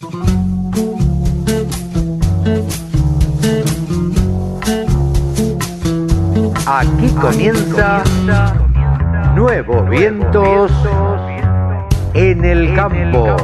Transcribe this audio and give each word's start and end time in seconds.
Aquí 0.00 0.10
comienza 7.20 8.04
Nuevos 9.34 9.90
Vientos 9.90 10.70
en 12.14 12.44
el 12.44 12.76
Campo. 12.76 13.36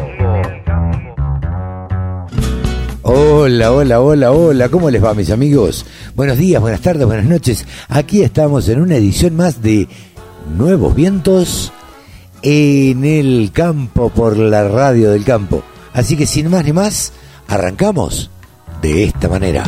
Hola, 3.02 3.72
hola, 3.72 4.00
hola, 4.00 4.30
hola, 4.30 4.68
¿cómo 4.68 4.90
les 4.90 5.02
va 5.02 5.12
mis 5.14 5.32
amigos? 5.32 5.84
Buenos 6.14 6.38
días, 6.38 6.62
buenas 6.62 6.82
tardes, 6.82 7.04
buenas 7.04 7.26
noches. 7.26 7.66
Aquí 7.88 8.22
estamos 8.22 8.68
en 8.68 8.80
una 8.80 8.94
edición 8.94 9.34
más 9.34 9.60
de 9.60 9.88
Nuevos 10.56 10.94
Vientos 10.94 11.72
en 12.42 13.04
el 13.04 13.50
campo 13.52 14.10
por 14.10 14.36
la 14.36 14.68
radio 14.68 15.10
del 15.10 15.24
campo. 15.24 15.64
Así 15.94 16.16
que 16.16 16.26
sin 16.26 16.50
más 16.50 16.64
ni 16.64 16.72
más, 16.72 17.12
arrancamos 17.46 18.28
de 18.82 19.04
esta 19.04 19.28
manera. 19.28 19.62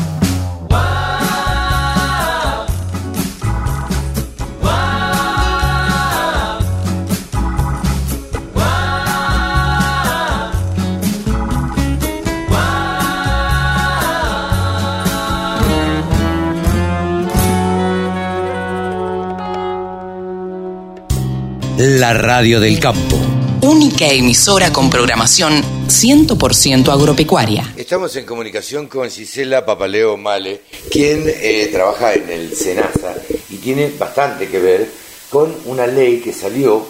La 21.78 22.14
radio 22.14 22.58
del 22.58 22.80
campo. 22.80 23.16
Única 23.60 24.06
emisora 24.06 24.72
con 24.72 24.90
programación 24.90 25.75
100% 25.86 26.92
agropecuaria. 26.92 27.72
Estamos 27.76 28.14
en 28.16 28.26
comunicación 28.26 28.88
con 28.88 29.08
Gisela 29.10 29.64
Papaleo 29.64 30.16
Male, 30.16 30.62
quien 30.90 31.24
eh, 31.26 31.68
trabaja 31.72 32.14
en 32.14 32.28
el 32.30 32.54
SENASA 32.54 33.14
y 33.50 33.56
tiene 33.56 33.92
bastante 33.98 34.48
que 34.48 34.58
ver 34.58 34.88
con 35.30 35.54
una 35.66 35.86
ley 35.86 36.20
que 36.20 36.32
salió 36.32 36.86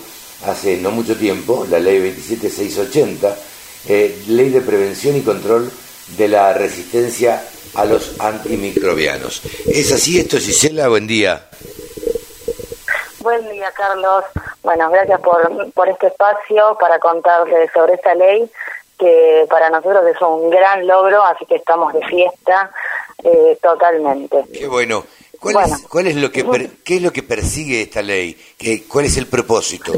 hace 0.47 0.79
no 0.79 0.91
mucho 0.91 1.17
tiempo, 1.17 1.67
la 1.71 1.79
ley 1.79 1.99
27680, 1.99 3.37
eh, 3.89 4.23
ley 4.29 4.51
de 4.51 4.61
prevención 4.61 5.17
y 5.17 5.23
control 5.23 5.71
de 6.17 6.29
la 6.29 6.53
resistencia 6.53 7.43
a 7.75 7.85
los 7.85 8.21
antimicrobianos. 8.21 9.43
¿Es 9.67 9.93
así 9.93 10.19
esto, 10.19 10.39
Gisela? 10.39 10.89
Buen 10.89 11.07
día. 11.07 11.49
Buen 13.21 13.51
día, 13.51 13.73
Carlos. 13.77 14.25
Bueno, 14.63 14.91
gracias 14.91 15.21
por, 15.21 15.73
por 15.73 15.89
este 15.89 16.07
espacio 16.07 16.77
para 16.79 16.99
contarles 16.99 17.71
sobre 17.73 17.95
esta 17.95 18.15
ley 18.15 18.49
que 18.99 19.47
para 19.49 19.71
nosotros 19.71 20.05
es 20.07 20.21
un 20.23 20.51
gran 20.51 20.87
logro, 20.87 21.23
así 21.25 21.45
que 21.47 21.57
estamos 21.57 21.93
de 21.93 22.05
fiesta 22.07 22.71
eh, 23.23 23.59
totalmente. 23.63 24.45
Qué 24.53 24.67
bueno. 24.67 25.05
¿Cuál, 25.39 25.67
es, 25.67 25.87
¿Cuál 25.89 26.07
es 26.07 26.17
lo 26.17 26.31
que 26.31 26.45
qué 26.85 26.97
es 26.97 27.03
lo 27.03 27.13
que 27.13 27.23
persigue 27.23 27.83
esta 27.83 28.03
ley? 28.03 28.37
¿Qué, 28.59 28.85
¿Cuál 28.89 29.05
es 29.05 29.17
el 29.17 29.27
propósito? 29.27 29.93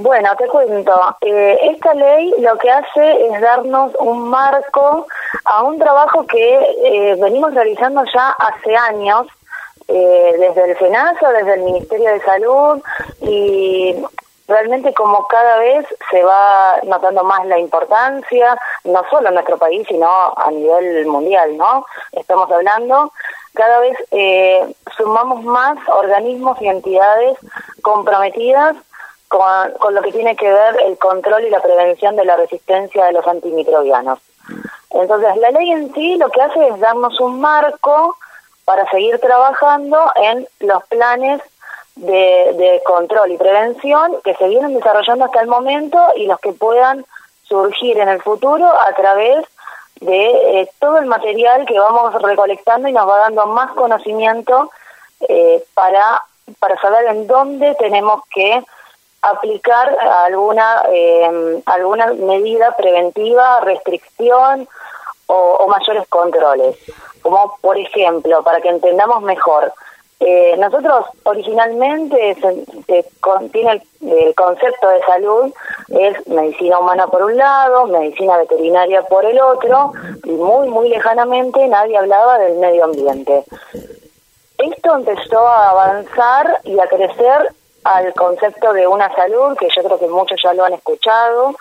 Bueno, 0.00 0.30
te 0.38 0.46
cuento. 0.46 0.92
Eh, 1.20 1.58
esta 1.72 1.92
ley 1.92 2.32
lo 2.38 2.56
que 2.56 2.70
hace 2.70 3.26
es 3.26 3.40
darnos 3.40 3.92
un 3.98 4.28
marco 4.30 5.06
a 5.44 5.62
un 5.62 5.78
trabajo 5.78 6.26
que 6.26 6.58
eh, 6.84 7.16
venimos 7.20 7.52
realizando 7.52 8.02
ya 8.12 8.30
hace 8.30 8.74
años 8.74 9.26
eh, 9.88 10.34
desde 10.38 10.70
el 10.70 10.76
FENASA, 10.76 11.32
desde 11.32 11.54
el 11.54 11.62
Ministerio 11.62 12.12
de 12.12 12.20
Salud 12.22 12.82
y 13.20 13.94
realmente 14.50 14.92
como 14.92 15.26
cada 15.28 15.58
vez 15.58 15.86
se 16.10 16.22
va 16.22 16.80
notando 16.82 17.24
más 17.24 17.46
la 17.46 17.58
importancia, 17.58 18.58
no 18.84 19.02
solo 19.08 19.28
en 19.28 19.34
nuestro 19.34 19.56
país, 19.56 19.86
sino 19.88 20.08
a 20.36 20.50
nivel 20.50 21.06
mundial, 21.06 21.56
¿no? 21.56 21.86
Estamos 22.12 22.50
hablando, 22.50 23.12
cada 23.54 23.78
vez 23.78 23.96
eh, 24.10 24.74
sumamos 24.96 25.44
más 25.44 25.78
organismos 25.88 26.60
y 26.60 26.68
entidades 26.68 27.38
comprometidas 27.82 28.76
con, 29.28 29.72
con 29.78 29.94
lo 29.94 30.02
que 30.02 30.12
tiene 30.12 30.36
que 30.36 30.52
ver 30.52 30.76
el 30.84 30.98
control 30.98 31.44
y 31.44 31.50
la 31.50 31.62
prevención 31.62 32.16
de 32.16 32.24
la 32.24 32.36
resistencia 32.36 33.04
de 33.06 33.12
los 33.12 33.26
antimicrobianos. 33.26 34.18
Entonces, 34.90 35.36
la 35.36 35.50
ley 35.52 35.70
en 35.70 35.94
sí 35.94 36.16
lo 36.16 36.28
que 36.30 36.42
hace 36.42 36.66
es 36.66 36.80
darnos 36.80 37.20
un 37.20 37.40
marco 37.40 38.16
para 38.64 38.88
seguir 38.90 39.18
trabajando 39.20 40.12
en 40.16 40.48
los 40.60 40.84
planes 40.86 41.40
de, 42.00 42.82
control 42.84 43.32
y 43.32 43.36
prevención 43.36 44.16
que 44.24 44.34
se 44.34 44.48
vienen 44.48 44.74
desarrollando 44.74 45.26
hasta 45.26 45.40
el 45.40 45.48
momento 45.48 45.98
y 46.16 46.26
los 46.26 46.40
que 46.40 46.52
puedan 46.52 47.04
surgir 47.42 47.98
en 47.98 48.08
el 48.08 48.22
futuro 48.22 48.66
a 48.66 48.92
través 48.94 49.44
de 50.00 50.60
eh, 50.60 50.70
todo 50.78 50.98
el 50.98 51.06
material 51.06 51.66
que 51.66 51.78
vamos 51.78 52.14
recolectando 52.22 52.88
y 52.88 52.92
nos 52.92 53.06
va 53.06 53.18
dando 53.18 53.46
más 53.46 53.72
conocimiento 53.72 54.70
eh, 55.28 55.62
para, 55.74 56.22
para 56.58 56.80
saber 56.80 57.06
en 57.06 57.26
dónde 57.26 57.74
tenemos 57.74 58.22
que 58.32 58.62
aplicar 59.20 59.94
alguna, 60.24 60.84
eh, 60.90 61.62
alguna 61.66 62.06
medida 62.14 62.74
preventiva, 62.76 63.60
restricción 63.60 64.66
o 65.32 65.68
mayores 65.68 66.08
controles. 66.08 66.76
Como 67.22 67.56
por 67.60 67.78
ejemplo, 67.78 68.42
para 68.42 68.60
que 68.60 68.70
entendamos 68.70 69.22
mejor, 69.22 69.72
eh, 70.22 70.54
nosotros 70.58 71.06
originalmente 71.22 72.36
se, 72.86 73.06
contiene 73.20 73.82
el, 74.02 74.34
concepto 74.34 74.88
de 74.90 75.00
salud 75.00 75.54
es 75.88 76.26
medicina 76.28 76.78
humana 76.78 77.06
por 77.06 77.22
un 77.22 77.38
lado, 77.38 77.86
medicina 77.86 78.36
veterinaria 78.36 79.00
por 79.02 79.24
el 79.24 79.40
otro 79.40 79.92
y 80.24 80.32
muy 80.32 80.68
muy 80.68 80.90
lejanamente 80.90 81.66
nadie 81.68 81.96
hablaba 81.96 82.38
del 82.38 82.58
medio 82.58 82.84
ambiente. 82.84 83.44
Esto 84.58 84.94
empezó 84.94 85.48
a 85.48 85.70
avanzar 85.70 86.60
y 86.64 86.78
a 86.78 86.86
crecer 86.86 87.54
al 87.84 88.12
concepto 88.12 88.74
de 88.74 88.86
una 88.86 89.14
salud 89.14 89.56
que 89.56 89.68
yo 89.74 89.82
creo 89.82 89.98
que 89.98 90.08
muchos 90.08 90.38
ya 90.42 90.52
lo 90.52 90.66
han 90.66 90.74
escuchado. 90.74 91.56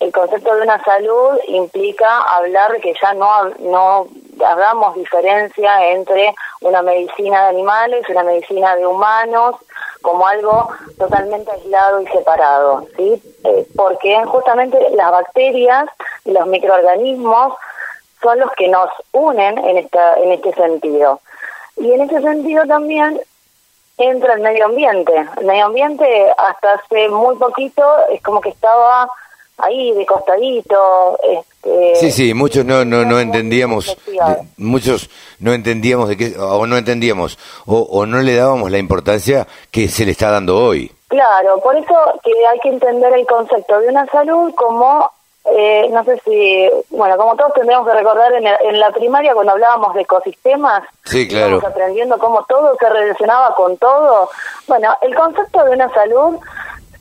El 0.00 0.10
concepto 0.10 0.52
de 0.56 0.62
una 0.62 0.82
salud 0.82 1.38
implica 1.46 2.22
hablar 2.22 2.80
que 2.80 2.92
ya 3.00 3.14
no 3.14 3.50
no 3.60 4.08
hagamos 4.44 4.94
diferencia 4.94 5.90
entre 5.90 6.34
una 6.60 6.82
medicina 6.82 7.42
de 7.42 7.48
animales 7.48 8.04
y 8.08 8.12
una 8.12 8.24
medicina 8.24 8.76
de 8.76 8.86
humanos 8.86 9.56
como 10.02 10.26
algo 10.26 10.68
totalmente 10.98 11.50
aislado 11.50 12.00
y 12.00 12.06
separado, 12.08 12.86
¿sí? 12.96 13.22
Eh, 13.44 13.66
porque 13.74 14.22
justamente 14.26 14.78
las 14.90 15.10
bacterias 15.10 15.86
y 16.24 16.32
los 16.32 16.46
microorganismos 16.46 17.54
son 18.22 18.38
los 18.40 18.50
que 18.52 18.68
nos 18.68 18.90
unen 19.12 19.58
en 19.58 19.78
esta 19.78 20.18
en 20.18 20.32
este 20.32 20.52
sentido. 20.54 21.20
Y 21.76 21.92
en 21.92 22.02
ese 22.02 22.20
sentido 22.20 22.66
también 22.66 23.20
entra 23.98 24.34
el 24.34 24.40
medio 24.40 24.66
ambiente. 24.66 25.26
El 25.38 25.46
medio 25.46 25.66
ambiente 25.66 26.34
hasta 26.36 26.74
hace 26.74 27.08
muy 27.08 27.36
poquito 27.36 27.84
es 28.10 28.22
como 28.22 28.40
que 28.40 28.50
estaba 28.50 29.08
ahí 29.58 29.92
de 29.92 30.06
costadito. 30.06 31.18
Este, 31.22 31.96
sí, 31.96 32.10
sí, 32.10 32.34
muchos 32.34 32.64
no 32.64 32.84
no 32.84 33.04
no 33.04 33.18
entendíamos, 33.18 33.96
muchos 34.56 35.10
no 35.38 35.52
entendíamos 35.52 36.08
de 36.08 36.16
qué 36.16 36.34
o 36.38 36.66
no 36.66 36.76
entendíamos 36.76 37.38
o, 37.66 37.78
o 37.80 38.06
no 38.06 38.20
le 38.20 38.34
dábamos 38.34 38.70
la 38.70 38.78
importancia 38.78 39.46
que 39.70 39.88
se 39.88 40.04
le 40.04 40.12
está 40.12 40.30
dando 40.30 40.56
hoy. 40.56 40.90
Claro, 41.08 41.60
por 41.60 41.76
eso 41.76 41.94
que 42.24 42.32
hay 42.46 42.58
que 42.60 42.70
entender 42.70 43.12
el 43.14 43.26
concepto 43.26 43.80
de 43.80 43.88
una 43.88 44.06
salud 44.06 44.52
como 44.54 45.10
eh, 45.44 45.90
no 45.90 46.02
sé 46.04 46.18
si, 46.24 46.70
bueno, 46.88 47.18
como 47.18 47.36
todos 47.36 47.52
tendríamos 47.52 47.86
que 47.86 47.94
recordar 47.94 48.32
en, 48.32 48.46
en 48.46 48.80
la 48.80 48.90
primaria 48.92 49.34
cuando 49.34 49.52
hablábamos 49.52 49.94
de 49.94 50.00
ecosistemas, 50.00 50.82
sí, 51.04 51.28
claro. 51.28 51.60
aprendiendo 51.64 52.18
cómo 52.18 52.44
todo 52.44 52.74
se 52.78 52.88
relacionaba 52.88 53.54
con 53.54 53.76
todo. 53.76 54.30
Bueno, 54.66 54.96
el 55.02 55.14
concepto 55.14 55.62
de 55.64 55.72
una 55.72 55.92
salud 55.92 56.38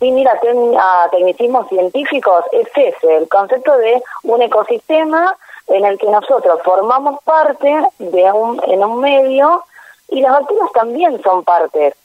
sin 0.03 0.17
ir 0.17 0.27
a, 0.27 1.07
tecnicismos 1.11 1.69
científicos, 1.69 2.43
es 2.51 2.67
ese, 2.75 3.15
el 3.15 3.29
concepto 3.29 3.77
de 3.77 4.03
un 4.23 4.41
ecosistema 4.41 5.33
en 5.67 5.85
el 5.85 5.97
que 5.97 6.07
nosotros 6.07 6.59
formamos 6.61 7.23
parte 7.23 7.73
de 7.99 8.31
un, 8.33 8.61
en 8.67 8.83
un 8.83 8.99
medio 8.99 9.63
y 10.09 10.19
las 10.19 10.33
bacterias 10.33 10.71
también 10.73 11.23
son 11.23 11.45
partes. 11.45 11.95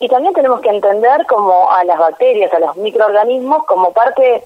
Y 0.00 0.08
también 0.08 0.34
tenemos 0.34 0.60
que 0.60 0.70
entender 0.70 1.24
como 1.26 1.70
a 1.70 1.84
las 1.84 2.00
bacterias, 2.00 2.52
a 2.52 2.58
los 2.58 2.76
microorganismos, 2.78 3.64
como 3.66 3.92
parte 3.92 4.42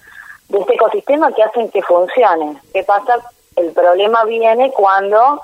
de 0.51 0.59
este 0.59 0.75
ecosistema 0.75 1.33
que 1.33 1.43
hacen 1.43 1.71
que 1.71 1.81
funcione. 1.81 2.61
¿Qué 2.75 2.85
pasa? 2.85 3.17
El 3.57 3.73
problema 3.73 4.25
viene 4.25 4.73
cuando 4.73 5.41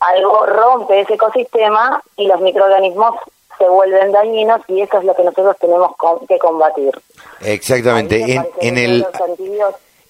algo 0.00 0.44
rompe 0.44 1.00
ese 1.00 1.14
ecosistema 1.14 2.02
y 2.18 2.26
los 2.26 2.42
microorganismos 2.42 3.14
se 3.62 3.68
vuelven 3.68 4.10
dañinos 4.10 4.60
y 4.66 4.80
eso 4.80 4.98
es 4.98 5.04
lo 5.04 5.14
que 5.14 5.22
nosotros 5.22 5.56
tenemos 5.60 5.92
que 6.28 6.38
combatir. 6.38 6.90
Exactamente. 7.42 8.42
En, 8.60 8.76
el 8.76 9.06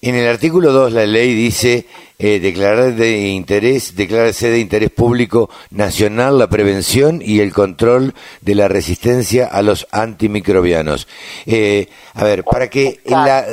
En 0.01 0.15
el 0.15 0.27
artículo 0.27 0.71
2 0.71 0.93
la 0.93 1.05
ley 1.05 1.35
dice 1.35 1.85
eh, 2.17 2.39
declarar 2.39 2.95
de 2.95 3.27
interés, 3.27 3.95
declararse 3.95 4.49
de 4.49 4.59
interés 4.59 4.89
público 4.89 5.51
nacional 5.69 6.39
la 6.39 6.47
prevención 6.47 7.21
y 7.23 7.41
el 7.41 7.53
control 7.53 8.15
de 8.41 8.55
la 8.55 8.67
resistencia 8.67 9.45
a 9.45 9.61
los 9.61 9.87
antimicrobianos. 9.91 11.07
Eh, 11.45 11.89
a 12.15 12.23
ver, 12.23 12.43
para 12.43 12.69
que 12.69 13.01
la 13.05 13.45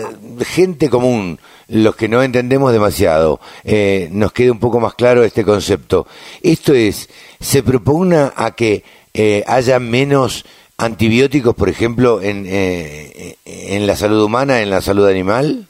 gente 0.47 0.89
común, 0.89 1.39
los 1.69 1.95
que 1.95 2.09
no 2.09 2.23
entendemos 2.23 2.73
demasiado, 2.73 3.39
eh, 3.65 4.09
nos 4.13 4.33
quede 4.33 4.51
un 4.51 4.61
poco 4.61 4.81
más 4.81 4.95
claro 4.95 5.25
este 5.25 5.45
concepto. 5.45 6.07
Esto 6.43 6.73
es, 6.73 7.09
se 7.39 7.63
propugna 7.63 8.33
a 8.35 8.53
que 8.53 8.83
eh, 9.15 9.45
haya 9.47 9.79
menos 9.79 10.45
antibióticos, 10.79 11.55
por 11.55 11.69
ejemplo, 11.69 12.23
en, 12.23 12.47
eh, 12.49 13.37
en 13.45 13.87
la 13.87 13.97
salud 13.97 14.23
humana, 14.23 14.61
en 14.61 14.71
la 14.71 14.81
salud 14.81 15.07
animal? 15.09 15.67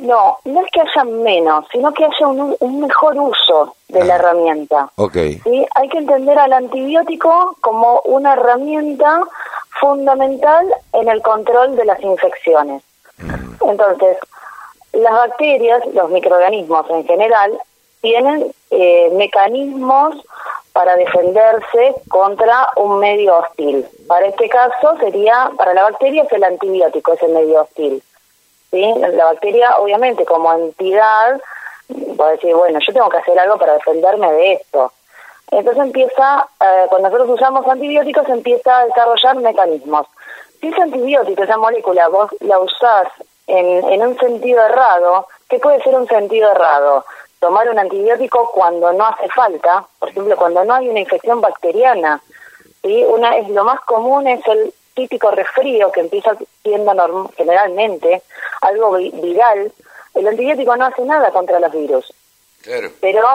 No, 0.00 0.38
no 0.44 0.60
es 0.64 0.66
que 0.72 0.80
haya 0.80 1.04
menos, 1.04 1.64
sino 1.70 1.92
que 1.94 2.04
haya 2.04 2.26
un, 2.26 2.56
un 2.58 2.80
mejor 2.80 3.16
uso 3.18 3.76
de 3.88 4.04
la 4.04 4.14
Ah. 4.14 4.16
herramienta. 4.16 4.90
Ok. 4.96 5.14
¿sí? 5.44 5.66
Hay 5.76 5.88
que 5.90 5.98
entender 5.98 6.36
al 6.38 6.52
antibiótico 6.52 7.56
como 7.60 8.00
una 8.06 8.32
herramienta 8.32 9.20
fundamental 9.80 10.66
en 10.92 11.08
el 11.08 11.22
control 11.22 11.76
de 11.76 11.84
las 11.84 12.02
infecciones. 12.02 12.82
Entonces, 13.64 14.16
las 14.92 15.12
bacterias, 15.12 15.82
los 15.94 16.10
microorganismos 16.10 16.84
en 16.90 17.04
general, 17.06 17.52
tienen 18.02 18.52
eh, 18.70 19.10
mecanismos 19.14 20.16
para 20.72 20.96
defenderse 20.96 21.94
contra 22.08 22.68
un 22.76 22.98
medio 22.98 23.38
hostil. 23.38 23.86
Para 24.06 24.26
este 24.26 24.48
caso 24.48 24.96
sería, 24.98 25.50
para 25.56 25.72
la 25.72 25.84
bacteria 25.84 26.24
es 26.24 26.32
el 26.32 26.44
antibiótico, 26.44 27.12
es 27.14 27.22
el 27.22 27.32
medio 27.32 27.62
hostil. 27.62 28.02
¿sí? 28.70 28.94
La 29.12 29.24
bacteria, 29.26 29.78
obviamente, 29.78 30.24
como 30.24 30.52
entidad, 30.52 31.40
puede 32.16 32.32
decir, 32.32 32.54
bueno, 32.54 32.78
yo 32.84 32.92
tengo 32.92 33.08
que 33.08 33.18
hacer 33.18 33.38
algo 33.38 33.56
para 33.58 33.74
defenderme 33.74 34.32
de 34.32 34.52
esto. 34.54 34.92
Entonces 35.50 35.82
empieza, 35.84 36.48
eh, 36.60 36.86
cuando 36.88 37.10
nosotros 37.10 37.38
usamos 37.38 37.66
antibióticos, 37.66 38.28
empieza 38.28 38.78
a 38.78 38.86
desarrollar 38.86 39.36
mecanismos. 39.36 40.06
Si 40.60 40.68
ese 40.68 40.80
antibiótico, 40.80 41.42
esa 41.42 41.58
molécula, 41.58 42.08
vos 42.08 42.30
la 42.40 42.58
usás 42.58 43.08
en, 43.46 43.84
en 43.92 44.06
un 44.06 44.18
sentido 44.18 44.64
errado, 44.64 45.26
¿qué 45.50 45.58
puede 45.58 45.82
ser 45.82 45.94
un 45.94 46.08
sentido 46.08 46.50
errado? 46.50 47.04
Tomar 47.42 47.68
un 47.68 47.76
antibiótico 47.80 48.52
cuando 48.52 48.92
no 48.92 49.04
hace 49.04 49.28
falta, 49.30 49.84
por 49.98 50.10
ejemplo, 50.10 50.36
cuando 50.36 50.64
no 50.64 50.74
hay 50.74 50.88
una 50.88 51.00
infección 51.00 51.40
bacteriana. 51.40 52.22
¿sí? 52.82 53.04
Una 53.04 53.36
es 53.36 53.48
lo 53.48 53.64
más 53.64 53.80
común 53.80 54.28
es 54.28 54.46
el 54.46 54.72
típico 54.94 55.28
resfrío 55.32 55.90
que 55.90 56.02
empieza 56.02 56.36
siendo 56.62 56.92
norm- 56.94 57.28
generalmente 57.36 58.22
algo 58.60 58.92
vi- 58.92 59.10
viral. 59.10 59.72
El 60.14 60.28
antibiótico 60.28 60.76
no 60.76 60.86
hace 60.86 61.02
nada 61.02 61.32
contra 61.32 61.58
los 61.58 61.72
virus 61.72 62.14
Claro. 62.62 62.90
pero 63.00 63.26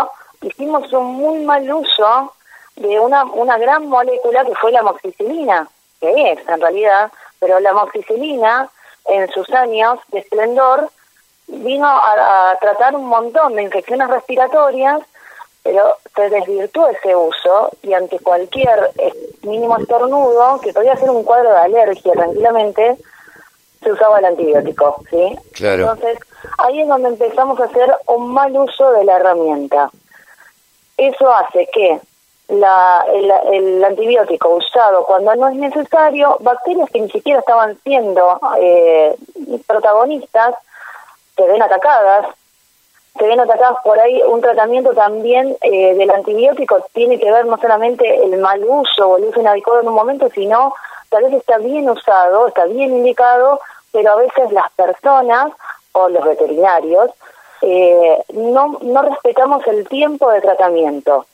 hicimos 0.41 0.93
un 0.93 1.03
muy 1.15 1.39
mal 1.43 1.69
uso 1.73 2.31
de 2.77 2.97
una, 3.01 3.25
una 3.25 3.57
gran 3.57 3.87
molécula 3.89 4.45
que 4.45 4.55
fue 4.55 4.71
la 4.71 4.79
amoxicilina, 4.79 5.67
que 5.99 6.31
es 6.31 6.47
en 6.47 6.61
realidad, 6.61 7.11
pero 7.41 7.59
la 7.59 7.71
amoxicilina 7.71 8.69
en 9.05 9.27
sus 9.31 9.49
años 9.51 9.99
de 10.13 10.19
esplendor 10.19 10.89
vino 11.47 11.87
a, 11.87 12.51
a 12.51 12.57
tratar 12.59 12.95
un 12.95 13.05
montón 13.05 13.55
de 13.55 13.63
infecciones 13.63 14.09
respiratorias, 14.09 15.01
pero 15.63 15.97
se 16.15 16.29
desvirtuó 16.29 16.87
ese 16.87 17.15
uso 17.15 17.71
y 17.81 17.93
ante 17.93 18.19
cualquier 18.19 18.91
eh, 18.97 19.13
mínimo 19.43 19.77
estornudo, 19.77 20.59
que 20.61 20.73
podía 20.73 20.95
ser 20.95 21.09
un 21.09 21.23
cuadro 21.23 21.49
de 21.49 21.57
alergia 21.57 22.13
tranquilamente, 22.13 22.97
se 23.83 23.91
usaba 23.91 24.19
el 24.19 24.25
antibiótico, 24.25 24.95
¿sí? 25.09 25.37
Claro. 25.53 25.91
Entonces, 25.91 26.19
ahí 26.57 26.81
es 26.81 26.87
donde 26.87 27.09
empezamos 27.09 27.59
a 27.59 27.65
hacer 27.65 27.93
un 28.07 28.33
mal 28.33 28.55
uso 28.57 28.91
de 28.91 29.03
la 29.03 29.17
herramienta. 29.17 29.89
Eso 30.97 31.31
hace 31.33 31.67
que 31.71 31.99
la, 32.47 33.05
el, 33.13 33.31
el 33.53 33.83
antibiótico 33.83 34.49
usado 34.49 35.05
cuando 35.05 35.35
no 35.35 35.49
es 35.49 35.55
necesario, 35.55 36.37
bacterias 36.39 36.89
que 36.89 37.01
ni 37.01 37.09
siquiera 37.11 37.39
estaban 37.39 37.77
siendo 37.83 38.39
eh, 38.59 39.15
protagonistas, 39.67 40.55
se 41.37 41.47
ven 41.47 41.61
atacadas, 41.61 42.27
se 43.17 43.25
ven 43.25 43.39
atacadas 43.39 43.77
por 43.83 43.99
ahí. 43.99 44.21
Un 44.27 44.41
tratamiento 44.41 44.93
también 44.93 45.55
eh, 45.61 45.93
del 45.95 46.09
antibiótico 46.09 46.85
tiene 46.93 47.19
que 47.19 47.31
ver 47.31 47.45
no 47.45 47.57
solamente 47.57 48.23
el 48.23 48.37
mal 48.39 48.63
uso 48.67 49.07
o 49.07 49.17
el 49.17 49.25
uso 49.25 49.39
inadecuado 49.39 49.81
en 49.81 49.87
un 49.87 49.93
momento, 49.93 50.29
sino 50.29 50.73
tal 51.09 51.23
vez 51.23 51.33
está 51.35 51.57
bien 51.59 51.89
usado, 51.89 52.47
está 52.47 52.65
bien 52.65 52.97
indicado, 52.97 53.61
pero 53.91 54.11
a 54.11 54.15
veces 54.17 54.51
las 54.51 54.71
personas 54.73 55.53
o 55.93 56.09
los 56.09 56.25
veterinarios 56.25 57.11
eh, 57.61 58.23
no, 58.33 58.77
no 58.81 59.01
respetamos 59.03 59.65
el 59.67 59.87
tiempo 59.87 60.29
de 60.31 60.41
tratamiento. 60.41 61.25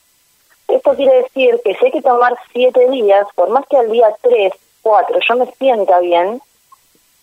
Esto 0.68 0.96
quiere 0.96 1.24
decir 1.24 1.60
que 1.64 1.76
si 1.76 1.86
hay 1.86 1.92
que 1.92 2.02
tomar 2.02 2.38
siete 2.54 2.90
días, 2.90 3.28
por 3.36 3.50
más 3.50 3.66
que 3.68 3.78
al 3.78 3.92
día 3.92 4.16
tres, 4.22 4.54
cuatro 4.82 5.20
yo 5.28 5.36
me 5.36 5.52
sienta 5.54 6.00
bien, 6.00 6.42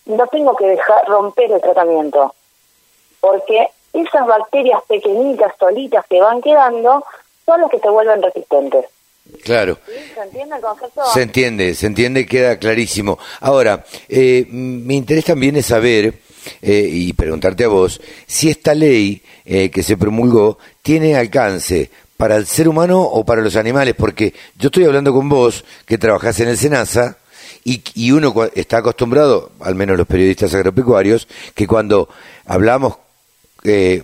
no 0.05 0.27
tengo 0.27 0.55
que 0.55 0.67
dejar 0.67 1.05
romper 1.07 1.51
el 1.51 1.61
tratamiento. 1.61 2.33
Porque 3.21 3.67
esas 3.93 4.27
bacterias 4.27 4.81
pequeñitas, 4.89 5.53
solitas 5.57 6.05
que 6.09 6.19
van 6.19 6.41
quedando, 6.41 7.03
son 7.45 7.61
las 7.61 7.69
que 7.71 7.79
se 7.79 7.89
vuelven 7.89 8.21
resistentes. 8.21 8.85
Claro. 9.43 9.77
¿Se 9.85 10.21
entiende 10.21 10.55
el 10.57 10.61
concepto? 10.61 11.01
Se 11.13 11.21
entiende, 11.21 11.75
se 11.75 11.87
entiende, 11.87 12.25
queda 12.25 12.57
clarísimo. 12.57 13.17
Ahora, 13.39 13.85
eh, 14.09 14.45
m- 14.49 14.83
mi 14.85 14.97
interés 14.97 15.25
también 15.25 15.55
es 15.55 15.67
saber 15.67 16.15
eh, 16.61 16.87
y 16.91 17.13
preguntarte 17.13 17.63
a 17.63 17.67
vos 17.69 18.01
si 18.27 18.49
esta 18.49 18.73
ley 18.73 19.21
eh, 19.45 19.69
que 19.69 19.83
se 19.83 19.95
promulgó 19.95 20.57
tiene 20.81 21.15
alcance 21.15 21.89
para 22.17 22.35
el 22.35 22.45
ser 22.45 22.67
humano 22.67 23.01
o 23.01 23.23
para 23.23 23.41
los 23.41 23.55
animales, 23.55 23.95
porque 23.97 24.33
yo 24.57 24.67
estoy 24.67 24.85
hablando 24.85 25.13
con 25.13 25.29
vos 25.29 25.63
que 25.85 25.97
trabajás 25.97 26.39
en 26.39 26.49
el 26.49 26.57
SENASA 26.57 27.17
y, 27.63 27.83
y 27.95 28.11
uno 28.11 28.33
está 28.55 28.77
acostumbrado, 28.77 29.51
al 29.61 29.75
menos 29.75 29.97
los 29.97 30.07
periodistas 30.07 30.53
agropecuarios, 30.55 31.27
que 31.55 31.67
cuando 31.67 32.09
hablamos 32.45 32.95
eh, 33.63 34.03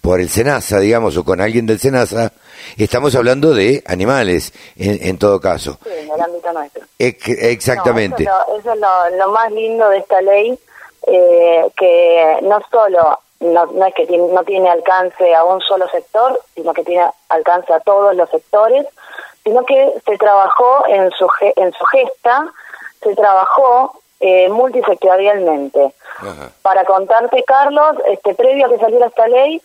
por 0.00 0.20
el 0.20 0.28
SENASA, 0.28 0.78
digamos, 0.80 1.16
o 1.16 1.24
con 1.24 1.40
alguien 1.40 1.66
del 1.66 1.78
SENASA, 1.78 2.32
estamos 2.76 3.14
hablando 3.14 3.54
de 3.54 3.82
animales, 3.86 4.52
en, 4.76 4.98
en 5.06 5.18
todo 5.18 5.40
caso. 5.40 5.78
Sí, 5.84 5.90
en 5.98 6.10
el 6.10 6.20
ámbito 6.20 6.52
nuestro. 6.52 6.82
Ex- 6.98 7.28
exactamente. 7.28 8.24
No, 8.24 8.30
eso 8.58 8.58
es, 8.58 8.64
lo, 8.64 8.72
eso 8.72 8.72
es 8.72 8.80
lo- 9.18 9.26
lo 9.26 9.32
más 9.32 9.50
lindo 9.52 9.88
de 9.90 9.98
esta 9.98 10.20
ley, 10.20 10.58
eh, 11.06 11.64
que 11.76 12.38
no 12.42 12.60
solo 12.70 13.20
no, 13.40 13.66
no 13.66 13.86
es 13.86 13.94
que 13.94 14.04
tiene, 14.06 14.26
no 14.32 14.42
tiene 14.42 14.68
alcance 14.68 15.32
a 15.34 15.44
un 15.44 15.60
solo 15.60 15.88
sector, 15.90 16.40
sino 16.56 16.72
que 16.74 16.82
tiene 16.82 17.06
alcance 17.28 17.72
a 17.72 17.78
todos 17.80 18.16
los 18.16 18.28
sectores, 18.30 18.84
sino 19.44 19.64
que 19.64 19.92
se 20.04 20.18
trabajó 20.18 20.84
en 20.88 21.08
su, 21.12 21.28
en 21.54 21.72
su 21.72 21.84
gesta, 21.84 22.52
se 23.02 23.14
trabajó 23.14 24.02
eh, 24.20 24.48
multisectorialmente. 24.48 25.92
Ajá. 26.18 26.50
Para 26.62 26.84
contarte, 26.84 27.42
Carlos, 27.44 27.96
este 28.08 28.34
previo 28.34 28.66
a 28.66 28.68
que 28.68 28.78
saliera 28.78 29.06
esta 29.06 29.28
ley, 29.28 29.60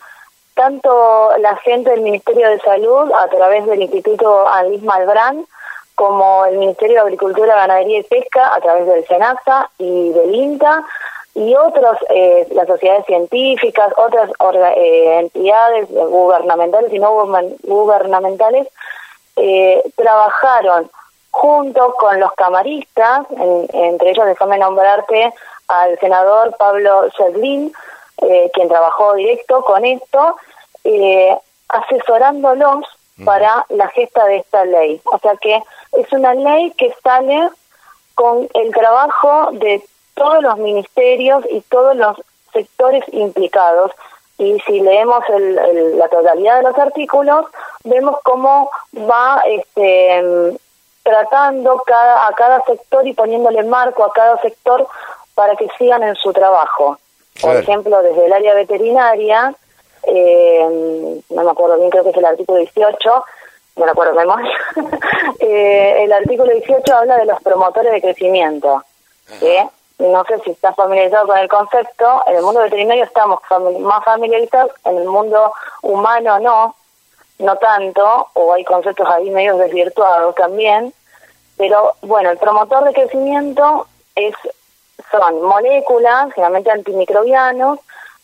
tanto 0.54 1.30
la 1.38 1.56
gente 1.56 1.90
del 1.90 2.02
Ministerio 2.02 2.48
de 2.48 2.60
Salud, 2.60 3.10
a 3.12 3.28
través 3.28 3.66
del 3.66 3.82
Instituto 3.82 4.46
Anlis 4.48 4.82
Malbrán, 4.82 5.46
como 5.96 6.44
el 6.46 6.58
Ministerio 6.58 6.96
de 6.96 7.00
Agricultura, 7.02 7.54
Ganadería 7.56 7.98
y 8.00 8.02
Pesca, 8.04 8.54
a 8.54 8.60
través 8.60 8.86
del 8.86 9.06
SENASA 9.06 9.70
y 9.78 10.10
del 10.10 10.34
INTA, 10.34 10.84
y 11.36 11.54
otros, 11.56 11.96
eh, 12.10 12.46
las 12.52 12.68
sociedades 12.68 13.04
científicas, 13.06 13.92
otras 13.96 14.30
orga- 14.38 14.74
eh, 14.76 15.18
entidades 15.18 15.88
gubernamentales 15.90 16.92
y 16.92 16.98
no 17.00 17.12
gubernamentales, 17.64 18.68
eh, 19.36 19.82
trabajaron 19.96 20.88
junto 21.34 21.94
con 21.94 22.20
los 22.20 22.32
camaristas, 22.34 23.26
en- 23.30 23.66
entre 23.72 24.10
ellos 24.10 24.24
déjame 24.26 24.56
nombrarte 24.56 25.34
al 25.66 25.98
senador 25.98 26.56
Pablo 26.56 27.10
Sedlin, 27.16 27.72
eh, 28.18 28.50
quien 28.54 28.68
trabajó 28.68 29.14
directo 29.14 29.64
con 29.64 29.84
esto, 29.84 30.36
eh, 30.84 31.36
asesorándolos 31.68 32.84
para 33.24 33.66
la 33.68 33.88
gesta 33.88 34.24
de 34.26 34.36
esta 34.36 34.64
ley. 34.64 35.00
O 35.12 35.18
sea 35.18 35.34
que 35.36 35.60
es 35.92 36.12
una 36.12 36.34
ley 36.34 36.70
que 36.78 36.94
sale 37.02 37.48
con 38.14 38.48
el 38.54 38.72
trabajo 38.72 39.48
de 39.52 39.82
todos 40.14 40.40
los 40.40 40.56
ministerios 40.58 41.44
y 41.50 41.62
todos 41.62 41.96
los 41.96 42.16
sectores 42.52 43.04
implicados. 43.12 43.90
Y 44.38 44.58
si 44.66 44.80
leemos 44.80 45.22
el- 45.30 45.58
el- 45.58 45.98
la 45.98 46.08
totalidad 46.08 46.56
de 46.58 46.62
los 46.64 46.78
artículos, 46.78 47.46
vemos 47.84 48.16
cómo 48.22 48.70
va 49.10 49.42
este, 49.46 50.56
tratando 51.04 51.80
cada, 51.86 52.26
a 52.26 52.32
cada 52.32 52.60
sector 52.62 53.06
y 53.06 53.12
poniéndole 53.12 53.62
marco 53.62 54.04
a 54.04 54.12
cada 54.12 54.40
sector 54.40 54.88
para 55.34 55.54
que 55.54 55.68
sigan 55.78 56.02
en 56.02 56.16
su 56.16 56.32
trabajo. 56.32 56.98
Por 57.40 57.56
ejemplo, 57.56 58.02
desde 58.02 58.26
el 58.26 58.32
área 58.32 58.54
veterinaria, 58.54 59.54
eh, 60.04 61.20
no 61.30 61.42
me 61.42 61.50
acuerdo 61.50 61.76
bien, 61.76 61.90
creo 61.90 62.04
que 62.04 62.10
es 62.10 62.16
el 62.16 62.24
artículo 62.24 62.58
18, 62.58 63.24
no 63.76 63.84
me 63.84 63.90
acuerdo 63.90 64.12
de 64.12 64.18
memoria, 64.18 64.52
eh, 65.40 66.04
el 66.04 66.12
artículo 66.12 66.52
18 66.52 66.94
habla 66.94 67.18
de 67.18 67.26
los 67.26 67.40
promotores 67.42 67.92
de 67.92 68.00
crecimiento. 68.00 68.82
¿sí? 69.40 69.56
no 69.98 70.24
sé 70.24 70.38
si 70.40 70.50
estás 70.50 70.74
familiarizado 70.74 71.26
con 71.26 71.38
el 71.38 71.48
concepto, 71.48 72.22
en 72.26 72.36
el 72.36 72.42
mundo 72.42 72.60
veterinario 72.60 73.04
estamos 73.04 73.40
más 73.80 74.04
familiarizados, 74.04 74.72
en 74.84 74.98
el 74.98 75.08
mundo 75.08 75.52
humano 75.82 76.38
no, 76.40 76.74
no 77.38 77.56
tanto, 77.56 78.28
o 78.34 78.52
hay 78.52 78.64
conceptos 78.64 79.08
ahí 79.08 79.30
medio 79.30 79.56
desvirtuados 79.56 80.34
también, 80.34 80.92
pero 81.56 81.94
bueno, 82.02 82.30
el 82.30 82.38
promotor 82.38 82.84
de 82.84 82.92
crecimiento 82.92 83.86
es 84.14 84.34
son 85.10 85.42
moléculas, 85.42 86.32
generalmente 86.34 86.70
antimicrobianos, 86.70 87.78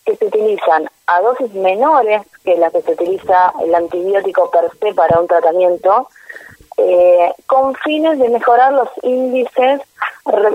que 0.04 0.16
se 0.16 0.26
utilizan 0.26 0.90
a 1.06 1.20
dosis 1.20 1.52
menores 1.54 2.22
que 2.44 2.56
las 2.56 2.72
que 2.72 2.82
se 2.82 2.92
utiliza 2.92 3.52
el 3.62 3.74
antibiótico 3.74 4.50
per 4.50 4.70
se 4.80 4.94
para 4.94 5.20
un 5.20 5.26
tratamiento, 5.26 6.08
eh, 6.76 7.32
con 7.46 7.74
fines 7.74 8.18
de 8.18 8.28
mejorar 8.28 8.72
los 8.72 8.88
índices 9.02 9.80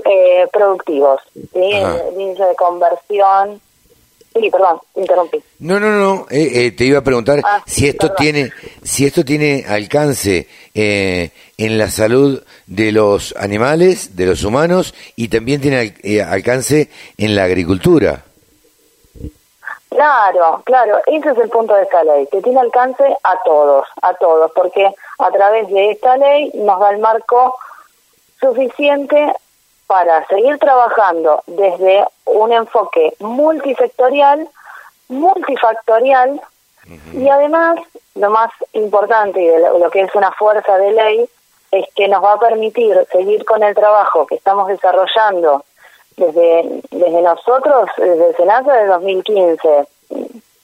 eh, 0.04 0.48
productivos, 0.52 1.20
el 1.54 2.20
índice 2.20 2.44
de 2.44 2.56
conversión. 2.56 3.60
Sí, 4.38 4.50
perdón, 4.50 4.78
interrumpí. 4.94 5.42
No, 5.60 5.80
no, 5.80 5.90
no, 5.92 6.26
eh, 6.30 6.70
te 6.72 6.84
iba 6.84 6.98
a 6.98 7.02
preguntar 7.02 7.40
ah, 7.44 7.62
si 7.66 7.88
esto 7.88 8.12
tiene 8.12 8.52
si 8.82 9.06
esto 9.06 9.24
tiene 9.24 9.64
alcance 9.66 10.46
en 10.74 11.78
la 11.78 11.88
salud 11.88 12.42
de 12.66 12.92
los 12.92 13.34
animales, 13.38 14.14
de 14.14 14.26
los 14.26 14.44
humanos 14.44 14.94
y 15.16 15.28
también 15.28 15.60
tiene 15.60 15.94
alcance 16.22 16.90
en 17.16 17.34
la 17.34 17.44
agricultura. 17.44 18.24
Claro, 19.96 20.62
claro, 20.66 20.98
ese 21.06 21.30
es 21.30 21.38
el 21.38 21.48
punto 21.48 21.74
de 21.74 21.84
esta 21.84 22.04
ley, 22.04 22.28
que 22.30 22.42
tiene 22.42 22.60
alcance 22.60 23.02
a 23.22 23.42
todos, 23.46 23.86
a 24.02 24.12
todos, 24.12 24.52
porque 24.52 24.86
a 25.18 25.30
través 25.30 25.68
de 25.68 25.92
esta 25.92 26.18
ley 26.18 26.50
nos 26.52 26.78
da 26.80 26.90
el 26.90 26.98
marco 26.98 27.56
suficiente 28.38 29.32
para 29.86 30.26
seguir 30.26 30.58
trabajando 30.58 31.42
desde 31.46 32.04
un 32.24 32.52
enfoque 32.52 33.14
multisectorial, 33.20 34.48
multifactorial 35.08 36.40
y 37.12 37.28
además 37.28 37.80
lo 38.14 38.30
más 38.30 38.50
importante 38.72 39.42
y 39.42 39.78
lo 39.78 39.90
que 39.90 40.02
es 40.02 40.14
una 40.14 40.32
fuerza 40.32 40.78
de 40.78 40.92
ley 40.92 41.28
es 41.70 41.86
que 41.94 42.08
nos 42.08 42.22
va 42.22 42.34
a 42.34 42.38
permitir 42.38 43.06
seguir 43.10 43.44
con 43.44 43.62
el 43.62 43.74
trabajo 43.74 44.26
que 44.26 44.36
estamos 44.36 44.68
desarrollando 44.68 45.64
desde, 46.16 46.80
desde 46.90 47.22
nosotros, 47.22 47.88
desde 47.96 48.34
SENASA, 48.34 48.72
desde 48.72 48.86
2015, 48.88 49.86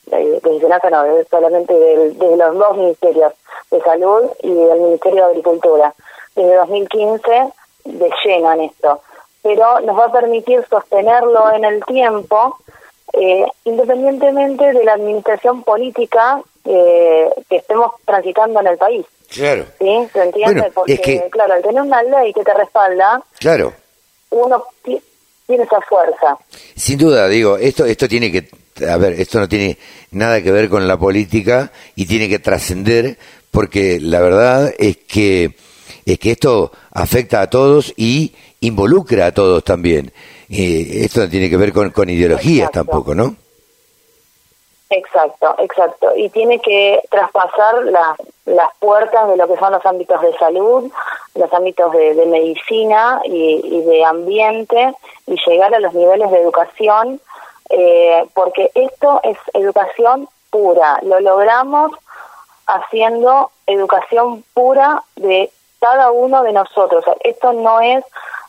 desde 0.07 0.61
SENASA 0.61 0.91
no, 0.91 1.05
solamente 1.31 1.75
de, 1.75 2.37
los 2.37 2.55
dos 2.57 2.77
ministerios, 2.77 3.33
de 3.71 3.81
Salud 3.83 4.31
y 4.43 4.53
del 4.53 4.81
Ministerio 4.81 5.25
de 5.25 5.31
Agricultura, 5.31 5.95
desde 6.35 6.57
2015 6.57 7.53
de 7.85 8.11
lleno 8.25 8.53
en 8.53 8.61
esto. 8.63 9.01
Pero 9.43 9.81
nos 9.81 9.99
va 9.99 10.07
a 10.07 10.13
permitir 10.13 10.65
sostenerlo 10.69 11.53
en 11.53 11.65
el 11.65 11.85
tiempo, 11.85 12.59
eh, 13.13 13.45
independientemente 13.65 14.73
de 14.73 14.85
la 14.85 14.95
administración 14.95 15.63
política 15.63 16.41
eh, 16.65 17.29
que 17.51 17.57
estemos 17.57 17.93
transitando 18.05 18.61
en 18.61 18.67
el 18.69 18.79
país. 18.79 19.05
Claro. 19.29 19.65
¿Sí? 19.81 20.09
¿Se 20.13 20.23
entiende? 20.23 20.71
Porque, 20.75 21.29
claro, 21.31 21.55
al 21.55 21.63
tener 21.63 21.83
una 21.83 22.03
ley 22.03 22.33
que 22.33 22.45
te 22.45 22.55
respalda, 22.55 23.23
claro. 23.39 23.73
uno 24.31 24.65
tiene 24.83 25.65
esa 25.65 25.81
fuerza. 25.81 26.39
Sin 26.77 26.99
duda, 26.99 27.29
digo, 27.29 27.57
esto, 27.57 27.85
esto 27.85 28.07
tiene 28.07 28.31
que, 28.31 28.49
a 28.87 28.97
ver, 28.97 29.15
esto 29.15 29.41
no 29.41 29.49
tiene 29.49 29.77
nada 30.13 30.41
que 30.43 30.53
ver 30.53 30.69
con 30.69 30.87
la 30.87 30.99
política 30.99 31.73
y 31.97 32.07
tiene 32.07 32.29
que 32.29 32.39
trascender 32.39 33.17
porque 33.53 34.01
la 34.01 34.21
verdad 34.21 34.75
es 34.79 34.97
que, 34.97 35.55
es 36.07 36.19
que 36.19 36.33
esto 36.33 36.73
afecta 36.91 37.43
a 37.43 37.51
todos 37.51 37.93
y 37.97 38.33
involucra 38.63 39.27
a 39.27 39.33
todos 39.33 39.63
también. 39.63 40.13
Eh, 40.49 41.05
esto 41.05 41.21
no 41.21 41.29
tiene 41.29 41.49
que 41.49 41.57
ver 41.57 41.73
con, 41.73 41.91
con 41.91 42.09
ideologías 42.09 42.71
tampoco, 42.71 43.15
¿no? 43.15 43.37
Exacto, 44.91 45.55
exacto. 45.59 46.13
Y 46.15 46.29
tiene 46.29 46.59
que 46.61 47.01
traspasar 47.11 47.83
las 48.45 48.73
puertas 48.79 49.29
de 49.29 49.37
lo 49.39 49.49
que 49.49 49.57
son 49.57 49.73
los 49.73 49.87
ámbitos 49.87 50.21
de 50.21 50.37
salud, 50.37 50.93
los 51.35 51.53
ámbitos 51.55 51.93
de, 51.93 52.27
medicina 52.27 53.23
y, 53.25 53.81
de 53.81 54.05
ambiente 54.05 54.95
y 55.27 55.37
llegar 55.47 55.75
a 55.75 55.81
los 55.81 55.95
niveles 55.95 56.31
de 56.31 56.43
educación, 56.43 57.21
eh, 57.71 58.25
porque 58.35 58.71
esto 58.75 59.21
es 59.23 59.39
educación 59.55 60.29
pura. 60.51 60.99
Lo 61.03 61.21
logramos 61.21 61.93
haciendo 62.67 63.51
educación 63.67 64.45
pura 64.53 65.03
de 65.17 65.51
cada 65.81 66.11
uno 66.11 66.43
de 66.43 66.53
nosotros. 66.53 67.03
esto 67.25 67.55
no 67.55 67.81
es 67.81 68.05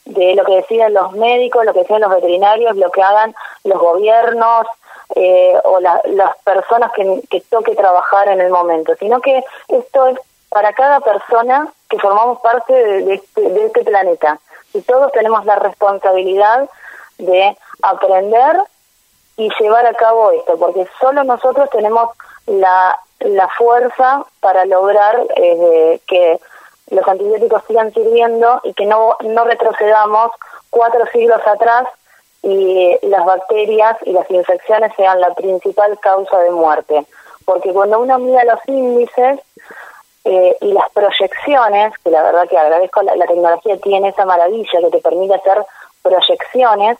de 0.06 0.36
lo 0.36 0.44
que 0.44 0.56
deciden 0.56 0.94
los 0.94 1.14
médicos, 1.14 1.66
lo 1.66 1.74
que 1.74 1.80
deciden 1.80 2.02
los 2.02 2.12
veterinarios, 2.12 2.76
lo 2.76 2.92
que 2.92 3.02
hagan 3.02 3.34
los 3.64 3.80
gobiernos, 3.80 4.68
eh, 5.16 5.60
o 5.64 5.80
las 5.80 6.38
personas 6.44 6.92
que, 6.94 7.22
que 7.30 7.42
toque 7.42 7.76
trabajar 7.76 8.30
en 8.30 8.42
el 8.42 8.50
momento, 8.50 8.96
sino 8.96 9.22
que 9.22 9.44
esto 9.68 10.08
es 10.08 10.18
para 10.50 10.74
cada 10.74 11.02
persona 11.02 11.68
que 11.90 12.00
formamos 12.00 12.40
parte 12.40 12.74
de, 12.74 13.14
este, 13.16 13.42
de 13.42 13.66
este 13.66 13.84
planeta. 13.84 14.40
Y 14.74 14.82
todos 14.82 15.12
tenemos 15.12 15.46
la 15.46 15.56
responsabilidad 15.58 16.68
de 17.18 17.56
aprender 17.84 18.58
y 19.38 19.50
llevar 19.60 19.86
a 19.86 19.94
cabo 19.94 20.32
esto, 20.32 20.58
porque 20.58 20.88
solo 21.00 21.24
nosotros 21.24 21.70
tenemos 21.70 22.10
la, 22.48 22.98
la 23.20 23.48
fuerza 23.50 24.26
para 24.40 24.66
lograr 24.66 25.26
eh, 25.36 26.00
que 26.08 26.40
los 26.90 27.08
antibióticos 27.08 27.64
sigan 27.68 27.94
sirviendo 27.94 28.62
y 28.64 28.74
que 28.74 28.86
no, 28.86 29.16
no 29.22 29.46
retrocedamos 29.46 30.32
cuatro 30.70 31.06
siglos 31.12 31.42
atrás 31.46 31.88
y 32.42 32.98
las 33.04 33.26
bacterias 33.26 33.98
y 34.06 34.12
las 34.12 34.30
infecciones 34.30 34.92
sean 34.98 35.22
la 35.22 35.34
principal 35.34 35.98
causa 36.00 36.38
de 36.40 36.52
muerte. 36.52 37.06
Porque 37.46 37.72
cuando 37.74 38.00
uno 38.00 38.20
mira 38.20 38.44
los 38.44 38.60
índices 38.68 39.40
eh, 40.26 40.58
y 40.60 40.74
las 40.74 40.90
proyecciones, 40.92 41.94
que 42.04 42.10
la 42.10 42.22
verdad 42.24 42.48
que 42.50 42.58
agradezco, 42.58 43.02
la, 43.02 43.26
tecnología 43.26 43.78
tiene 43.78 44.10
esa 44.10 44.26
maravilla 44.26 44.80
que 44.80 44.90
te 44.90 45.00
permite 45.00 45.36
hacer 45.36 45.66
proyecciones, 46.02 46.98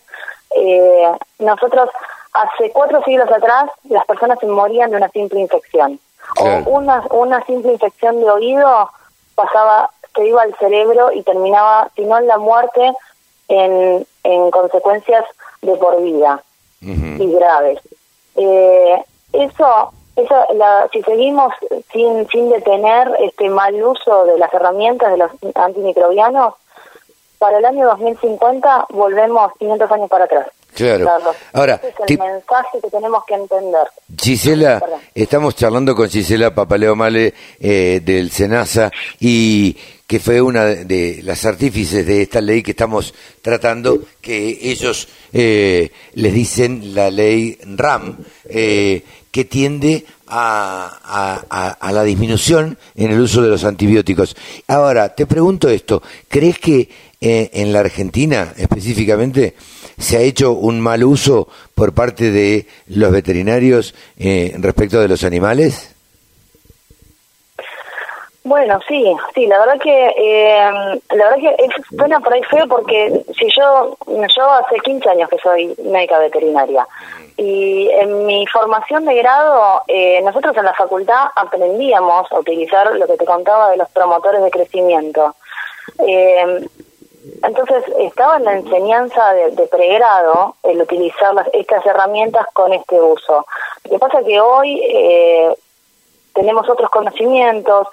eh, 0.56 1.12
nosotros 1.38 1.90
hace 2.32 2.70
cuatro 2.70 3.02
siglos 3.04 3.30
atrás 3.30 3.70
las 3.84 4.04
personas 4.06 4.38
se 4.38 4.46
morían 4.46 4.90
de 4.90 4.96
una 4.96 5.08
simple 5.10 5.40
infección. 5.40 6.00
O 6.40 6.70
una, 6.70 7.04
una 7.10 7.44
simple 7.44 7.72
infección 7.72 8.18
de 8.20 8.30
oído 8.30 8.88
pasaba, 9.34 9.90
se 10.14 10.26
iba 10.26 10.42
al 10.42 10.54
cerebro 10.56 11.12
y 11.12 11.22
terminaba, 11.22 11.90
si 11.96 12.04
no 12.04 12.18
en 12.18 12.26
la 12.26 12.38
muerte, 12.38 12.92
en, 13.48 14.06
en 14.22 14.50
consecuencias 14.50 15.24
de 15.62 15.76
por 15.76 16.00
vida 16.02 16.42
y 16.80 17.32
graves. 17.32 17.80
Eh, 18.36 19.02
eso, 19.32 19.92
eso 20.16 20.34
la, 20.54 20.88
si 20.92 21.02
seguimos 21.02 21.54
sin, 21.92 22.28
sin 22.28 22.50
detener 22.50 23.10
este 23.20 23.48
mal 23.48 23.74
uso 23.82 24.26
de 24.26 24.38
las 24.38 24.52
herramientas 24.52 25.10
de 25.12 25.18
los 25.18 25.30
antimicrobianos, 25.54 26.54
para 27.38 27.58
el 27.58 27.64
año 27.64 27.86
2050 27.88 28.86
volvemos 28.90 29.52
500 29.58 29.90
años 29.92 30.08
para 30.08 30.24
atrás. 30.24 30.48
Claro. 30.74 31.08
Ahora, 31.52 31.80
es 31.82 31.94
el 32.08 32.18
mensaje 32.18 32.78
que 32.82 32.90
tenemos 32.90 33.24
que 33.26 33.34
entender. 33.34 33.86
Gisela, 34.16 34.82
estamos 35.14 35.54
charlando 35.54 35.94
con 35.94 36.08
Gisela 36.08 36.54
Papaleo 36.54 36.96
Male 36.96 37.32
eh, 37.60 38.00
del 38.04 38.30
SENASA 38.30 38.90
y 39.20 39.76
que 40.06 40.20
fue 40.20 40.40
una 40.40 40.64
de 40.64 41.20
las 41.22 41.44
artífices 41.46 42.06
de 42.06 42.22
esta 42.22 42.40
ley 42.40 42.62
que 42.62 42.72
estamos 42.72 43.14
tratando, 43.40 44.00
que 44.20 44.58
ellos 44.62 45.08
eh, 45.32 45.90
les 46.14 46.34
dicen 46.34 46.94
la 46.94 47.10
ley 47.10 47.58
RAM, 47.64 48.18
eh, 48.48 49.02
que 49.30 49.44
tiende 49.44 50.04
a, 50.26 51.76
a, 51.80 51.92
la 51.92 52.04
disminución 52.04 52.78
en 52.94 53.10
el 53.10 53.20
uso 53.20 53.42
de 53.42 53.48
los 53.48 53.64
antibióticos. 53.64 54.36
Ahora, 54.68 55.14
te 55.14 55.26
pregunto 55.26 55.68
esto, 55.68 56.02
¿crees 56.28 56.58
que 56.58 56.88
eh, 57.20 57.50
en 57.54 57.72
la 57.72 57.80
Argentina 57.80 58.52
específicamente 58.56 59.54
se 59.98 60.16
ha 60.16 60.20
hecho 60.20 60.52
un 60.52 60.80
mal 60.80 61.04
uso 61.04 61.48
por 61.74 61.94
parte 61.94 62.30
de 62.30 62.66
los 62.88 63.10
veterinarios 63.12 63.94
respecto 64.60 65.00
de 65.00 65.08
los 65.08 65.24
animales? 65.24 65.94
Bueno, 68.46 68.78
sí, 68.86 69.02
sí, 69.34 69.46
la 69.46 69.58
verdad 69.58 69.80
que 69.82 70.06
eh, 70.18 70.70
la 71.12 71.24
verdad 71.30 71.38
que 71.38 71.64
es, 71.64 71.96
suena 71.96 72.20
por 72.20 72.34
ahí 72.34 72.42
feo 72.42 72.68
porque 72.68 73.24
si 73.38 73.46
yo 73.56 73.96
yo 74.06 74.50
hace 74.52 74.76
15 74.80 75.08
años 75.08 75.30
que 75.30 75.38
soy 75.38 75.74
médica 75.82 76.18
veterinaria 76.18 76.86
y 77.38 77.88
en 77.88 78.26
mi 78.26 78.46
formación 78.48 79.06
de 79.06 79.14
grado 79.14 79.80
eh, 79.88 80.20
nosotros 80.22 80.54
en 80.58 80.64
la 80.66 80.74
facultad 80.74 81.28
aprendíamos 81.34 82.30
a 82.30 82.38
utilizar 82.38 82.94
lo 82.94 83.06
que 83.06 83.16
te 83.16 83.24
contaba 83.24 83.70
de 83.70 83.78
los 83.78 83.88
promotores 83.88 84.42
de 84.42 84.50
crecimiento. 84.50 85.34
Eh, 86.06 86.68
entonces 87.42 87.84
estaba 87.98 88.36
en 88.36 88.44
la 88.44 88.52
enseñanza 88.54 89.32
de, 89.32 89.50
de 89.52 89.66
pregrado 89.66 90.56
el 90.62 90.80
utilizar 90.80 91.34
las, 91.34 91.48
estas 91.52 91.84
herramientas 91.86 92.46
con 92.52 92.72
este 92.72 93.00
uso. 93.00 93.46
Lo 93.84 93.90
que 93.90 93.98
pasa 93.98 94.20
es 94.20 94.26
que 94.26 94.40
hoy 94.40 94.80
eh, 94.82 95.54
tenemos 96.34 96.68
otros 96.68 96.90
conocimientos, 96.90 97.88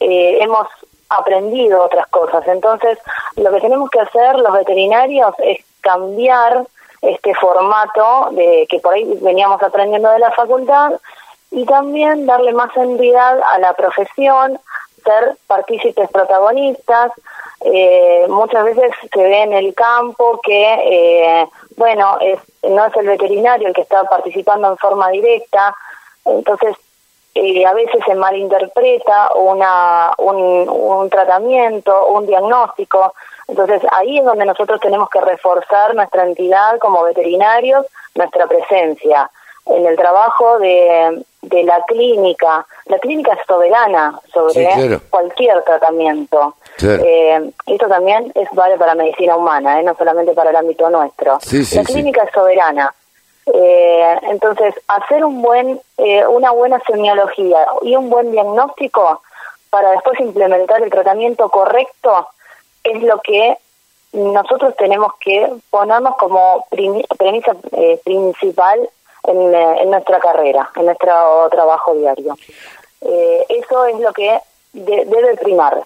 eh, 0.00 0.38
hemos 0.42 0.66
aprendido 1.08 1.84
otras 1.84 2.06
cosas. 2.08 2.46
Entonces, 2.48 2.98
lo 3.36 3.50
que 3.52 3.60
tenemos 3.60 3.90
que 3.90 4.00
hacer 4.00 4.36
los 4.36 4.52
veterinarios 4.52 5.34
es 5.38 5.64
cambiar 5.80 6.66
este 7.00 7.34
formato 7.34 8.30
de 8.32 8.66
que 8.68 8.80
por 8.80 8.94
ahí 8.94 9.04
veníamos 9.22 9.62
aprendiendo 9.62 10.10
de 10.10 10.18
la 10.18 10.32
facultad 10.32 10.92
y 11.50 11.64
también 11.64 12.26
darle 12.26 12.52
más 12.52 12.76
entidad 12.76 13.40
a 13.46 13.58
la 13.58 13.72
profesión, 13.74 14.58
ser 15.04 15.36
partícipes 15.46 16.10
protagonistas. 16.10 17.12
Eh, 17.64 18.26
muchas 18.28 18.64
veces 18.64 18.92
se 19.12 19.22
ve 19.22 19.42
en 19.42 19.52
el 19.52 19.74
campo 19.74 20.40
que, 20.42 20.74
eh, 20.74 21.48
bueno, 21.76 22.18
es, 22.20 22.38
no 22.62 22.84
es 22.84 22.96
el 22.96 23.06
veterinario 23.06 23.68
el 23.68 23.74
que 23.74 23.82
está 23.82 24.04
participando 24.04 24.68
en 24.68 24.76
forma 24.76 25.08
directa, 25.08 25.74
entonces 26.24 26.76
eh, 27.34 27.64
a 27.66 27.72
veces 27.72 28.00
se 28.06 28.14
malinterpreta 28.14 29.32
una, 29.34 30.12
un, 30.18 30.68
un 30.68 31.10
tratamiento, 31.10 32.08
un 32.08 32.26
diagnóstico. 32.26 33.14
Entonces 33.48 33.82
ahí 33.92 34.18
es 34.18 34.24
donde 34.24 34.44
nosotros 34.44 34.80
tenemos 34.80 35.08
que 35.08 35.20
reforzar 35.20 35.94
nuestra 35.94 36.24
entidad 36.24 36.78
como 36.78 37.04
veterinarios, 37.04 37.86
nuestra 38.14 38.46
presencia 38.46 39.30
en 39.66 39.86
el 39.86 39.96
trabajo 39.96 40.58
de, 40.58 41.24
de 41.42 41.64
la 41.64 41.82
clínica. 41.82 42.66
La 42.86 42.98
clínica 42.98 43.34
es 43.34 43.46
soberana 43.46 44.18
sobre 44.32 44.98
cualquier 45.10 45.62
tratamiento. 45.62 46.54
Eh, 46.82 47.50
esto 47.66 47.88
también 47.88 48.32
es 48.34 48.48
vale 48.52 48.76
para 48.76 48.94
medicina 48.94 49.36
humana, 49.36 49.80
¿eh? 49.80 49.82
no 49.82 49.94
solamente 49.96 50.32
para 50.32 50.50
el 50.50 50.56
ámbito 50.56 50.90
nuestro. 50.90 51.38
la 51.72 51.84
clínica 51.84 52.22
es 52.24 52.32
soberana. 52.32 52.94
Eh, 53.46 54.18
entonces, 54.22 54.74
hacer 54.88 55.24
un 55.24 55.40
buen, 55.40 55.80
eh, 55.98 56.26
una 56.26 56.50
buena 56.50 56.80
semiología 56.80 57.58
y 57.82 57.94
un 57.94 58.10
buen 58.10 58.32
diagnóstico 58.32 59.22
para 59.70 59.92
después 59.92 60.18
implementar 60.18 60.82
el 60.82 60.90
tratamiento 60.90 61.48
correcto 61.48 62.28
es 62.82 63.02
lo 63.02 63.20
que 63.20 63.56
nosotros 64.12 64.74
tenemos 64.76 65.12
que 65.20 65.48
ponernos 65.70 66.16
como 66.16 66.66
premisa 66.70 67.54
eh, 67.72 68.00
principal 68.04 68.88
en, 69.24 69.54
en, 69.54 69.90
nuestra 69.90 70.18
carrera, 70.18 70.70
en 70.74 70.86
nuestro 70.86 71.48
trabajo 71.50 71.94
diario. 71.94 72.34
eso 73.00 73.86
es 73.86 74.00
lo 74.00 74.12
que 74.12 74.40
debe 74.84 75.36
primar. 75.36 75.82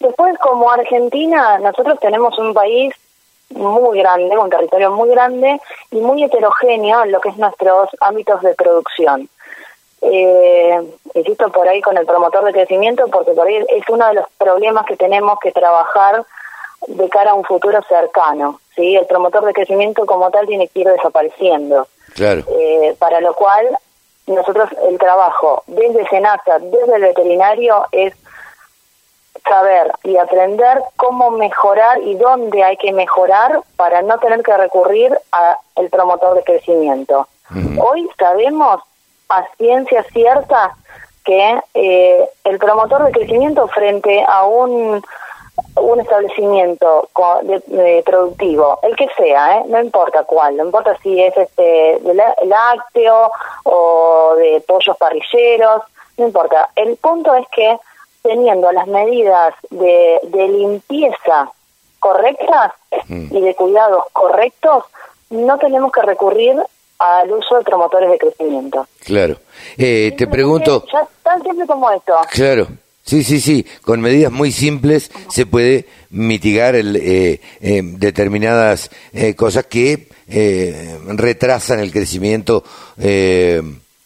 Después, 0.00 0.38
como 0.38 0.70
Argentina, 0.70 1.58
nosotros 1.58 1.98
tenemos 2.00 2.38
un 2.38 2.54
país 2.54 2.94
muy 3.50 3.98
grande, 3.98 4.36
un 4.36 4.50
territorio 4.50 4.90
muy 4.92 5.08
grande 5.10 5.60
y 5.90 5.96
muy 5.96 6.22
heterogéneo 6.22 7.04
en 7.04 7.12
lo 7.12 7.20
que 7.20 7.30
es 7.30 7.36
nuestros 7.36 7.88
ámbitos 8.00 8.42
de 8.42 8.54
producción. 8.54 9.28
Eh, 10.00 10.80
insisto 11.14 11.50
por 11.50 11.66
ahí 11.66 11.80
con 11.80 11.96
el 11.96 12.06
promotor 12.06 12.44
de 12.44 12.52
crecimiento 12.52 13.08
porque 13.08 13.32
por 13.32 13.48
ahí 13.48 13.56
es 13.68 13.88
uno 13.88 14.06
de 14.06 14.14
los 14.14 14.26
problemas 14.38 14.86
que 14.86 14.96
tenemos 14.96 15.40
que 15.40 15.50
trabajar 15.50 16.24
de 16.86 17.08
cara 17.08 17.32
a 17.32 17.34
un 17.34 17.44
futuro 17.44 17.80
cercano. 17.88 18.60
¿sí? 18.76 18.94
El 18.94 19.06
promotor 19.06 19.44
de 19.44 19.52
crecimiento 19.52 20.06
como 20.06 20.30
tal 20.30 20.46
tiene 20.46 20.68
que 20.68 20.80
ir 20.80 20.88
desapareciendo. 20.88 21.88
Claro. 22.14 22.42
Eh, 22.58 22.94
para 22.98 23.20
lo 23.20 23.34
cual 23.34 23.66
nosotros 24.32 24.70
el 24.88 24.98
trabajo 24.98 25.62
desde 25.66 26.08
SENASA, 26.08 26.58
desde 26.58 26.96
el 26.96 27.02
veterinario 27.02 27.84
es 27.92 28.14
saber 29.48 29.92
y 30.04 30.16
aprender 30.16 30.82
cómo 30.96 31.30
mejorar 31.30 32.02
y 32.02 32.14
dónde 32.16 32.62
hay 32.62 32.76
que 32.76 32.92
mejorar 32.92 33.60
para 33.76 34.02
no 34.02 34.18
tener 34.18 34.42
que 34.42 34.56
recurrir 34.56 35.16
al 35.30 35.88
promotor 35.90 36.36
de 36.36 36.44
crecimiento. 36.44 37.26
Hoy 37.80 38.08
sabemos 38.18 38.82
a 39.28 39.44
ciencia 39.56 40.02
cierta 40.12 40.74
que 41.24 41.60
eh, 41.74 42.28
el 42.44 42.58
promotor 42.58 43.04
de 43.04 43.12
crecimiento 43.12 43.68
frente 43.68 44.24
a 44.26 44.44
un 44.44 45.02
un 45.80 46.00
establecimiento 46.00 47.08
de, 47.42 48.02
productivo, 48.04 48.78
el 48.82 48.96
que 48.96 49.08
sea, 49.16 49.58
¿eh? 49.58 49.64
no 49.68 49.80
importa 49.80 50.24
cuál, 50.24 50.56
no 50.56 50.64
importa 50.64 50.96
si 51.02 51.22
es 51.22 51.36
este 51.36 51.98
de 52.00 52.14
lácteo 52.44 53.30
o 53.64 54.34
de 54.36 54.62
pollos 54.66 54.96
parrilleros, 54.96 55.82
no 56.16 56.26
importa. 56.26 56.70
El 56.76 56.96
punto 56.96 57.34
es 57.34 57.46
que 57.48 57.78
teniendo 58.22 58.70
las 58.72 58.86
medidas 58.86 59.54
de, 59.70 60.20
de 60.22 60.48
limpieza 60.48 61.50
correctas 61.98 62.72
mm. 63.08 63.36
y 63.36 63.40
de 63.40 63.54
cuidados 63.54 64.04
correctos, 64.12 64.84
no 65.30 65.58
tenemos 65.58 65.92
que 65.92 66.02
recurrir 66.02 66.56
al 66.98 67.30
uso 67.32 67.58
de 67.58 67.64
promotores 67.64 68.10
de 68.10 68.18
crecimiento. 68.18 68.86
Claro. 69.04 69.36
Eh, 69.76 70.14
te 70.16 70.26
pregunto... 70.26 70.84
Ya 70.92 71.06
tan 71.22 71.42
simple 71.42 71.66
como 71.66 71.90
esto. 71.90 72.14
Claro. 72.30 72.66
Sí, 73.08 73.24
sí, 73.24 73.40
sí. 73.40 73.66
Con 73.82 74.00
medidas 74.00 74.30
muy 74.30 74.52
simples 74.52 75.10
se 75.30 75.46
puede 75.46 75.86
mitigar 76.10 76.74
el, 76.74 76.94
eh, 76.96 77.40
eh, 77.60 77.80
determinadas 77.82 78.90
cosas 79.36 79.64
que 79.66 80.08
retrasan 81.06 81.80
el 81.80 81.90
crecimiento 81.90 82.62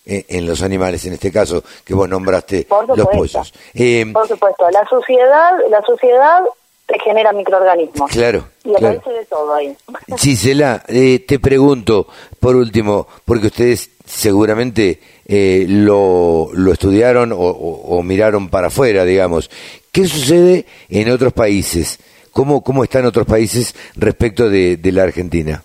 eh, 0.04 0.24
en 0.28 0.46
los 0.46 0.62
animales, 0.62 1.04
en 1.06 1.12
este 1.12 1.30
caso 1.30 1.62
que 1.84 1.94
vos 1.94 2.08
nombraste 2.08 2.66
los 2.96 3.06
pollos. 3.06 3.54
Eh, 3.72 4.04
Por 4.12 4.26
supuesto, 4.26 4.68
la 4.70 4.84
suciedad, 4.88 5.52
la 5.70 5.80
suciedad 5.82 6.40
te 6.86 6.98
genera 6.98 7.32
microorganismos. 7.32 8.10
Claro. 8.10 8.48
Y 8.64 8.74
aparece 8.74 9.10
de 9.10 9.24
todo 9.26 9.54
ahí. 9.54 9.76
Gisela, 10.18 10.82
eh, 10.88 11.24
te 11.26 11.38
pregunto, 11.38 12.08
por 12.40 12.56
último, 12.56 13.06
porque 13.24 13.46
ustedes 13.46 13.90
seguramente 14.04 15.00
lo, 15.26 16.50
lo 16.52 16.72
estudiaron 16.72 17.32
o, 17.34 18.02
miraron 18.02 18.48
para 18.48 18.68
afuera, 18.68 19.04
digamos. 19.04 19.50
¿Qué 19.90 20.06
sucede 20.06 20.66
en 20.88 21.10
otros 21.10 21.32
países? 21.32 21.98
¿Cómo, 22.32 22.62
cómo 22.62 22.82
están 22.82 23.04
otros 23.06 23.26
países 23.26 23.74
respecto 23.94 24.48
de, 24.48 24.76
de 24.76 24.92
la 24.92 25.02
Argentina 25.02 25.62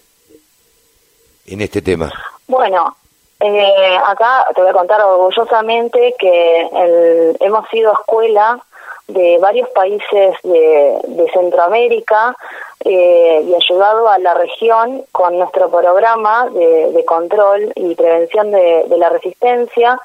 en 1.46 1.62
este 1.62 1.82
tema? 1.82 2.12
Bueno, 2.48 2.96
eh, 3.40 3.98
acá 4.06 4.48
te 4.56 4.62
voy 4.62 4.70
a 4.72 4.74
contar 4.74 5.02
orgullosamente 5.02 6.16
que 6.18 7.36
hemos 7.40 7.70
sido 7.70 7.94
escuela 7.94 8.60
de 9.08 9.38
varios 9.40 9.70
países 9.70 10.36
de, 10.44 11.30
Centroamérica 11.34 12.36
eh, 12.84 13.44
y 13.46 13.54
ayudado 13.54 14.10
a 14.10 14.18
la 14.20 14.34
región 14.34 15.04
con 15.12 15.38
nuestro 15.38 15.70
programa 15.70 16.50
de, 16.50 17.04
control 17.06 17.72
y 17.76 17.96
prevención 17.96 18.52
de, 18.52 18.86
la 18.98 19.10
resistencia, 19.10 20.00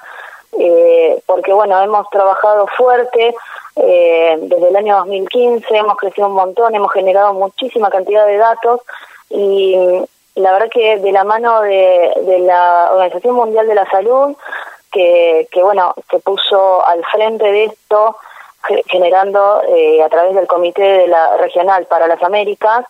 eh, 0.59 1.21
porque 1.27 1.53
bueno, 1.53 1.81
hemos 1.83 2.09
trabajado 2.11 2.67
fuerte 2.77 3.35
eh, 3.77 4.39
desde 4.41 4.69
el 4.69 4.77
año 4.77 4.99
2015, 4.99 5.77
hemos 5.77 5.97
crecido 5.97 6.29
un 6.29 6.35
montón, 6.35 6.75
hemos 6.75 6.93
generado 6.93 7.35
muchísima 7.35 7.91
cantidad 7.91 8.27
de 8.27 8.37
datos 8.37 8.81
y 9.31 9.77
la 10.35 10.53
verdad 10.53 10.71
que 10.71 10.99
de 10.99 11.13
la 11.13 11.25
mano 11.25 11.61
de, 11.63 12.13
de 12.23 12.39
la 12.41 12.91
Organización 12.93 13.35
Mundial 13.35 13.67
de 13.67 13.75
la 13.75 13.89
Salud, 13.91 14.37
que, 14.91 15.49
que 15.51 15.63
bueno, 15.63 15.95
se 16.11 16.19
puso 16.21 16.85
al 16.87 17.05
frente 17.07 17.51
de 17.51 17.65
esto, 17.65 18.17
generando 18.87 19.63
eh, 19.69 20.03
a 20.03 20.09
través 20.09 20.35
del 20.35 20.47
Comité 20.47 20.83
de 20.83 21.09
la 21.09 21.37
Regional 21.37 21.87
para 21.87 22.07
las 22.07 22.23
Américas, 22.23 22.85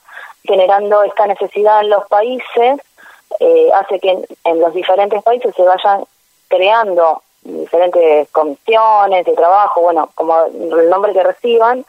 generando 0.45 1.03
esta 1.03 1.27
necesidad 1.27 1.81
en 1.81 1.91
los 1.91 2.07
países, 2.09 2.81
eh, 3.41 3.71
hace 3.75 3.99
que 4.01 4.25
en, 4.45 4.61
los 4.61 4.75
diferentes 4.75 5.23
países 5.23 5.55
se 5.55 5.63
vayan 5.63 6.05
creando 6.49 7.23
diferentes 7.43 8.29
comisiones 8.31 9.25
de 9.25 9.33
trabajo, 9.33 9.81
bueno, 9.81 10.11
como 10.15 10.45
el 10.45 10.91
nombre 10.91 11.13
que 11.13 11.23
reciban, 11.23 11.85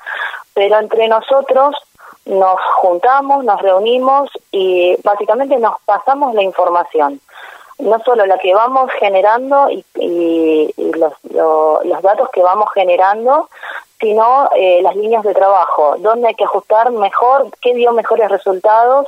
pero 0.53 0.79
entre 0.79 1.07
nosotros 1.07 1.75
nos 2.25 2.59
juntamos, 2.77 3.43
nos 3.43 3.61
reunimos 3.61 4.29
y 4.51 4.95
básicamente 5.03 5.57
nos 5.57 5.75
pasamos 5.85 6.33
la 6.33 6.43
información. 6.43 7.19
No 7.79 7.99
solo 7.99 8.25
la 8.25 8.37
que 8.37 8.53
vamos 8.53 8.91
generando 8.99 9.69
y, 9.69 9.83
los, 10.77 11.13
los 11.31 12.01
datos 12.01 12.29
que 12.31 12.41
vamos 12.41 12.69
generando, 12.73 13.49
sino 13.99 14.49
eh, 14.55 14.81
las 14.81 14.95
líneas 14.95 15.23
de 15.23 15.33
trabajo, 15.33 15.95
dónde 15.99 16.27
hay 16.27 16.35
que 16.35 16.43
ajustar 16.43 16.91
mejor, 16.91 17.47
qué 17.61 17.73
dio 17.73 17.93
mejores 17.93 18.29
resultados. 18.29 19.07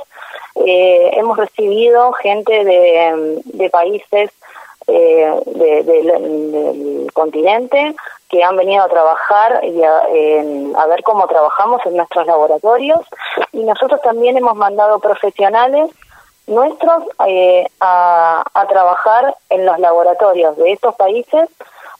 Eh, 0.54 1.10
hemos 1.14 1.36
recibido 1.36 2.12
gente 2.12 2.64
de, 2.64 3.42
de 3.44 3.70
países 3.70 4.30
eh, 4.88 5.40
del 5.46 7.10
continente 7.12 7.96
que 8.28 8.44
han 8.44 8.56
venido 8.56 8.84
a 8.84 8.88
trabajar 8.88 9.60
y 9.64 9.82
a, 9.82 10.86
ver 10.86 11.02
cómo 11.02 11.26
trabajamos 11.26 11.84
en 11.86 11.96
nuestros 11.96 12.24
laboratorios. 12.24 13.00
Y 13.52 13.64
nosotros 13.64 14.00
también 14.02 14.36
hemos 14.36 14.54
mandado 14.54 15.00
profesionales 15.00 15.90
nuestros 16.46 17.04
eh, 17.26 17.66
a, 17.80 18.42
trabajar 18.68 19.36
en 19.50 19.64
los 19.64 19.78
laboratorios 19.78 20.56
de 20.56 20.72
estos 20.72 20.94
países 20.96 21.48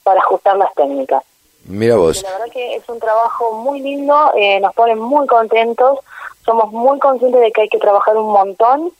para 0.03 0.21
ajustar 0.21 0.57
las 0.57 0.73
técnicas. 0.75 1.23
Mira 1.65 1.97
vos. 1.97 2.23
La 2.23 2.33
verdad 2.33 2.53
que 2.53 2.77
es 2.77 2.89
un 2.89 2.99
trabajo 3.01 3.53
muy 3.53 3.81
lindo, 3.81 4.33
eh, 4.37 4.61
nos 4.61 4.75
pone 4.75 4.95
muy 4.95 5.27
contentos, 5.27 5.99
somos 6.45 6.73
muy 6.73 6.99
conscientes 6.99 7.41
de 7.41 7.53
que 7.53 7.63
hay 7.63 7.69
que 7.69 7.79
trabajar 7.79 8.17
un 8.17 8.33
montón. 8.33 8.93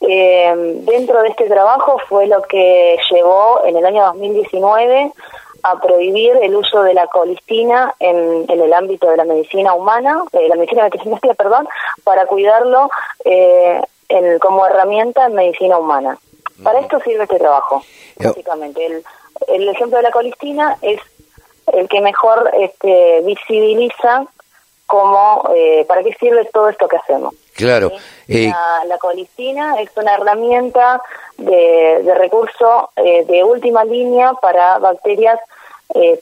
Eh, 0.00 0.52
dentro 0.84 1.22
de 1.22 1.28
este 1.28 1.48
trabajo 1.48 1.98
fue 2.08 2.26
lo 2.26 2.42
que 2.42 2.98
llevó 3.10 3.64
en 3.64 3.76
el 3.76 3.86
año 3.86 4.04
2019 4.04 5.12
a 5.62 5.80
prohibir 5.80 6.38
el 6.42 6.54
uso 6.54 6.82
de 6.82 6.94
la 6.94 7.06
colistina 7.06 7.94
en, 7.98 8.44
en 8.48 8.60
el 8.60 8.72
ámbito 8.72 9.08
de 9.10 9.16
la 9.16 9.24
medicina 9.24 9.74
humana, 9.74 10.22
de 10.32 10.48
la 10.48 10.56
medicina 10.56 10.84
veterinaria, 10.84 11.34
perdón, 11.38 11.68
para 12.04 12.26
cuidarlo 12.26 12.90
eh, 13.24 13.80
en, 14.08 14.38
como 14.38 14.66
herramienta 14.66 15.26
en 15.26 15.34
medicina 15.34 15.78
humana. 15.78 16.18
Para 16.62 16.80
esto 16.80 16.98
sirve 17.00 17.24
este 17.24 17.38
trabajo, 17.38 17.82
básicamente. 18.16 18.86
El, 18.86 19.04
el 19.48 19.68
ejemplo 19.68 19.98
de 19.98 20.02
la 20.02 20.10
colistina 20.10 20.78
es 20.80 21.00
el 21.72 21.88
que 21.88 22.00
mejor 22.00 22.50
este, 22.58 23.20
visibiliza 23.22 24.26
cómo, 24.86 25.50
eh, 25.54 25.84
para 25.88 26.02
qué 26.02 26.14
sirve 26.14 26.44
todo 26.46 26.68
esto 26.68 26.88
que 26.88 26.96
hacemos. 26.96 27.34
Claro. 27.54 27.90
Eh, 28.28 28.52
la, 28.86 28.98
colistina 28.98 29.80
es 29.80 29.90
una 29.96 30.14
herramienta 30.14 31.02
de, 31.38 32.02
de 32.04 32.14
recurso 32.14 32.90
eh, 32.96 33.24
de 33.24 33.42
última 33.42 33.84
línea 33.84 34.34
para 34.34 34.78
bacterias 34.78 35.40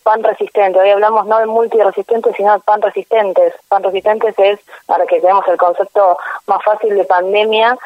pan 0.03 0.22
resistentes. 0.22 0.81
Hoy 0.81 0.90
hablamos 0.90 1.27
no 1.27 1.38
de 1.38 1.46
multiresistentes, 1.46 2.35
sino 2.37 2.55
de 2.55 2.61
pan 2.61 2.83
resistentes. 2.83 3.55
Pan 3.68 3.83
resistentes 3.83 4.35
es, 4.38 4.61
para 4.87 5.07
que 5.07 5.20
tenemos 5.20 5.46
el 5.48 5.57
concepto 5.57 6.16
más 6.46 6.62
fácil 6.64 6.94
de 6.96 7.05
pandemia, 7.05 7.77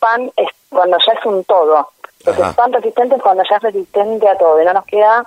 pan 0.00 0.30
es 0.36 0.48
cuando 0.70 0.96
ya 1.06 1.12
es 1.12 1.26
un 1.26 1.44
todo. 1.44 1.90
Entonces, 2.20 2.54
pan 2.56 2.72
resistente 2.72 3.14
es 3.16 3.22
cuando 3.22 3.42
ya 3.48 3.56
es 3.56 3.62
resistente 3.62 4.28
a 4.28 4.36
todo 4.36 4.60
y 4.60 4.64
no 4.64 4.72
nos 4.72 4.84
queda 4.86 5.24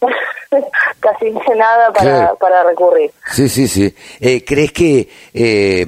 casi 1.00 1.30
nada 1.56 1.92
para, 1.92 2.34
para 2.34 2.64
recurrir. 2.64 3.12
Sí, 3.30 3.48
sí, 3.48 3.68
sí. 3.68 3.94
Eh, 4.20 4.44
¿Crees 4.44 4.72
que 4.72 5.08
eh, 5.34 5.86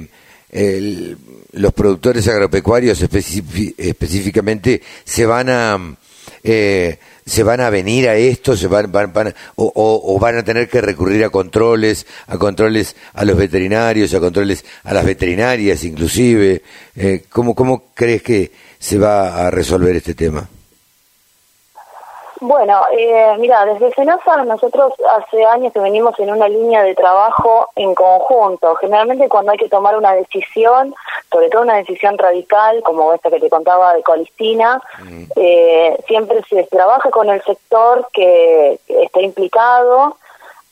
los 1.53 1.73
productores 1.73 2.27
agropecuarios 2.27 3.01
específicamente 3.01 4.81
se 5.03 5.25
van 5.25 5.49
a... 5.49 5.95
Eh, 6.43 6.99
se 7.25 7.43
van 7.43 7.61
a 7.61 7.69
venir 7.69 8.09
a 8.09 8.15
esto, 8.15 8.57
se 8.57 8.67
van, 8.67 8.91
van, 8.91 9.33
o, 9.55 9.71
o, 9.75 10.19
van 10.19 10.37
a 10.37 10.43
tener 10.43 10.67
que 10.67 10.81
recurrir 10.81 11.23
a 11.23 11.29
controles, 11.29 12.05
a 12.27 12.37
controles 12.37 12.97
a 13.13 13.23
los 13.23 13.37
veterinarios, 13.37 14.13
a 14.13 14.19
controles 14.19 14.65
a 14.83 14.93
las 14.93 15.05
veterinarias 15.05 15.83
inclusive. 15.85 16.61
Eh, 16.95 17.23
¿cómo, 17.29 17.55
¿Cómo 17.55 17.85
crees 17.93 18.21
que 18.23 18.51
se 18.77 18.97
va 18.97 19.47
a 19.47 19.51
resolver 19.51 19.95
este 19.95 20.15
tema? 20.15 20.49
Bueno, 22.45 22.81
eh, 22.91 23.37
mira, 23.39 23.63
desde 23.63 23.93
SENASA 23.93 24.43
nosotros 24.43 24.91
hace 25.17 25.45
años 25.45 25.71
que 25.71 25.79
venimos 25.79 26.19
en 26.19 26.29
una 26.29 26.49
línea 26.49 26.83
de 26.83 26.93
trabajo 26.93 27.69
en 27.77 27.95
conjunto. 27.95 28.75
Generalmente 28.75 29.29
cuando 29.29 29.53
hay 29.53 29.57
que 29.57 29.69
tomar 29.69 29.97
una 29.97 30.13
decisión, 30.13 30.93
sobre 31.31 31.49
todo 31.49 31.61
una 31.61 31.77
decisión 31.77 32.17
radical, 32.17 32.83
como 32.83 33.13
esta 33.13 33.29
que 33.29 33.39
te 33.39 33.49
contaba 33.49 33.93
de 33.93 34.03
Colistina, 34.03 34.81
eh, 35.37 35.97
siempre 36.05 36.43
se 36.49 36.65
trabaja 36.65 37.09
con 37.11 37.29
el 37.29 37.41
sector 37.43 38.09
que 38.11 38.77
está 38.89 39.21
implicado. 39.21 40.17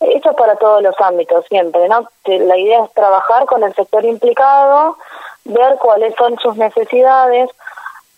Esto 0.01 0.31
es 0.31 0.35
para 0.35 0.57
todos 0.57 0.83
los 0.83 0.99
ámbitos, 0.99 1.45
siempre, 1.47 1.87
¿no? 1.87 2.05
La 2.25 2.57
idea 2.57 2.83
es 2.83 2.91
trabajar 2.91 3.45
con 3.45 3.63
el 3.63 3.73
sector 3.75 4.03
implicado, 4.03 4.97
ver 5.45 5.77
cuáles 5.77 6.15
son 6.15 6.37
sus 6.39 6.57
necesidades. 6.57 7.49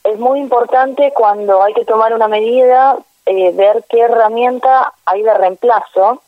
Es 0.04 0.18
muy 0.18 0.39
importante 0.39 1.13
cuando 1.16 1.62
hay 1.62 1.76
que 1.76 1.86
tomar 1.86 2.16
una 2.16 2.28
medida 2.28 2.98
eh, 3.25 3.51
ver 3.53 3.83
qué 3.89 4.01
herramienta 4.01 4.93
hay 5.05 5.21
de 5.23 5.33
reemplazo. 5.33 6.21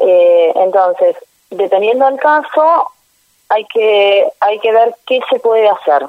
Eh, 0.00 0.52
entonces, 0.56 1.16
dependiendo 1.50 2.06
del 2.06 2.18
caso, 2.18 2.88
hay 3.48 3.64
que, 3.66 4.30
hay 4.40 4.58
que 4.60 4.72
ver 4.72 4.94
qué 5.06 5.20
se 5.30 5.38
puede 5.38 5.68
hacer. 5.68 6.06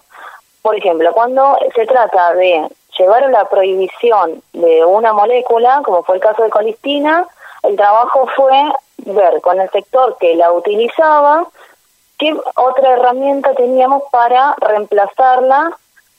Por 0.61 0.75
ejemplo, 0.75 1.11
cuando 1.13 1.57
se 1.75 1.85
trata 1.85 2.33
de 2.33 2.69
llevar 2.97 3.23
a 3.23 3.29
la 3.29 3.49
prohibición 3.49 4.41
de 4.53 4.85
una 4.85 5.13
molécula, 5.13 5.81
como 5.83 6.03
fue 6.03 6.15
el 6.15 6.21
caso 6.21 6.43
de 6.43 6.49
colistina, 6.49 7.27
el 7.63 7.75
trabajo 7.75 8.27
fue 8.35 8.53
ver 8.97 9.41
con 9.41 9.59
el 9.59 9.69
sector 9.71 10.17
que 10.17 10.35
la 10.35 10.51
utilizaba 10.51 11.47
qué 12.17 12.35
otra 12.55 12.93
herramienta 12.93 13.53
teníamos 13.55 14.03
para 14.11 14.55
reemplazarla 14.59 15.77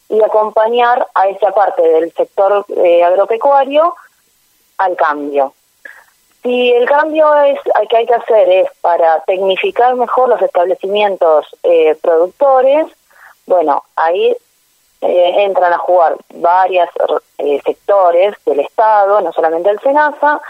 y 0.08 0.22
acompañar 0.22 1.06
a 1.14 1.28
esa 1.28 1.50
parte 1.52 1.82
del 1.82 2.12
sector 2.12 2.64
eh, 2.76 3.02
agropecuario 3.02 3.94
al 4.78 4.96
cambio. 4.96 5.54
Si 6.42 6.72
el 6.72 6.86
cambio 6.86 7.34
es 7.42 7.58
que 7.88 7.96
hay 7.96 8.06
que 8.06 8.14
hacer 8.14 8.48
es 8.50 8.68
para 8.82 9.20
tecnificar 9.20 9.94
mejor 9.94 10.28
los 10.28 10.42
establecimientos 10.42 11.46
eh, 11.62 11.96
productores, 12.02 12.86
bueno, 13.46 13.82
ahí 13.96 14.36
eh, 15.00 15.44
entran 15.44 15.72
a 15.72 15.78
jugar 15.78 16.16
varios 16.34 16.88
sectores 17.64 18.34
del 18.44 18.60
Estado, 18.60 19.20
no 19.22 19.32
solamente 19.32 19.70
el 19.70 19.80
SENASA, 19.80 20.40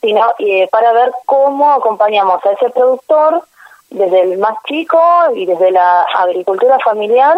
sino 0.00 0.34
para 0.70 0.92
ver 0.92 1.12
cómo 1.26 1.72
acompañamos 1.72 2.44
a 2.44 2.52
ese 2.52 2.70
productor 2.70 3.42
desde 3.90 4.22
el 4.22 4.38
más 4.38 4.56
chico 4.64 5.00
y 5.34 5.46
desde 5.46 5.70
la 5.70 6.02
agricultura 6.02 6.78
familiar 6.80 7.36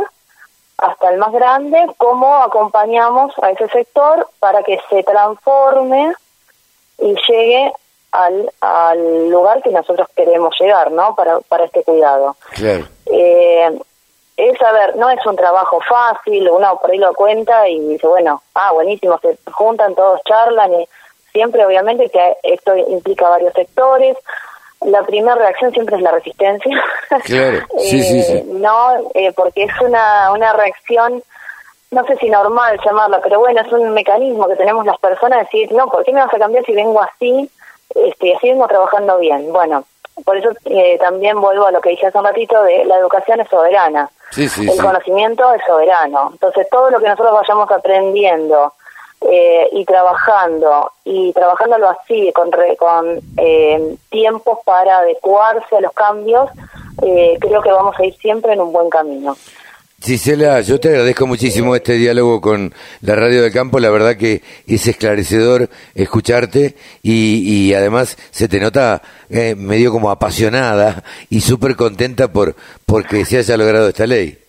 hasta 0.78 1.10
el 1.10 1.18
más 1.18 1.32
grande, 1.32 1.86
cómo 1.96 2.42
acompañamos 2.42 3.32
a 3.42 3.50
ese 3.50 3.68
sector 3.68 4.28
para 4.40 4.62
que 4.62 4.80
se 4.90 5.02
transforme 5.02 6.14
y 6.98 7.14
llegue 7.28 7.72
al, 8.12 8.50
al 8.60 9.28
lugar 9.30 9.62
que 9.62 9.70
nosotros 9.70 10.08
queremos 10.14 10.54
llegar, 10.60 10.90
¿no? 10.92 11.14
Para, 11.14 11.40
para 11.40 11.64
este 11.64 11.82
cuidado. 11.82 12.36
Claro. 12.54 12.86
Eh, 13.06 13.78
es, 14.36 14.62
a 14.62 14.72
ver, 14.72 14.96
no 14.96 15.10
es 15.10 15.24
un 15.26 15.36
trabajo 15.36 15.80
fácil, 15.88 16.48
uno 16.50 16.78
por 16.80 16.90
ahí 16.90 16.98
lo 16.98 17.14
cuenta 17.14 17.68
y 17.68 17.78
dice, 17.80 18.06
bueno, 18.06 18.42
ah, 18.54 18.72
buenísimo, 18.72 19.18
se 19.18 19.38
juntan, 19.52 19.94
todos 19.94 20.20
charlan 20.24 20.74
y 20.74 20.88
siempre 21.32 21.64
obviamente 21.64 22.10
que 22.10 22.36
esto 22.42 22.76
implica 22.76 23.28
varios 23.28 23.52
sectores, 23.54 24.16
la 24.84 25.02
primera 25.02 25.34
reacción 25.34 25.72
siempre 25.72 25.96
es 25.96 26.02
la 26.02 26.12
resistencia. 26.12 26.82
Claro, 27.24 27.58
sí, 27.78 28.02
sí, 28.02 28.22
sí. 28.22 28.32
Eh, 28.32 28.44
no, 28.46 29.10
eh, 29.14 29.32
porque 29.36 29.64
es 29.64 29.80
una, 29.80 30.32
una 30.32 30.52
reacción, 30.52 31.22
no 31.92 32.04
sé 32.06 32.16
si 32.16 32.28
normal 32.28 32.80
llamarla, 32.84 33.20
pero 33.22 33.38
bueno, 33.38 33.60
es 33.60 33.70
un 33.72 33.90
mecanismo 33.90 34.48
que 34.48 34.56
tenemos 34.56 34.84
las 34.84 34.98
personas 34.98 35.38
de 35.38 35.44
decir, 35.44 35.72
no, 35.72 35.86
¿por 35.88 36.04
qué 36.04 36.12
me 36.12 36.20
vas 36.20 36.34
a 36.34 36.38
cambiar 36.38 36.64
si 36.64 36.72
vengo 36.72 37.00
así? 37.00 37.48
Este, 37.94 38.34
así 38.34 38.48
vengo 38.48 38.66
trabajando 38.66 39.18
bien. 39.18 39.52
Bueno, 39.52 39.84
por 40.24 40.36
eso 40.36 40.50
eh, 40.64 40.98
también 40.98 41.40
vuelvo 41.40 41.66
a 41.66 41.70
lo 41.72 41.80
que 41.80 41.90
dije 41.90 42.06
hace 42.06 42.18
un 42.18 42.24
ratito 42.24 42.62
de 42.62 42.84
la 42.84 42.98
educación 42.98 43.40
es 43.40 43.48
soberana. 43.48 44.10
Sí, 44.30 44.48
sí, 44.48 44.68
el 44.68 44.80
conocimiento 44.80 45.52
es 45.54 45.62
soberano. 45.66 46.30
Entonces, 46.32 46.68
todo 46.70 46.90
lo 46.90 46.98
que 46.98 47.08
nosotros 47.08 47.34
vayamos 47.34 47.70
aprendiendo, 47.70 48.72
eh, 49.20 49.68
y 49.72 49.84
trabajando 49.86 50.92
y 51.04 51.32
trabajándolo 51.32 51.88
así 51.88 52.30
con, 52.34 52.50
con 52.78 53.20
eh, 53.38 53.96
tiempos 54.10 54.58
para 54.66 54.98
adecuarse 54.98 55.76
a 55.76 55.80
los 55.80 55.92
cambios, 55.92 56.50
eh, 57.02 57.38
creo 57.40 57.62
que 57.62 57.72
vamos 57.72 57.94
a 57.98 58.04
ir 58.04 58.14
siempre 58.18 58.52
en 58.52 58.60
un 58.60 58.72
buen 58.72 58.90
camino. 58.90 59.34
Gisela, 60.02 60.60
yo 60.60 60.78
te 60.78 60.90
agradezco 60.90 61.26
muchísimo 61.26 61.74
este 61.74 61.94
diálogo 61.94 62.42
con 62.42 62.74
la 63.00 63.16
Radio 63.16 63.40
del 63.40 63.50
Campo, 63.50 63.80
la 63.80 63.88
verdad 63.88 64.16
que 64.16 64.42
es 64.66 64.86
esclarecedor 64.86 65.70
escucharte 65.94 66.76
y, 67.02 67.70
y 67.70 67.72
además 67.72 68.18
se 68.30 68.46
te 68.46 68.60
nota 68.60 69.00
medio 69.30 69.90
como 69.90 70.10
apasionada 70.10 71.02
y 71.30 71.40
súper 71.40 71.76
contenta 71.76 72.30
por 72.30 72.54
porque 72.84 73.24
se 73.24 73.38
haya 73.38 73.56
logrado 73.56 73.88
esta 73.88 74.06
ley. 74.06 74.43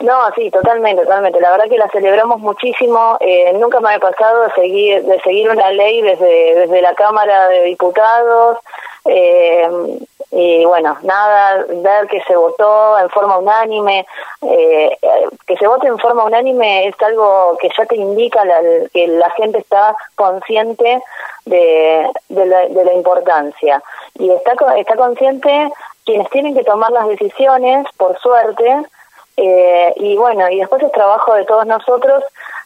No, 0.00 0.30
sí, 0.34 0.50
totalmente, 0.50 1.02
totalmente. 1.02 1.40
La 1.40 1.52
verdad 1.52 1.68
que 1.68 1.78
la 1.78 1.88
celebramos 1.88 2.40
muchísimo. 2.40 3.16
Eh, 3.20 3.52
nunca 3.54 3.80
me 3.80 3.94
ha 3.94 3.98
pasado 3.98 4.42
de 4.42 4.52
seguir, 4.52 5.02
de 5.04 5.20
seguir 5.20 5.48
una 5.48 5.70
ley 5.70 6.02
desde, 6.02 6.54
desde 6.54 6.82
la 6.82 6.94
Cámara 6.94 7.48
de 7.48 7.62
Diputados. 7.64 8.58
Eh, 9.06 9.68
y 10.32 10.64
bueno, 10.64 10.98
nada, 11.02 11.64
ver 11.68 12.08
que 12.08 12.20
se 12.22 12.36
votó 12.36 12.98
en 12.98 13.08
forma 13.10 13.38
unánime. 13.38 14.06
Eh, 14.42 14.98
que 15.46 15.56
se 15.56 15.66
vote 15.66 15.86
en 15.86 15.98
forma 15.98 16.24
unánime 16.24 16.88
es 16.88 16.94
algo 17.00 17.56
que 17.58 17.70
ya 17.76 17.86
te 17.86 17.96
indica 17.96 18.42
que 18.92 19.06
la 19.06 19.30
gente 19.30 19.58
está 19.58 19.96
consciente 20.14 21.00
de, 21.46 22.06
de, 22.28 22.46
la, 22.46 22.68
de 22.68 22.84
la 22.84 22.92
importancia. 22.92 23.82
Y 24.18 24.30
está, 24.30 24.52
está 24.76 24.96
consciente 24.96 25.72
quienes 26.04 26.28
tienen 26.30 26.54
que 26.54 26.64
tomar 26.64 26.90
las 26.92 27.08
decisiones, 27.08 27.86
por 27.96 28.18
suerte, 28.20 28.84
eh, 29.36 29.92
y 29.96 30.16
bueno, 30.16 30.48
y 30.48 30.58
después 30.58 30.82
es 30.82 30.92
trabajo 30.92 31.34
de 31.34 31.44
todos 31.44 31.66
nosotros 31.66 32.24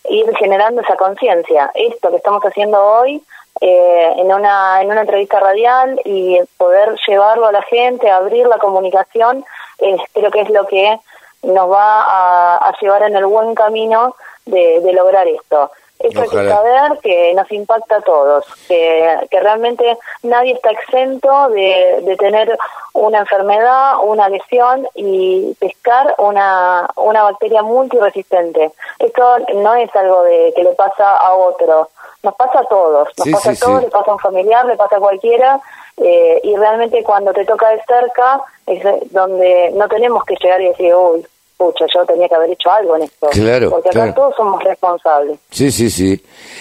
ir 0.09 0.35
generando 0.37 0.83
esa 0.83 0.97
conciencia. 0.97 1.71
Esto 1.75 2.11
que 2.11 2.17
estamos 2.17 2.43
haciendo 2.43 2.83
hoy 2.83 3.23
eh, 3.61 4.15
en, 4.17 4.33
una, 4.33 4.81
en 4.81 4.91
una 4.91 5.03
entrevista 5.03 5.41
radial 5.41 6.01
y 6.05 6.39
poder 6.57 6.97
llevarlo 7.07 7.47
a 7.47 7.53
la 7.53 7.63
gente, 7.63 8.11
abrir 8.11 8.47
la 8.47 8.59
comunicación, 8.59 9.45
eh, 9.79 9.97
creo 10.15 10.31
que 10.31 10.43
es 10.43 10.51
lo 10.51 10.67
que 10.67 10.99
nos 11.43 11.71
va 11.71 12.59
a, 12.59 12.73
llevar 12.81 13.03
en 13.03 13.17
el 13.17 13.27
buen 13.27 13.55
camino 13.55 14.15
de, 14.47 14.81
de 14.81 14.93
lograr 14.93 15.27
esto. 15.27 15.71
Eso 16.01 16.23
hay 16.23 16.29
que 16.31 16.49
saber 16.49 16.99
que 17.03 17.35
nos 17.35 17.53
impacta 17.53 17.97
a 17.97 18.01
todos, 18.01 18.47
que, 18.67 19.19
que 19.31 19.41
realmente 19.41 19.99
nadie 20.23 20.55
está 20.55 20.71
exento 20.71 21.51
de, 21.51 22.01
de, 22.03 22.17
tener 22.17 22.59
una 22.95 23.19
enfermedad, 23.19 23.97
una 24.03 24.31
lesión 24.31 24.89
y 24.95 25.55
pescar 25.61 26.15
una, 26.17 26.89
una 26.97 27.25
bacteria 27.25 27.63
multiresistente. 27.63 28.73
Esto 28.99 29.39
no 29.57 29.75
es 29.75 29.95
algo 29.95 30.23
de 30.23 30.55
que 30.57 30.65
le 30.65 30.73
pasa 30.73 31.17
a 31.17 31.35
otro, 31.35 31.91
nos 32.23 32.35
pasa 32.35 32.61
a 32.61 32.65
todos, 32.65 33.09
nos 33.19 33.29
pasa 33.29 33.51
a 33.51 33.55
todos, 33.57 33.83
le 33.83 33.91
pasa 33.91 34.11
a 34.11 34.15
un 34.15 34.21
familiar, 34.21 34.65
le 34.65 34.77
pasa 34.77 34.97
a 34.97 35.01
cualquiera 35.01 35.61
eh, 35.99 36.41
y 36.43 36.57
realmente 36.57 37.03
cuando 37.05 37.35
te 37.35 37.45
toca 37.45 37.69
de 37.69 37.83
cerca 37.83 38.41
es 38.67 39.13
donde 39.13 39.71
no 39.75 39.87
tenemos 39.87 40.25
que 40.25 40.37
llegar 40.37 40.63
y 40.63 40.69
decir, 40.69 40.95
uy, 40.95 41.27
pucha, 41.61 41.85
yo 41.95 42.07
tenía 42.07 42.27
que 42.27 42.35
haber 42.35 42.51
hecho 42.53 42.71
algo 42.71 42.97
en 42.97 43.03
esto. 43.03 43.29
Claro, 43.33 43.69
Porque 43.69 43.91
acá 43.91 43.99
claro. 43.99 44.15
todos 44.15 44.35
somos 44.35 44.65
responsables. 44.65 45.39
Sí, 45.51 45.71
sí, 45.71 45.91
sí. 45.91 46.19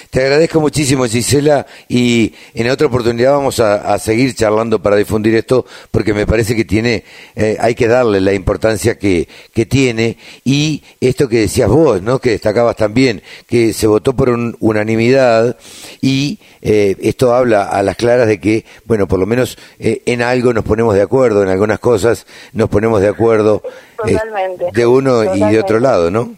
Te 0.10 0.22
agradezco 0.24 0.60
muchísimo, 0.60 1.06
Gisela, 1.06 1.66
y 1.88 2.34
en 2.54 2.70
otra 2.70 2.88
oportunidad 2.88 3.32
vamos 3.32 3.62
a, 3.62 3.94
a 3.94 3.98
seguir 3.98 4.36
charlando 4.36 4.82
para 4.82 4.98
difundir 4.98 5.36
esto, 5.36 5.66
porque 5.90 6.14
me 6.14 6.28
parece 6.28 6.54
que 6.54 6.66
tiene, 6.66 7.06
eh, 7.36 7.56
hay 7.62 7.76
que 7.76 7.88
darle 7.88 8.20
la 8.20 8.34
importancia 8.34 8.98
que, 9.00 9.30
que 9.54 9.66
tiene, 9.66 10.18
y 10.44 10.84
esto 11.00 11.30
que 11.30 11.38
decías 11.40 11.70
vos, 11.70 12.02
¿no? 12.02 12.20
Que 12.20 12.32
destacabas 12.32 12.76
también, 12.76 13.22
que 13.48 13.72
se 13.72 13.88
votó 13.88 14.14
por 14.14 14.30
un- 14.30 14.58
unanimidad, 14.60 15.56
y 16.02 16.40
eh, 16.62 16.98
esto 17.02 17.34
habla 17.34 17.64
a 17.70 17.82
las 17.84 17.96
claras 17.96 18.28
de 18.28 18.42
que, 18.42 18.66
bueno, 18.84 19.08
por 19.08 19.18
lo 19.20 19.26
menos 19.26 19.58
eh, 19.80 20.02
en 20.06 20.22
algo 20.22 20.54
nos 20.54 20.66
ponemos 20.66 20.94
de 20.94 21.02
acuerdo, 21.04 21.42
en 21.42 21.48
algunas 21.50 21.80
cosas 21.80 22.26
nos 22.52 22.68
ponemos 22.70 23.00
de 23.00 23.08
acuerdo 23.08 23.64
eh, 24.08 24.12
Totalmente. 24.14 24.66
de 24.74 24.86
uno 24.86 25.36
y 25.36 25.40
de 25.40 25.60
otro 25.60 25.80
lado, 25.80 26.10
¿no? 26.12 26.36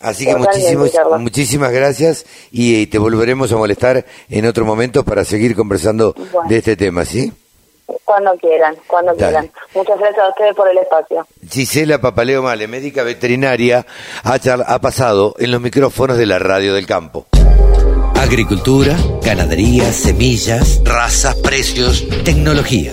Así 0.00 0.24
que 0.26 0.32
Carlos. 0.32 1.20
muchísimas 1.20 1.70
gracias 1.70 2.26
y, 2.50 2.82
eh, 2.82 2.86
te 2.88 2.98
volveremos 2.98 3.52
a 3.52 3.56
molestar 3.56 4.04
en 4.28 4.46
otro 4.46 4.64
momento 4.64 5.04
para 5.04 5.24
seguir 5.24 5.54
conversando 5.54 6.12
Bueno. 6.32 6.48
de 6.48 6.56
este 6.58 6.76
tema, 6.76 7.04
¿sí? 7.04 7.32
Cuando 8.04 8.32
quieran, 8.36 8.74
cuando 8.88 9.14
Dale. 9.14 9.26
quieran. 9.48 9.50
Muchas 9.74 9.98
gracias 10.00 10.24
a 10.24 10.28
ustedes 10.30 10.54
por 10.56 10.68
el 10.68 10.78
espacio. 10.78 11.26
Gisela 11.48 12.00
Papaleo 12.00 12.42
Male, 12.42 12.66
médica 12.66 13.04
veterinaria, 13.04 13.86
ha, 14.24 14.38
char- 14.40 14.64
ha 14.66 14.80
pasado 14.80 15.36
en 15.38 15.50
los 15.52 15.60
micrófonos 15.60 16.16
de 16.18 16.26
la 16.26 16.38
radio 16.40 16.74
del 16.74 16.86
campo. 16.86 17.26
Agricultura, 18.16 18.96
ganadería, 19.22 19.92
semillas, 19.92 20.80
razas, 20.84 21.36
precios, 21.36 22.06
tecnología. 22.24 22.90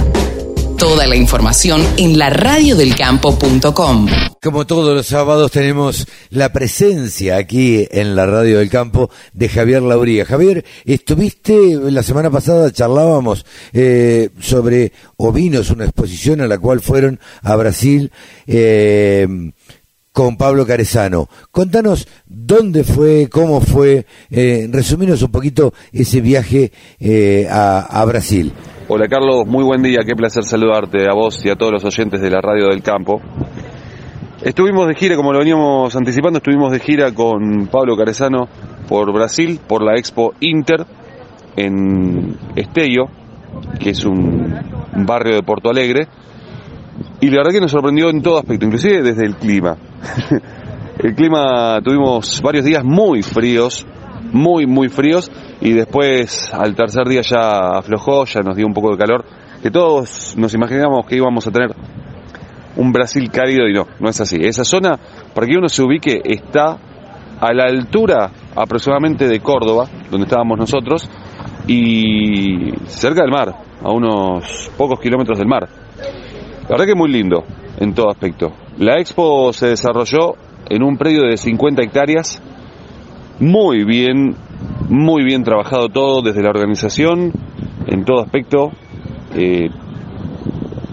Toda 0.80 1.06
la 1.08 1.18
información 1.18 1.86
en 1.98 2.18
laradiodelcampo.com. 2.18 4.08
Como 4.42 4.66
todos 4.66 4.96
los 4.96 5.08
sábados 5.08 5.52
tenemos 5.52 6.08
la 6.30 6.54
presencia 6.54 7.36
aquí 7.36 7.86
en 7.92 8.16
la 8.16 8.26
radio 8.26 8.60
del 8.60 8.70
campo 8.70 9.10
de 9.34 9.50
Javier 9.50 9.82
Lauría. 9.82 10.24
Javier, 10.24 10.64
estuviste 10.86 11.76
la 11.92 12.02
semana 12.02 12.32
pasada, 12.32 12.72
charlábamos 12.72 13.46
eh, 13.74 14.30
sobre 14.40 14.94
ovinos, 15.18 15.70
una 15.70 15.84
exposición 15.84 16.40
a 16.40 16.48
la 16.48 16.58
cual 16.58 16.80
fueron 16.80 17.20
a 17.42 17.58
Brasil 17.58 18.10
eh, 18.48 19.28
con 20.14 20.38
Pablo 20.38 20.66
Carezano. 20.66 21.28
Contanos 21.52 22.08
dónde 22.26 22.86
fue, 22.86 23.28
cómo 23.30 23.60
fue, 23.60 24.06
eh, 24.32 24.70
resuminos 24.72 25.22
un 25.24 25.32
poquito 25.32 25.74
ese 25.92 26.22
viaje 26.22 26.72
eh, 27.02 27.50
a 27.50 28.06
Brasil. 28.06 28.54
Hola 28.92 29.08
Carlos, 29.08 29.46
muy 29.46 29.64
buen 29.64 29.84
día, 29.84 30.00
qué 30.04 30.16
placer 30.16 30.44
saludarte 30.44 31.08
a 31.08 31.14
vos 31.14 31.46
y 31.46 31.50
a 31.52 31.56
todos 31.56 31.74
los 31.74 31.86
oyentes 31.86 32.22
de 32.22 32.32
la 32.32 32.42
radio 32.42 32.70
del 32.70 32.82
campo. 32.82 33.22
Estuvimos 34.42 34.88
de 34.88 34.96
gira, 34.96 35.16
como 35.16 35.32
lo 35.32 35.38
veníamos 35.38 35.96
anticipando, 35.96 36.38
estuvimos 36.38 36.72
de 36.72 36.80
gira 36.80 37.14
con 37.14 37.68
Pablo 37.68 37.96
Carezano 37.96 38.48
por 38.88 39.14
Brasil, 39.14 39.60
por 39.68 39.84
la 39.84 39.94
Expo 39.94 40.34
Inter 40.40 40.88
en 41.56 42.36
Estello, 42.56 43.06
que 43.80 43.92
es 43.92 44.04
un 44.06 44.56
barrio 45.06 45.36
de 45.36 45.44
Porto 45.44 45.70
Alegre, 45.70 46.08
y 47.22 47.28
la 47.28 47.38
verdad 47.38 47.52
que 47.52 47.62
nos 47.62 47.70
sorprendió 47.70 48.10
en 48.10 48.24
todo 48.24 48.40
aspecto, 48.40 48.66
inclusive 48.66 49.04
desde 49.04 49.24
el 49.24 49.36
clima. 49.36 49.78
el 50.98 51.14
clima, 51.14 51.80
tuvimos 51.84 52.42
varios 52.42 52.66
días 52.66 52.84
muy 52.84 53.22
fríos, 53.22 53.86
muy, 54.32 54.66
muy 54.66 54.90
fríos, 54.90 55.32
y 55.62 55.74
después 55.74 56.54
al 56.54 56.76
tercer 56.76 57.08
día 57.08 57.22
ya 57.22 57.78
aflojó, 57.78 58.26
ya 58.26 58.42
nos 58.42 58.56
dio 58.56 58.66
un 58.66 58.74
poco 58.74 58.92
de 58.92 58.98
calor, 58.98 59.26
que 59.62 59.72
todos 59.72 60.36
nos 60.38 60.54
imaginábamos 60.54 61.06
que 61.06 61.16
íbamos 61.16 61.46
a 61.48 61.52
tener 61.52 61.76
un 62.76 62.92
Brasil 62.92 63.30
cálido 63.30 63.68
y 63.68 63.74
no, 63.74 63.88
no 64.00 64.10
es 64.10 64.22
así. 64.22 64.38
Esa 64.40 64.64
zona, 64.64 64.98
para 65.34 65.48
que 65.48 65.58
uno 65.58 65.68
se 65.68 65.84
ubique, 65.84 66.22
está 66.24 66.78
a 67.40 67.54
la 67.54 67.66
altura 67.66 68.32
aproximadamente 68.56 69.28
de 69.28 69.40
Córdoba, 69.40 69.88
donde 70.10 70.26
estábamos 70.26 70.58
nosotros, 70.58 71.10
y 71.68 72.72
cerca 72.86 73.22
del 73.22 73.32
mar, 73.32 73.54
a 73.82 73.92
unos 73.92 74.72
pocos 74.78 75.00
kilómetros 75.00 75.38
del 75.38 75.48
mar. 75.48 75.68
La 76.64 76.70
verdad 76.70 76.86
que 76.86 76.96
muy 76.96 77.12
lindo 77.12 77.44
en 77.80 77.94
todo 77.94 78.10
aspecto. 78.10 78.52
La 78.78 79.00
expo 79.00 79.52
se 79.54 79.68
desarrolló 79.68 80.36
en 80.70 80.84
un 80.84 80.98
predio 80.98 81.24
de 81.24 81.38
50 81.38 81.82
hectáreas, 81.84 82.42
muy 83.40 83.86
bien, 83.86 84.36
muy 84.90 85.24
bien 85.24 85.44
trabajado 85.44 85.88
todo 85.90 86.22
desde 86.22 86.44
la 86.44 86.50
organización, 86.50 87.32
en 87.88 88.04
todo 88.04 88.22
aspecto. 88.22 88.72
Eh, 89.36 89.70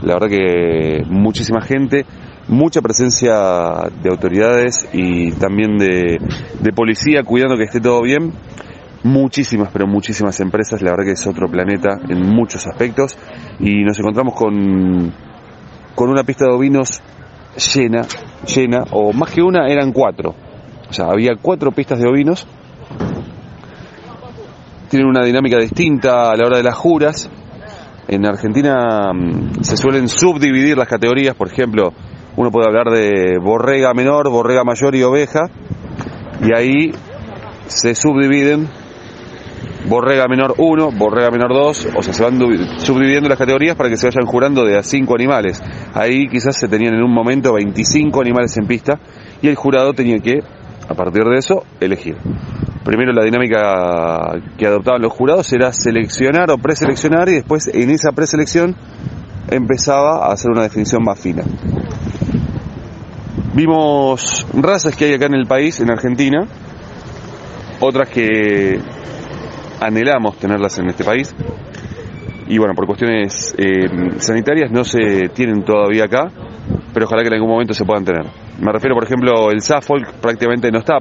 la 0.02 0.14
verdad 0.14 0.28
que 0.28 1.02
muchísima 1.08 1.60
gente, 1.60 2.06
mucha 2.48 2.80
presencia 2.80 3.90
de 4.02 4.10
autoridades 4.10 4.88
y 4.92 5.32
también 5.32 5.76
de, 5.78 6.18
de 6.60 6.72
policía 6.72 7.24
cuidando 7.24 7.56
que 7.56 7.64
esté 7.64 7.80
todo 7.80 8.02
bien. 8.02 8.32
Muchísimas, 9.02 9.70
pero 9.72 9.86
muchísimas 9.86 10.38
empresas, 10.40 10.82
la 10.82 10.90
verdad 10.90 11.04
que 11.04 11.12
es 11.12 11.26
otro 11.26 11.48
planeta 11.48 11.98
en 12.08 12.28
muchos 12.28 12.66
aspectos. 12.66 13.18
Y 13.60 13.82
nos 13.84 13.98
encontramos 13.98 14.34
con, 14.34 15.12
con 15.94 16.10
una 16.10 16.24
pista 16.24 16.46
de 16.46 16.52
ovinos 16.52 17.02
llena, 17.74 18.02
llena, 18.46 18.84
o 18.92 19.12
más 19.12 19.30
que 19.30 19.42
una, 19.42 19.68
eran 19.68 19.92
cuatro. 19.92 20.45
O 20.88 20.92
sea, 20.92 21.06
había 21.06 21.36
cuatro 21.40 21.72
pistas 21.72 21.98
de 21.98 22.08
ovinos. 22.08 22.46
Tienen 24.88 25.08
una 25.08 25.24
dinámica 25.24 25.58
distinta 25.58 26.30
a 26.30 26.36
la 26.36 26.46
hora 26.46 26.58
de 26.58 26.62
las 26.62 26.76
juras. 26.76 27.28
En 28.08 28.24
Argentina 28.24 29.12
mm, 29.12 29.62
se 29.62 29.76
suelen 29.76 30.08
subdividir 30.08 30.76
las 30.76 30.88
categorías, 30.88 31.34
por 31.34 31.48
ejemplo, 31.48 31.92
uno 32.36 32.50
puede 32.50 32.68
hablar 32.68 32.90
de 32.90 33.38
borrega 33.38 33.94
menor, 33.94 34.30
borrega 34.30 34.62
mayor 34.62 34.94
y 34.94 35.02
oveja, 35.02 35.48
y 36.40 36.52
ahí 36.52 36.92
se 37.66 37.94
subdividen 37.94 38.68
borrega 39.88 40.26
menor 40.28 40.54
1, 40.58 40.90
borrega 40.92 41.30
menor 41.30 41.52
2, 41.52 41.88
o 41.96 42.02
sea, 42.02 42.12
se 42.12 42.22
van 42.22 42.38
subdividiendo 42.78 43.28
las 43.28 43.38
categorías 43.38 43.76
para 43.76 43.88
que 43.88 43.96
se 43.96 44.06
vayan 44.06 44.26
jurando 44.26 44.64
de 44.64 44.76
a 44.76 44.82
5 44.82 45.14
animales. 45.14 45.62
Ahí 45.94 46.28
quizás 46.28 46.56
se 46.56 46.68
tenían 46.68 46.94
en 46.94 47.02
un 47.02 47.12
momento 47.12 47.52
25 47.54 48.20
animales 48.20 48.56
en 48.56 48.66
pista 48.66 48.98
y 49.40 49.48
el 49.48 49.54
jurado 49.54 49.92
tenía 49.92 50.18
que, 50.18 50.40
a 50.88 50.94
partir 50.94 51.24
de 51.24 51.38
eso, 51.38 51.64
elegir. 51.80 52.16
Primero 52.84 53.12
la 53.12 53.24
dinámica 53.24 54.40
que 54.56 54.66
adoptaban 54.66 55.02
los 55.02 55.12
jurados 55.12 55.52
era 55.52 55.72
seleccionar 55.72 56.50
o 56.50 56.58
preseleccionar 56.58 57.28
y 57.28 57.34
después 57.34 57.68
en 57.72 57.90
esa 57.90 58.12
preselección 58.12 58.76
empezaba 59.50 60.26
a 60.26 60.32
hacer 60.32 60.50
una 60.50 60.62
definición 60.62 61.02
más 61.02 61.18
fina. 61.18 61.42
Vimos 63.54 64.46
razas 64.54 64.94
que 64.94 65.06
hay 65.06 65.14
acá 65.14 65.26
en 65.26 65.34
el 65.34 65.46
país, 65.46 65.80
en 65.80 65.90
Argentina, 65.90 66.46
otras 67.80 68.08
que 68.08 68.78
anhelamos 69.80 70.38
tenerlas 70.38 70.78
en 70.78 70.88
este 70.88 71.04
país 71.04 71.34
y 72.48 72.58
bueno, 72.58 72.74
por 72.74 72.86
cuestiones 72.86 73.54
eh, 73.58 74.18
sanitarias 74.18 74.70
no 74.70 74.84
se 74.84 75.28
tienen 75.34 75.64
todavía 75.64 76.04
acá, 76.04 76.30
pero 76.92 77.06
ojalá 77.06 77.22
que 77.22 77.28
en 77.28 77.34
algún 77.34 77.50
momento 77.50 77.74
se 77.74 77.84
puedan 77.84 78.04
tener. 78.04 78.26
Me 78.60 78.72
refiero, 78.72 78.94
por 78.94 79.04
ejemplo, 79.04 79.50
el 79.50 79.60
Suffolk 79.60 80.14
prácticamente 80.20 80.70
no 80.70 80.78
está 80.78 80.98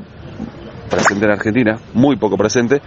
presente 0.89 1.25
en 1.25 1.31
Argentina, 1.31 1.77
muy 1.93 2.17
poco 2.17 2.37
presente, 2.37 2.81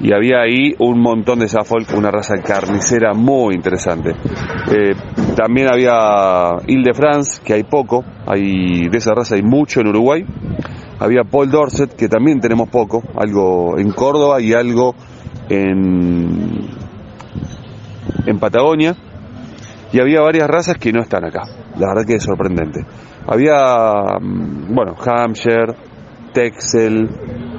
y 0.00 0.12
había 0.12 0.40
ahí 0.40 0.74
un 0.78 1.00
montón 1.00 1.38
de 1.38 1.48
Suffolk, 1.48 1.88
una 1.96 2.10
raza 2.10 2.34
carnicera 2.42 3.14
muy 3.14 3.54
interesante. 3.54 4.10
Eh, 4.10 4.94
también 5.34 5.68
había 5.72 6.56
Ile 6.66 6.90
de 6.90 6.94
France, 6.94 7.40
que 7.42 7.54
hay 7.54 7.64
poco, 7.64 8.04
hay 8.26 8.88
de 8.88 8.98
esa 8.98 9.14
raza 9.14 9.36
hay 9.36 9.42
mucho 9.42 9.80
en 9.80 9.88
Uruguay. 9.88 10.24
Había 10.98 11.24
Paul 11.24 11.50
Dorset, 11.50 11.94
que 11.94 12.08
también 12.08 12.40
tenemos 12.40 12.68
poco, 12.68 13.02
algo 13.16 13.78
en 13.78 13.90
Córdoba 13.92 14.40
y 14.40 14.52
algo 14.52 14.94
en, 15.48 16.68
en 18.26 18.38
Patagonia. 18.38 18.94
Y 19.92 20.00
había 20.00 20.20
varias 20.20 20.48
razas 20.48 20.76
que 20.76 20.92
no 20.92 21.00
están 21.00 21.24
acá. 21.24 21.42
La 21.78 21.88
verdad 21.88 22.06
que 22.06 22.14
es 22.14 22.22
sorprendente. 22.22 22.84
Había, 23.26 24.18
mm, 24.20 24.74
bueno, 24.74 24.94
Hampshire, 25.04 25.74
Texel, 26.32 27.08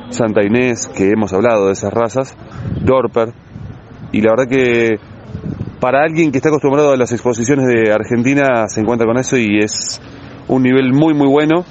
Santa 0.09 0.43
Inés, 0.43 0.87
que 0.87 1.09
hemos 1.09 1.33
hablado 1.33 1.67
de 1.67 1.73
esas 1.73 1.93
razas, 1.93 2.35
Dorper. 2.81 3.33
Y 4.11 4.21
la 4.21 4.31
verdad 4.31 4.47
que 4.47 4.99
para 5.79 6.03
alguien 6.03 6.31
que 6.31 6.37
está 6.37 6.49
acostumbrado 6.49 6.91
a 6.91 6.97
las 6.97 7.11
exposiciones 7.11 7.67
de 7.67 7.91
Argentina 7.91 8.67
se 8.67 8.81
encuentra 8.81 9.05
con 9.05 9.17
eso 9.17 9.37
y 9.37 9.59
es 9.59 10.01
un 10.47 10.63
nivel 10.63 10.93
muy 10.93 11.13
muy 11.13 11.27
bueno. 11.27 11.65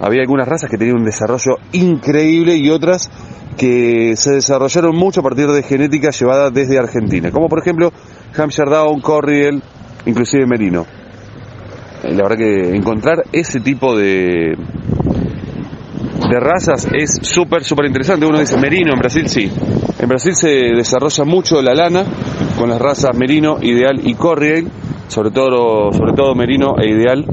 Había 0.00 0.22
algunas 0.22 0.48
razas 0.48 0.68
que 0.68 0.78
tenían 0.78 0.96
un 0.96 1.04
desarrollo 1.04 1.58
increíble 1.72 2.56
y 2.56 2.70
otras 2.70 3.10
que 3.56 4.16
se 4.16 4.32
desarrollaron 4.32 4.96
mucho 4.96 5.20
a 5.20 5.22
partir 5.22 5.46
de 5.48 5.62
genética 5.62 6.10
llevada 6.10 6.50
desde 6.50 6.78
Argentina, 6.78 7.30
como 7.30 7.48
por 7.48 7.60
ejemplo 7.60 7.92
Hampshire 8.36 8.70
Down, 8.70 9.00
Corriel, 9.00 9.62
inclusive 10.06 10.46
Merino. 10.46 10.86
La 12.04 12.22
verdad 12.22 12.36
que 12.36 12.74
encontrar 12.74 13.24
ese 13.32 13.60
tipo 13.60 13.96
de, 13.96 14.56
de 16.28 16.40
razas 16.40 16.88
es 16.92 17.18
súper, 17.22 17.62
súper 17.62 17.86
interesante. 17.86 18.26
Uno 18.26 18.40
dice 18.40 18.56
merino 18.58 18.92
en 18.92 18.98
Brasil, 18.98 19.28
sí. 19.28 19.50
En 19.98 20.08
Brasil 20.08 20.34
se 20.34 20.48
desarrolla 20.74 21.24
mucho 21.24 21.62
la 21.62 21.74
lana 21.74 22.04
con 22.58 22.70
las 22.70 22.80
razas 22.80 23.16
merino, 23.16 23.58
ideal 23.60 24.00
y 24.02 24.14
corriel, 24.14 24.68
sobre 25.08 25.30
todo, 25.30 25.92
sobre 25.92 26.12
todo 26.14 26.34
merino 26.34 26.74
e 26.78 26.90
ideal. 26.90 27.24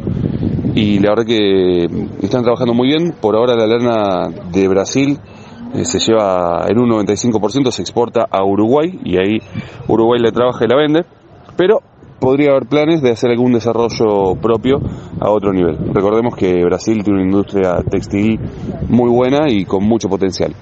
y 0.75 0.99
la 0.99 1.09
verdad 1.09 1.25
que 1.25 1.85
están 2.21 2.43
trabajando 2.43 2.73
muy 2.73 2.87
bien. 2.87 3.13
Por 3.19 3.35
ahora 3.35 3.55
la 3.55 3.65
lana 3.65 4.29
de 4.51 4.67
Brasil 4.67 5.17
eh, 5.73 5.85
se 5.85 5.99
lleva 5.99 6.65
en 6.67 6.79
un 6.79 6.89
95%, 6.89 7.71
se 7.71 7.81
exporta 7.81 8.27
a 8.29 8.43
Uruguay 8.43 8.99
y 9.03 9.17
ahí 9.17 9.39
Uruguay 9.87 10.19
le 10.19 10.31
trabaja 10.31 10.65
y 10.65 10.67
la 10.67 10.75
vende, 10.75 11.05
pero 11.55 11.81
podría 12.19 12.51
haber 12.51 12.67
planes 12.67 13.01
de 13.01 13.11
hacer 13.11 13.31
algún 13.31 13.53
desarrollo 13.53 14.35
propio 14.41 14.79
a 15.19 15.29
otro 15.29 15.53
nivel. 15.53 15.77
Recordemos 15.93 16.35
que 16.35 16.63
Brasil 16.63 17.03
tiene 17.03 17.19
una 17.19 17.29
industria 17.29 17.81
textil 17.89 18.39
muy 18.87 19.09
buena 19.09 19.47
y 19.49 19.65
con 19.65 19.83
mucho 19.83 20.09
potencial. 20.09 20.55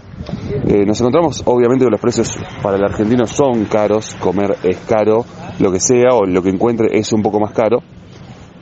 Eh, 0.67 0.85
nos 0.85 0.99
encontramos 0.99 1.43
obviamente 1.45 1.85
que 1.85 1.91
los 1.91 2.01
precios 2.01 2.37
para 2.61 2.77
el 2.77 2.83
argentino 2.83 3.25
son 3.25 3.65
caros, 3.65 4.15
comer 4.19 4.55
es 4.63 4.77
caro, 4.77 5.25
lo 5.59 5.71
que 5.71 5.79
sea 5.79 6.13
o 6.13 6.25
lo 6.25 6.41
que 6.41 6.49
encuentre 6.49 6.97
es 6.97 7.11
un 7.13 7.21
poco 7.21 7.39
más 7.39 7.51
caro 7.51 7.79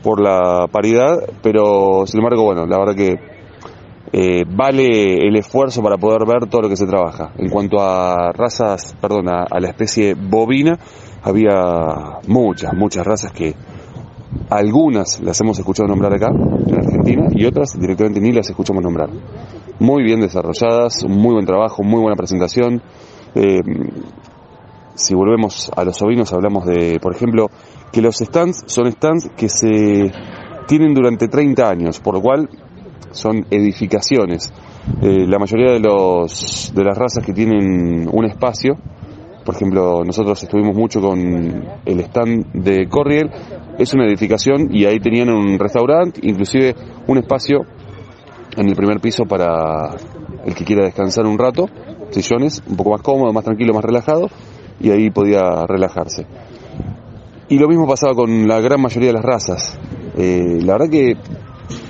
por 0.03 0.21
la 0.21 0.67
paridad, 0.71 1.17
pero 1.41 2.05
sin 2.05 2.19
embargo, 2.19 2.43
bueno, 2.43 2.67
la 2.67 2.77
verdad 2.77 2.95
que 2.95 3.15
eh, 4.13 4.45
vale 4.47 5.27
el 5.27 5.35
esfuerzo 5.35 5.81
para 5.81 5.97
poder 5.97 6.25
ver 6.27 6.47
todo 6.47 6.61
lo 6.61 6.69
que 6.69 6.77
se 6.77 6.85
trabaja. 6.85 7.31
En 7.37 7.49
cuanto 7.49 7.81
a 7.81 8.31
razas, 8.31 8.95
perdón, 9.01 9.27
a, 9.29 9.59
la 9.59 9.67
especie 9.67 10.13
bovina, 10.13 10.77
había 11.25 12.19
muchas, 12.27 12.73
muchas 12.73 13.05
razas 13.05 13.31
que 13.31 13.55
algunas 14.49 15.19
las 15.21 15.41
hemos 15.41 15.57
escuchado 15.57 15.87
nombrar 15.87 16.13
acá, 16.13 16.27
en 16.29 16.75
Argentina, 16.75 17.27
y 17.31 17.45
otras 17.45 17.79
directamente 17.79 18.21
ni 18.21 18.31
las 18.31 18.47
escuchamos 18.47 18.83
nombrar. 18.83 19.09
Muy 19.79 20.03
bien 20.03 20.21
desarrolladas, 20.21 21.03
muy 21.07 21.33
buen 21.33 21.45
trabajo, 21.45 21.83
muy 21.83 21.99
buena 21.99 22.15
presentación. 22.15 22.81
Eh, 23.33 23.59
si 24.93 25.15
volvemos 25.15 25.71
a 25.75 25.83
los 25.83 25.99
ovinos, 26.03 26.31
hablamos 26.31 26.65
de, 26.65 26.99
por 27.01 27.15
ejemplo, 27.15 27.49
que 27.91 28.01
los 28.01 28.17
stands 28.17 28.63
son 28.67 28.91
stands 28.91 29.29
que 29.35 29.49
se 29.49 30.11
tienen 30.67 30.93
durante 30.93 31.27
30 31.27 31.67
años, 31.67 31.99
por 31.99 32.13
lo 32.13 32.21
cual 32.21 32.49
son 33.11 33.47
edificaciones. 33.49 34.53
Eh, 35.01 35.25
la 35.27 35.39
mayoría 35.39 35.71
de, 35.71 35.79
los, 35.79 36.71
de 36.73 36.83
las 36.83 36.95
razas 36.95 37.25
que 37.25 37.33
tienen 37.33 38.07
un 38.11 38.25
espacio, 38.25 38.77
por 39.45 39.55
ejemplo, 39.55 40.03
nosotros 40.03 40.41
estuvimos 40.41 40.75
mucho 40.75 40.99
con 40.99 41.19
el 41.85 41.99
stand 41.99 42.51
de 42.51 42.87
Corriel, 42.89 43.29
es 43.77 43.93
una 43.93 44.05
edificación 44.07 44.75
y 44.75 44.85
ahí 44.85 44.99
tenían 44.99 45.29
un 45.29 45.59
restaurante, 45.59 46.19
inclusive 46.23 46.75
un 47.07 47.19
espacio 47.19 47.59
en 48.57 48.67
el 48.67 48.75
primer 48.75 48.99
piso 48.99 49.25
para 49.25 49.95
el 50.45 50.55
que 50.55 50.65
quiera 50.65 50.83
descansar 50.83 51.27
un 51.27 51.37
rato, 51.37 51.69
sillones, 52.09 52.63
un 52.67 52.75
poco 52.75 52.91
más 52.91 53.01
cómodo, 53.01 53.31
más 53.33 53.43
tranquilo, 53.43 53.73
más 53.73 53.83
relajado, 53.83 54.29
y 54.79 54.89
ahí 54.89 55.11
podía 55.11 55.65
relajarse. 55.67 56.25
Y 57.47 57.59
lo 57.59 57.67
mismo 57.67 57.87
pasaba 57.87 58.15
con 58.15 58.47
la 58.47 58.59
gran 58.59 58.81
mayoría 58.81 59.09
de 59.09 59.13
las 59.13 59.25
razas. 59.25 59.79
Eh, 60.17 60.59
la 60.63 60.73
verdad 60.73 60.89
que 60.89 61.17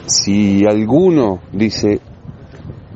si 0.05 0.65
alguno 0.65 1.39
dice, 1.53 2.01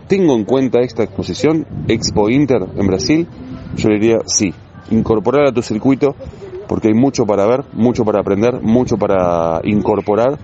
tengo 0.08 0.36
en 0.36 0.44
cuenta 0.44 0.82
esta 0.82 1.04
exposición, 1.04 1.66
Expo 1.88 2.30
Inter 2.30 2.62
en 2.76 2.88
Brasil, 2.88 3.28
yo 3.76 3.90
diría 3.90 4.18
sí, 4.26 4.54
incorporar 4.92 5.48
a 5.48 5.52
tu 5.52 5.62
circuito 5.62 6.16
porque 6.68 6.90
hay 6.90 6.94
mucho 6.94 7.26
para 7.26 7.48
ver, 7.48 7.66
mucho 7.74 8.06
para 8.06 8.20
aprender, 8.20 8.62
mucho 8.62 8.98
para 8.98 9.60
incorporar 9.64 10.38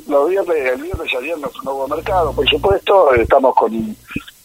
los 0.06 0.28
viernes, 0.28 0.56
el 0.74 0.82
viernes 0.82 1.12
y 1.12 1.16
ayer 1.16 1.38
no 1.38 1.72
hubo 1.72 1.88
mercado, 1.88 2.32
por 2.32 2.48
supuesto. 2.48 3.14
Estamos 3.14 3.54
con 3.54 3.96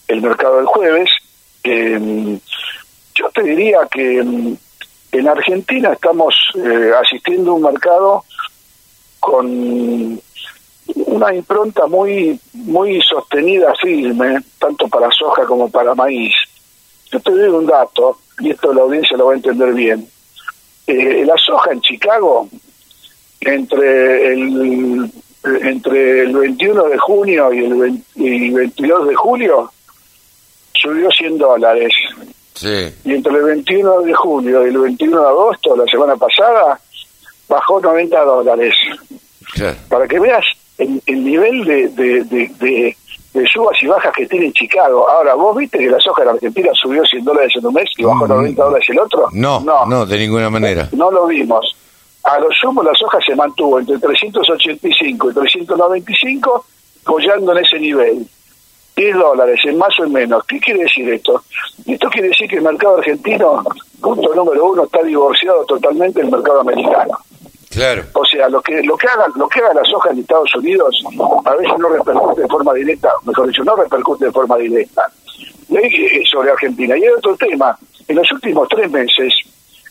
el 0.08 0.22
mercado 0.22 0.58
del 0.58 0.66
jueves. 0.66 1.10
Eh, 1.64 2.40
yo 3.16 3.30
te 3.30 3.44
diría 3.44 3.80
que 3.92 4.20
en 5.14 5.28
Argentina 5.28 5.92
estamos 5.94 6.34
eh, 6.56 6.92
asistiendo 7.00 7.52
a 7.52 7.56
un 7.56 7.62
mercado 7.62 8.24
con 9.20 10.22
una 10.96 11.34
impronta 11.34 11.88
muy 11.88 12.40
muy 12.54 13.02
sostenida, 13.02 13.74
firme, 13.82 14.40
tanto 14.60 14.88
para 14.88 15.10
soja 15.12 15.46
como 15.46 15.70
para 15.70 15.96
maíz. 15.96 16.34
Yo 17.12 17.20
te 17.20 17.32
doy 17.32 17.50
un 17.50 17.66
dato, 17.66 18.18
y 18.40 18.52
esto 18.52 18.74
la 18.74 18.82
audiencia 18.82 19.18
lo 19.18 19.28
va 19.28 19.34
a 19.34 19.36
entender 19.36 19.74
bien. 19.74 20.08
Eh, 20.88 21.24
la 21.26 21.36
soja 21.38 21.72
en 21.72 21.82
Chicago, 21.82 22.50
entre 23.42 24.34
el 24.34 25.12
entre 25.44 26.22
el 26.22 26.38
21 26.38 26.84
de 26.86 26.98
junio 26.98 27.54
y 27.54 27.66
el 27.66 28.54
22 28.54 29.08
de 29.08 29.16
julio, 29.16 29.72
subió 30.74 31.10
100 31.12 31.38
dólares. 31.38 31.92
Y 33.04 33.14
entre 33.14 33.34
el 33.34 33.44
21 33.44 34.02
de 34.02 34.14
julio 34.14 34.66
y 34.66 34.70
el 34.70 34.78
21 34.78 35.20
de 35.20 35.28
agosto, 35.28 35.76
la 35.76 35.86
semana 35.86 36.16
pasada, 36.16 36.80
bajó 37.50 37.82
90 37.82 38.24
dólares. 38.24 38.74
Para 39.90 40.08
que 40.08 40.20
veas 40.20 40.46
el, 40.78 41.24
nivel 41.24 41.64
de, 41.66 41.88
de, 41.90 42.96
subas 43.52 43.78
y 43.82 43.88
bajas 43.88 44.14
que 44.16 44.28
tiene 44.28 44.52
Chicago. 44.52 45.10
Ahora, 45.10 45.36
¿vos 45.36 45.56
viste 45.56 45.78
que 45.78 45.90
la 45.90 46.00
soja 46.00 46.24
en 46.24 46.30
Argentina 46.30 46.70
subió 46.74 47.04
100 47.06 47.24
dólares 47.24 47.52
en 47.56 47.66
un 47.66 47.74
mes 47.74 47.90
y 47.98 48.04
bajó 48.04 48.28
90 48.28 48.52
mm. 48.52 48.66
dólares 48.66 48.90
el 48.90 49.00
otro? 49.00 49.28
No, 49.34 49.60
no, 49.62 49.86
no, 49.86 50.06
de 50.06 50.18
ninguna 50.18 50.50
manera. 50.50 50.90
No 50.94 51.12
lo 51.12 51.28
vimos. 51.28 51.76
A 52.24 52.40
lo 52.40 52.48
sumo 52.52 52.82
la 52.82 52.94
soja 52.94 53.20
se 53.26 53.36
mantuvo 53.36 53.80
entre 53.80 54.00
385 54.00 55.32
y 55.32 55.34
395, 55.34 56.66
apoyando 57.04 57.52
en 57.52 57.66
ese 57.66 57.80
nivel. 57.80 58.28
10 58.96 59.16
dólares, 59.16 59.60
en 59.66 59.78
más 59.78 60.00
o 60.00 60.06
en 60.06 60.14
menos. 60.14 60.44
¿Qué 60.46 60.60
quiere 60.60 60.84
decir 60.84 61.10
esto? 61.10 61.42
Esto 61.86 62.10
quiere 62.10 62.30
decir 62.30 62.48
que 62.48 62.58
el 62.58 62.62
mercado 62.62 62.98
argentino, 62.98 63.64
punto 64.00 64.36
número 64.36 64.66
uno, 64.66 64.84
está 64.84 65.02
divorciado 65.02 65.66
totalmente 65.66 66.22
del 66.22 66.32
mercado 66.32 66.62
americano. 66.62 67.18
Claro. 67.74 68.04
O 68.14 68.26
sea, 68.26 68.50
lo 68.50 68.62
que 68.62 68.82
lo 68.84 68.96
que 68.96 69.08
haga 69.08 69.26
lo 69.36 69.48
que 69.48 69.60
haga 69.60 69.74
la 69.74 69.84
soja 69.84 70.12
en 70.12 70.20
Estados 70.20 70.56
Unidos 70.56 71.04
a 71.46 71.56
veces 71.56 71.78
no 71.80 71.90
repercute 71.90 72.42
de 72.42 72.48
forma 72.48 72.74
directa, 72.74 73.10
mejor 73.26 73.48
dicho, 73.48 73.64
no 73.64 73.76
repercute 73.76 74.26
de 74.26 74.32
forma 74.32 74.58
directa. 74.58 75.12
Ahí 75.76 76.24
sobre 76.26 76.52
Argentina. 76.52 76.98
Y 76.98 77.04
hay 77.04 77.10
otro 77.10 77.36
tema. 77.36 77.78
En 78.08 78.18
los 78.18 78.32
últimos 78.32 78.68
tres 78.68 78.92
meses, 78.92 79.34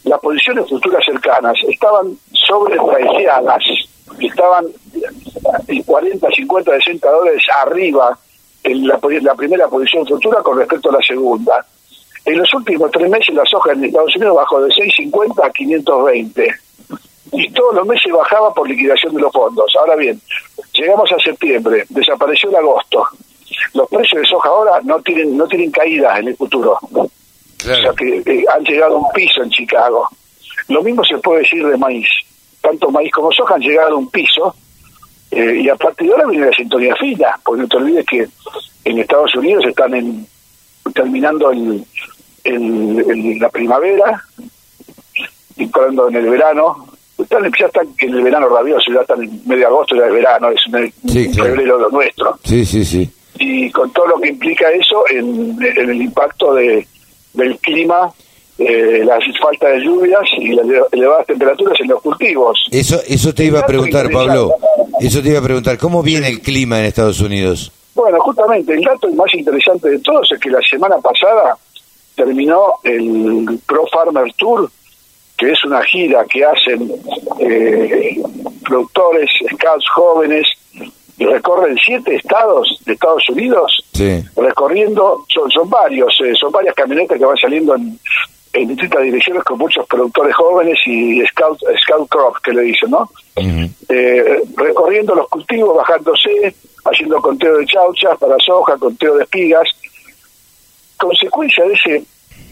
las 0.04 0.20
posiciones 0.20 0.68
futuras 0.68 1.04
cercanas 1.04 1.56
estaban 1.66 2.16
sobrepreciadas, 2.32 3.64
estaban 4.20 4.66
40, 5.86 6.28
50, 6.30 6.72
60 6.76 7.10
dólares 7.10 7.42
arriba 7.62 8.18
en 8.64 8.86
la, 8.86 8.98
primera 9.34 9.66
posición 9.68 10.06
futura 10.06 10.42
con 10.42 10.58
respecto 10.58 10.90
a 10.90 10.92
la 10.92 11.02
segunda. 11.02 11.64
En 12.24 12.38
los 12.38 12.52
últimos 12.54 12.90
tres 12.92 13.10
meses 13.10 13.34
la 13.34 13.44
soja 13.44 13.72
en 13.72 13.84
Estados 13.84 14.14
Unidos 14.14 14.36
bajó 14.36 14.60
de 14.60 14.70
6.50 14.70 15.44
a 15.44 15.50
520 15.50 16.54
y 17.30 17.50
todos 17.52 17.74
los 17.74 17.86
meses 17.86 18.12
bajaba 18.12 18.52
por 18.52 18.68
liquidación 18.68 19.14
de 19.14 19.20
los 19.20 19.32
fondos. 19.32 19.72
Ahora 19.78 19.96
bien, 19.96 20.20
llegamos 20.74 21.10
a 21.12 21.18
septiembre, 21.18 21.84
desapareció 21.88 22.50
el 22.50 22.56
agosto. 22.56 23.06
Los 23.74 23.88
precios 23.88 24.22
de 24.22 24.28
soja 24.28 24.48
ahora 24.48 24.80
no 24.82 25.00
tienen 25.02 25.36
no 25.36 25.46
tienen 25.46 25.70
caída 25.70 26.18
en 26.18 26.28
el 26.28 26.36
futuro. 26.36 26.78
O 26.92 27.08
sea 27.60 27.92
que 27.96 28.22
eh, 28.26 28.44
han 28.52 28.64
llegado 28.64 28.96
a 28.96 28.98
un 28.98 29.12
piso 29.12 29.42
en 29.42 29.50
Chicago. 29.50 30.08
Lo 30.68 30.82
mismo 30.82 31.04
se 31.04 31.18
puede 31.18 31.42
decir 31.42 31.66
de 31.66 31.76
maíz. 31.76 32.08
Tanto 32.60 32.90
maíz 32.90 33.12
como 33.12 33.30
soja 33.32 33.54
han 33.54 33.60
llegado 33.60 33.94
a 33.94 33.98
un 33.98 34.10
piso 34.10 34.54
eh, 35.32 35.62
y 35.62 35.68
a 35.70 35.76
partir 35.76 36.08
de 36.08 36.12
ahora 36.12 36.26
viene 36.28 36.46
la 36.46 36.52
sintonía 36.52 36.94
fina, 36.96 37.40
porque 37.42 37.62
no 37.62 37.68
te 37.68 37.76
olvides 37.78 38.06
que 38.06 38.28
en 38.84 38.98
Estados 38.98 39.34
Unidos 39.34 39.64
están 39.66 39.94
en, 39.94 40.26
terminando 40.94 41.50
el, 41.50 41.86
la 43.40 43.48
primavera, 43.48 44.22
entrando 45.56 46.08
en 46.08 46.16
el 46.16 46.28
verano, 46.28 46.91
están, 47.22 47.50
ya 47.58 47.66
están 47.66 47.88
en 47.98 48.14
el 48.14 48.22
verano 48.22 48.48
rabioso, 48.48 48.92
ya 48.92 49.00
están 49.00 49.22
en 49.22 49.40
medio 49.46 49.68
agosto, 49.68 49.96
ya 49.96 50.06
es 50.06 50.12
verano, 50.12 50.50
es 50.50 50.60
un, 50.66 51.34
febrero 51.34 51.78
lo 51.78 51.90
nuestro. 51.90 52.38
Sí, 52.44 52.64
sí, 52.64 52.84
sí. 52.84 53.10
Y 53.38 53.70
con 53.70 53.90
todo 53.92 54.08
lo 54.08 54.20
que 54.20 54.28
implica 54.28 54.70
eso 54.70 55.04
en, 55.08 55.56
el 55.60 56.02
impacto 56.02 56.54
de, 56.54 56.86
del 57.34 57.58
clima, 57.58 58.12
eh, 58.58 59.02
la 59.04 59.18
falta 59.40 59.68
de 59.68 59.80
lluvias 59.80 60.22
y 60.38 60.52
las 60.52 60.66
elevadas 60.92 61.26
temperaturas 61.26 61.78
en 61.80 61.88
los 61.88 62.02
cultivos. 62.02 62.66
Eso, 62.70 63.00
eso 63.06 63.34
te 63.34 63.44
iba 63.44 63.60
a 63.60 63.66
preguntar, 63.66 64.10
Pablo. 64.10 64.54
Eso 65.00 65.22
te 65.22 65.30
iba 65.30 65.38
a 65.38 65.42
preguntar. 65.42 65.78
¿Cómo 65.78 66.02
viene 66.02 66.28
el 66.28 66.40
clima 66.40 66.78
en 66.78 66.84
Estados 66.84 67.20
Unidos? 67.20 67.72
Bueno, 67.94 68.18
justamente 68.20 68.74
el 68.74 68.82
dato 68.82 69.08
más 69.10 69.34
interesante 69.34 69.90
de 69.90 69.98
todos 69.98 70.30
es 70.32 70.38
que 70.38 70.50
la 70.50 70.60
semana 70.62 70.96
pasada 70.98 71.56
terminó 72.14 72.74
el 72.84 73.58
Pro 73.66 73.86
Farmer 73.86 74.32
Tour 74.34 74.70
que 75.42 75.50
es 75.50 75.64
una 75.64 75.82
gira 75.82 76.24
que 76.26 76.44
hacen 76.44 76.88
eh, 77.40 78.22
productores, 78.64 79.28
scouts 79.52 79.88
jóvenes, 79.92 80.46
y 81.18 81.24
recorren 81.24 81.76
siete 81.84 82.14
estados 82.14 82.80
de 82.86 82.92
Estados 82.92 83.28
Unidos, 83.28 83.84
recorriendo, 84.36 85.24
son, 85.28 85.50
son 85.50 85.68
varios, 85.68 86.16
eh, 86.24 86.32
son 86.38 86.52
varias 86.52 86.76
camionetas 86.76 87.18
que 87.18 87.24
van 87.24 87.36
saliendo 87.36 87.74
en, 87.74 87.98
distintas 88.68 89.02
direcciones 89.02 89.42
con 89.42 89.58
muchos 89.58 89.84
productores 89.88 90.32
jóvenes 90.36 90.78
y 90.86 91.26
scout, 91.26 91.58
scout 91.82 92.08
crop, 92.08 92.36
que 92.44 92.52
le 92.52 92.62
dicen, 92.62 92.90
¿no? 92.90 93.10
Eh, 93.88 94.42
recorriendo 94.56 95.14
los 95.16 95.28
cultivos, 95.28 95.76
bajándose, 95.76 96.54
haciendo 96.84 97.20
conteo 97.20 97.56
de 97.56 97.66
chauchas 97.66 98.16
para 98.18 98.36
soja, 98.38 98.76
conteo 98.76 99.16
de 99.16 99.24
espigas. 99.24 99.68
Consecuencia 100.98 101.64
de 101.64 101.72
ese 101.72 102.04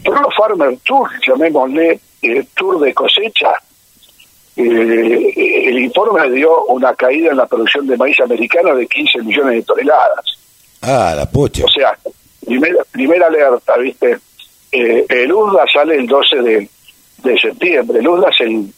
Pro 0.03 0.29
Farmer 0.35 0.77
Tour, 0.83 1.09
llamémosle, 1.25 1.99
el 2.21 2.47
tour 2.47 2.79
de 2.79 2.93
cosecha, 2.93 3.53
eh, 4.55 5.67
el 5.67 5.79
informe 5.79 6.29
dio 6.29 6.65
una 6.65 6.93
caída 6.95 7.31
en 7.31 7.37
la 7.37 7.45
producción 7.45 7.87
de 7.87 7.97
maíz 7.97 8.19
americano 8.19 8.75
de 8.75 8.87
15 8.87 9.21
millones 9.23 9.55
de 9.55 9.63
toneladas. 9.63 10.25
Ah, 10.81 11.13
la 11.15 11.29
pucha. 11.29 11.63
O 11.65 11.69
sea, 11.69 11.97
primera, 12.45 12.83
primera 12.91 13.27
alerta, 13.27 13.77
¿viste? 13.77 14.17
Eh, 14.71 15.05
el 15.09 15.33
USDA 15.33 15.65
sale 15.71 15.95
el 15.95 16.07
12 16.07 16.41
de, 16.41 16.69
de 17.23 17.39
septiembre. 17.39 17.99
El 17.99 18.07
USDA 18.07 18.29
es 18.29 18.41
el, 18.41 18.73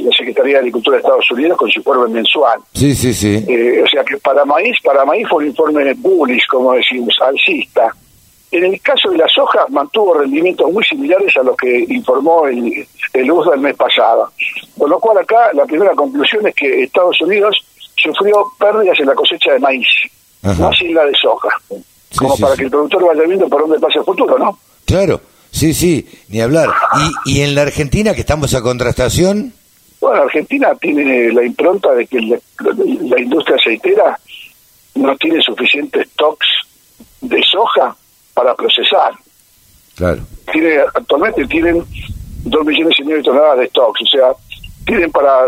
la 0.00 0.10
Secretaría 0.16 0.54
de 0.54 0.58
Agricultura 0.60 0.96
de 0.96 1.02
Estados 1.02 1.30
Unidos 1.30 1.58
con 1.58 1.70
su 1.70 1.80
informe 1.80 2.08
mensual. 2.08 2.60
Sí, 2.72 2.94
sí, 2.94 3.12
sí. 3.12 3.44
Eh, 3.46 3.82
o 3.84 3.88
sea 3.88 4.04
que 4.04 4.16
para 4.18 4.44
maíz, 4.44 4.76
para 4.82 5.04
maíz 5.04 5.26
fue 5.28 5.44
un 5.44 5.50
informe 5.50 5.92
bullish, 5.94 6.46
como 6.48 6.72
decimos, 6.72 7.14
alcista. 7.20 7.94
En 8.52 8.64
el 8.64 8.80
caso 8.82 9.08
de 9.08 9.16
la 9.16 9.26
soja, 9.28 9.64
mantuvo 9.70 10.12
rendimientos 10.12 10.70
muy 10.70 10.84
similares 10.84 11.34
a 11.38 11.42
los 11.42 11.56
que 11.56 11.86
informó 11.88 12.46
el, 12.46 12.86
el 13.14 13.30
USDA 13.32 13.54
el 13.54 13.60
mes 13.62 13.74
pasado. 13.74 14.30
Con 14.76 14.90
lo 14.90 15.00
cual 15.00 15.16
acá 15.18 15.50
la 15.54 15.64
primera 15.64 15.92
conclusión 15.94 16.46
es 16.46 16.54
que 16.54 16.82
Estados 16.82 17.18
Unidos 17.22 17.56
sufrió 17.96 18.44
pérdidas 18.58 19.00
en 19.00 19.06
la 19.06 19.14
cosecha 19.14 19.54
de 19.54 19.58
maíz, 19.58 19.86
más 20.42 20.78
en 20.82 20.94
la 20.94 21.06
de 21.06 21.14
soja. 21.14 21.48
como 22.14 22.36
para 22.36 22.54
que 22.54 22.64
el 22.64 22.70
productor 22.70 23.06
vaya 23.06 23.26
viendo 23.26 23.48
por 23.48 23.62
dónde 23.62 23.80
pasa 23.80 24.00
el 24.00 24.04
futuro, 24.04 24.38
¿no? 24.38 24.58
Claro, 24.84 25.22
sí, 25.50 25.72
sí, 25.72 26.06
ni 26.28 26.42
hablar. 26.42 26.68
¿Y, 27.24 27.38
y 27.38 27.40
en 27.40 27.54
la 27.54 27.62
Argentina, 27.62 28.12
que 28.12 28.20
estamos 28.20 28.54
a 28.54 28.60
contrastación? 28.60 29.54
Bueno, 29.98 30.24
Argentina 30.24 30.74
tiene 30.78 31.32
la 31.32 31.42
impronta 31.42 31.92
de 31.94 32.06
que 32.06 32.20
la, 32.20 32.36
la 32.58 33.18
industria 33.18 33.56
aceitera 33.56 34.18
no 34.96 35.16
tiene 35.16 35.40
suficientes 35.40 36.06
stocks 36.10 36.46
de 37.22 37.40
soja 37.50 37.96
para 38.34 38.54
procesar. 38.54 39.12
Claro. 39.96 40.22
Tiene, 40.52 40.78
actualmente 40.94 41.46
tienen 41.46 41.84
dos 42.44 42.64
millones 42.64 42.98
y 42.98 43.02
medio 43.04 43.16
de 43.18 43.22
toneladas 43.22 43.58
de 43.58 43.68
stocks, 43.68 44.02
o 44.02 44.06
sea, 44.06 44.32
tienen 44.86 45.10
para 45.10 45.46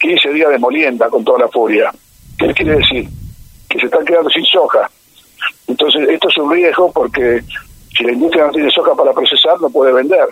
15 0.00 0.32
días 0.32 0.50
de 0.50 0.58
molienda 0.58 1.08
con 1.08 1.24
toda 1.24 1.40
la 1.40 1.48
furia. 1.48 1.92
¿Qué 2.38 2.52
quiere 2.54 2.76
decir? 2.76 3.08
Que 3.68 3.78
se 3.78 3.86
están 3.86 4.04
quedando 4.04 4.30
sin 4.30 4.44
soja. 4.44 4.90
Entonces, 5.66 6.08
esto 6.08 6.28
es 6.28 6.38
un 6.38 6.50
riesgo 6.50 6.90
porque 6.92 7.42
si 7.96 8.04
la 8.04 8.12
industria 8.12 8.46
no 8.46 8.52
tiene 8.52 8.70
soja 8.70 8.94
para 8.94 9.12
procesar, 9.12 9.60
no 9.60 9.68
puede 9.68 9.92
vender. 9.92 10.26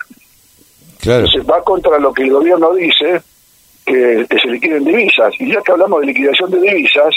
Claro. 1.00 1.26
Entonces, 1.26 1.48
va 1.48 1.62
contra 1.62 1.98
lo 1.98 2.12
que 2.12 2.22
el 2.22 2.32
gobierno 2.32 2.74
dice, 2.74 3.20
que, 3.84 4.26
que 4.28 4.38
se 4.38 4.48
liquiden 4.48 4.84
divisas. 4.84 5.32
Y 5.38 5.52
ya 5.52 5.60
que 5.62 5.72
hablamos 5.72 6.00
de 6.00 6.06
liquidación 6.06 6.50
de 6.50 6.60
divisas, 6.60 7.14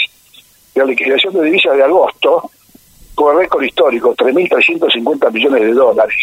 la 0.74 0.84
liquidación 0.84 1.34
de 1.34 1.42
divisas 1.44 1.76
de 1.76 1.82
agosto, 1.82 2.50
con 3.22 3.38
récord 3.38 3.62
histórico, 3.62 4.14
3.350 4.16 5.32
millones 5.32 5.62
de 5.62 5.72
dólares. 5.72 6.16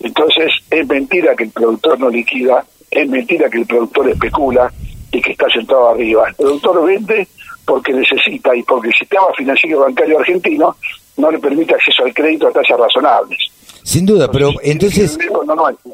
Entonces, 0.00 0.52
es 0.70 0.86
mentira 0.86 1.34
que 1.36 1.44
el 1.44 1.50
productor 1.50 2.00
no 2.00 2.08
liquida, 2.08 2.64
es 2.90 3.08
mentira 3.08 3.50
que 3.50 3.58
el 3.58 3.66
productor 3.66 4.08
especula 4.08 4.72
y 5.12 5.20
que 5.20 5.32
está 5.32 5.48
sentado 5.50 5.90
arriba. 5.90 6.28
El 6.28 6.34
productor 6.34 6.86
vende 6.86 7.28
porque 7.66 7.92
necesita 7.92 8.56
y 8.56 8.62
porque 8.62 8.88
el 8.88 8.94
sistema 8.94 9.26
financiero 9.36 9.80
bancario 9.80 10.18
argentino 10.18 10.76
no 11.18 11.30
le 11.30 11.38
permite 11.38 11.74
acceso 11.74 12.04
al 12.04 12.14
crédito 12.14 12.48
a 12.48 12.52
tasas 12.52 12.78
razonables. 12.78 13.38
Sin 13.82 14.06
duda, 14.06 14.30
pero 14.30 14.52
entonces, 14.62 15.18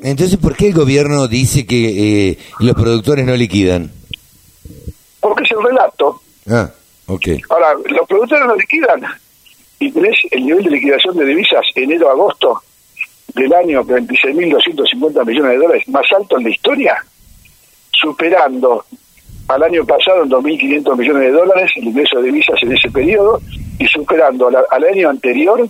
entonces 0.02 0.36
¿por 0.36 0.56
qué 0.56 0.68
el 0.68 0.74
gobierno 0.74 1.26
dice 1.26 1.66
que 1.66 2.30
eh, 2.30 2.38
los 2.60 2.74
productores 2.74 3.24
no 3.24 3.34
liquidan? 3.34 3.90
Porque 5.20 5.42
es 5.42 5.50
el 5.50 5.62
relato. 5.62 6.20
Ah, 6.48 6.70
ok. 7.06 7.28
Ahora, 7.48 7.74
los 7.88 8.06
productores 8.06 8.46
no 8.46 8.56
liquidan 8.56 9.00
y 9.78 9.90
tenés 9.90 10.16
el 10.30 10.44
nivel 10.44 10.64
de 10.64 10.70
liquidación 10.70 11.16
de 11.16 11.26
divisas 11.26 11.64
enero-agosto 11.74 12.62
del 13.34 13.52
año 13.52 13.82
26.250 13.82 15.26
millones 15.26 15.52
de 15.52 15.58
dólares 15.58 15.88
más 15.88 16.06
alto 16.16 16.38
en 16.38 16.44
la 16.44 16.50
historia, 16.50 16.96
superando 17.90 18.84
al 19.48 19.62
año 19.62 19.84
pasado 19.84 20.22
en 20.22 20.30
2.500 20.30 20.96
millones 20.96 21.22
de 21.22 21.32
dólares 21.32 21.70
el 21.76 21.84
ingreso 21.84 22.18
de 22.18 22.24
divisas 22.24 22.62
en 22.62 22.72
ese 22.72 22.90
periodo 22.90 23.40
y 23.78 23.86
superando 23.88 24.48
al, 24.48 24.84
año 24.84 25.10
anterior 25.10 25.68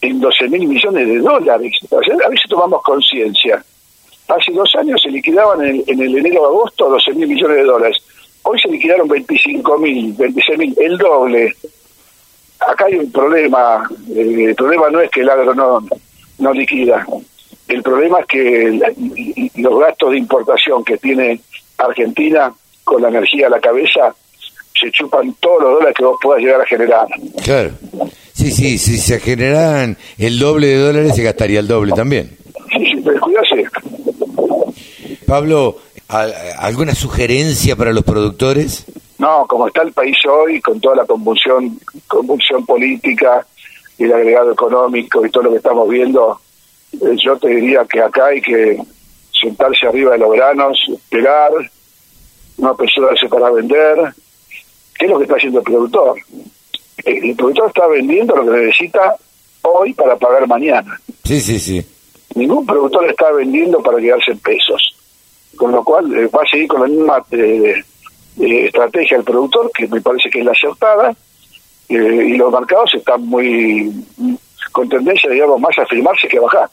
en 0.00 0.20
12.000 0.20 0.66
millones 0.66 1.06
de 1.06 1.18
dólares. 1.18 1.72
A 1.90 2.28
veces 2.28 2.48
tomamos 2.48 2.82
conciencia. 2.82 3.64
Hace 4.28 4.52
dos 4.52 4.74
años 4.76 5.00
se 5.02 5.10
liquidaban 5.10 5.62
en, 5.64 5.84
en 5.86 6.00
el 6.00 6.18
enero-agosto 6.18 6.90
12.000 6.90 7.14
millones 7.26 7.56
de 7.58 7.64
dólares. 7.64 7.96
Hoy 8.42 8.58
se 8.58 8.68
liquidaron 8.68 9.08
25.000, 9.08 10.16
26.000, 10.16 10.74
el 10.80 10.98
doble 10.98 11.54
acá 12.70 12.86
hay 12.86 12.96
un 12.96 13.10
problema. 13.10 13.88
El 14.14 14.54
problema 14.54 14.90
no 14.90 15.00
es 15.00 15.10
que 15.10 15.20
el 15.20 15.30
agro 15.30 15.54
no, 15.54 15.80
no 16.38 16.52
liquida. 16.52 17.06
El 17.68 17.82
problema 17.82 18.20
es 18.20 18.26
que 18.26 18.80
los 19.56 19.78
gastos 19.78 20.10
de 20.10 20.18
importación 20.18 20.84
que 20.84 20.98
tiene 20.98 21.40
Argentina 21.78 22.52
con 22.84 23.02
la 23.02 23.08
energía 23.08 23.46
a 23.46 23.50
la 23.50 23.60
cabeza 23.60 24.14
se 24.78 24.90
chupan 24.90 25.34
todos 25.40 25.62
los 25.62 25.72
dólares 25.74 25.94
que 25.96 26.04
vos 26.04 26.18
puedas 26.20 26.42
llegar 26.42 26.60
a 26.60 26.66
generar. 26.66 27.06
Claro. 27.44 27.70
Sí, 28.32 28.50
sí, 28.50 28.78
si 28.78 28.98
se 28.98 29.20
generaran 29.20 29.96
el 30.18 30.38
doble 30.38 30.66
de 30.68 30.78
dólares 30.78 31.14
se 31.14 31.22
gastaría 31.22 31.60
el 31.60 31.68
doble 31.68 31.92
también. 31.92 32.36
Sí, 32.70 32.84
sí, 32.86 33.02
pero 33.04 33.20
cuídase. 33.20 33.64
Pablo, 35.26 35.78
¿alguna 36.58 36.94
sugerencia 36.94 37.76
para 37.76 37.92
los 37.92 38.04
productores? 38.04 38.86
No, 39.22 39.46
como 39.46 39.68
está 39.68 39.82
el 39.82 39.92
país 39.92 40.16
hoy, 40.28 40.60
con 40.60 40.80
toda 40.80 40.96
la 40.96 41.06
convulsión, 41.06 41.78
convulsión 42.08 42.66
política 42.66 43.46
y 43.96 44.02
el 44.02 44.12
agregado 44.12 44.50
económico 44.50 45.24
y 45.24 45.30
todo 45.30 45.44
lo 45.44 45.50
que 45.52 45.58
estamos 45.58 45.88
viendo, 45.88 46.40
eh, 46.94 47.14
yo 47.24 47.36
te 47.36 47.46
diría 47.50 47.84
que 47.84 48.00
acá 48.00 48.26
hay 48.26 48.42
que 48.42 48.82
sentarse 49.40 49.86
arriba 49.86 50.10
de 50.10 50.18
los 50.18 50.32
granos, 50.32 50.76
esperar, 50.92 51.52
no 52.58 52.70
apresurarse 52.70 53.28
para 53.28 53.52
vender. 53.52 54.12
¿Qué 54.98 55.04
es 55.04 55.10
lo 55.12 55.18
que 55.18 55.24
está 55.24 55.36
haciendo 55.36 55.60
el 55.60 55.64
productor? 55.66 56.18
El 57.04 57.36
productor 57.36 57.68
está 57.68 57.86
vendiendo 57.86 58.34
lo 58.34 58.52
que 58.52 58.58
necesita 58.58 59.14
hoy 59.62 59.94
para 59.94 60.16
pagar 60.16 60.48
mañana. 60.48 61.00
Sí, 61.22 61.40
sí, 61.40 61.60
sí. 61.60 61.86
Ningún 62.34 62.66
productor 62.66 63.08
está 63.08 63.30
vendiendo 63.30 63.80
para 63.84 63.98
quedarse 63.98 64.32
en 64.32 64.40
pesos. 64.40 64.96
Con 65.54 65.70
lo 65.70 65.84
cual 65.84 66.12
eh, 66.12 66.26
va 66.26 66.42
a 66.42 66.50
seguir 66.50 66.66
con 66.66 66.80
la 66.80 66.88
misma 66.88 67.24
eh, 67.30 67.84
eh, 68.40 68.66
estrategia 68.66 69.16
del 69.16 69.24
productor, 69.24 69.70
que 69.72 69.86
me 69.88 70.00
parece 70.00 70.30
que 70.30 70.40
es 70.40 70.44
la 70.44 70.52
acertada, 70.52 71.14
eh, 71.88 72.24
y 72.28 72.36
los 72.36 72.52
mercados 72.52 72.94
están 72.94 73.22
muy 73.26 73.92
con 74.72 74.88
tendencia, 74.88 75.30
digamos, 75.30 75.60
más 75.60 75.76
a 75.78 75.86
firmarse 75.86 76.26
que 76.28 76.38
a 76.38 76.40
bajar. 76.40 76.70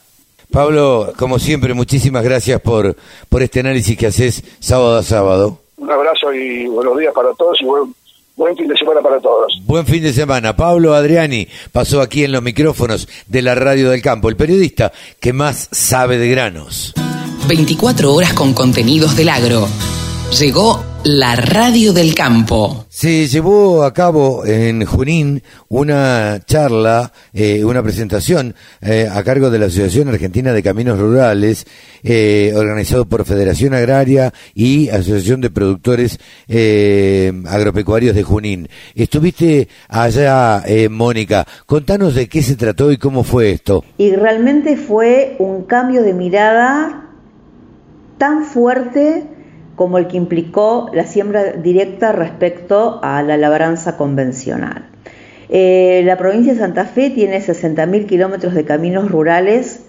Pablo, 0.50 1.12
como 1.16 1.38
siempre, 1.38 1.74
muchísimas 1.74 2.24
gracias 2.24 2.60
por, 2.60 2.96
por 3.28 3.42
este 3.42 3.60
análisis 3.60 3.96
que 3.96 4.06
haces 4.06 4.42
sábado 4.58 4.98
a 4.98 5.02
sábado. 5.02 5.58
Un 5.76 5.90
abrazo 5.90 6.32
y 6.32 6.66
buenos 6.66 6.98
días 6.98 7.14
para 7.14 7.32
todos 7.34 7.58
y 7.60 7.64
buen, 7.64 7.94
buen 8.36 8.56
fin 8.56 8.66
de 8.66 8.76
semana 8.76 9.00
para 9.00 9.20
todos. 9.20 9.60
Buen 9.64 9.86
fin 9.86 10.02
de 10.02 10.12
semana. 10.12 10.56
Pablo 10.56 10.94
Adriani 10.94 11.46
pasó 11.70 12.00
aquí 12.00 12.24
en 12.24 12.32
los 12.32 12.42
micrófonos 12.42 13.08
de 13.28 13.42
la 13.42 13.54
Radio 13.54 13.90
del 13.90 14.02
Campo, 14.02 14.28
el 14.28 14.36
periodista 14.36 14.92
que 15.20 15.32
más 15.32 15.68
sabe 15.70 16.18
de 16.18 16.28
granos. 16.28 16.94
24 17.46 18.12
horas 18.12 18.32
con 18.34 18.52
contenidos 18.52 19.16
del 19.16 19.28
agro. 19.28 19.68
Llegó 20.38 20.89
La 21.04 21.34
radio 21.34 21.94
del 21.94 22.14
campo. 22.14 22.84
Se 22.90 23.26
llevó 23.26 23.84
a 23.84 23.94
cabo 23.94 24.44
en 24.44 24.84
Junín 24.84 25.42
una 25.68 26.40
charla, 26.44 27.10
eh, 27.32 27.64
una 27.64 27.82
presentación 27.82 28.54
eh, 28.82 29.08
a 29.10 29.22
cargo 29.22 29.48
de 29.48 29.58
la 29.58 29.66
Asociación 29.66 30.08
Argentina 30.08 30.52
de 30.52 30.62
Caminos 30.62 30.98
Rurales, 30.98 31.66
eh, 32.02 32.52
organizado 32.54 33.06
por 33.06 33.24
Federación 33.24 33.72
Agraria 33.72 34.34
y 34.54 34.90
Asociación 34.90 35.40
de 35.40 35.48
Productores 35.48 36.18
Agropecuarios 37.46 38.14
de 38.14 38.22
Junín. 38.22 38.68
Estuviste 38.94 39.68
allá, 39.88 40.62
Mónica. 40.90 41.46
Contanos 41.64 42.14
de 42.14 42.28
qué 42.28 42.42
se 42.42 42.56
trató 42.56 42.92
y 42.92 42.98
cómo 42.98 43.24
fue 43.24 43.52
esto. 43.52 43.86
Y 43.96 44.14
realmente 44.16 44.76
fue 44.76 45.36
un 45.38 45.64
cambio 45.64 46.02
de 46.02 46.12
mirada 46.12 47.08
tan 48.18 48.44
fuerte 48.44 49.39
como 49.76 49.98
el 49.98 50.06
que 50.06 50.16
implicó 50.16 50.90
la 50.92 51.06
siembra 51.06 51.52
directa 51.52 52.12
respecto 52.12 53.00
a 53.02 53.22
la 53.22 53.36
labranza 53.36 53.96
convencional. 53.96 54.86
Eh, 55.48 56.02
la 56.04 56.16
provincia 56.16 56.52
de 56.52 56.58
Santa 56.60 56.84
Fe 56.84 57.10
tiene 57.10 57.40
60.000 57.40 58.06
kilómetros 58.06 58.54
de 58.54 58.64
caminos 58.64 59.10
rurales. 59.10 59.86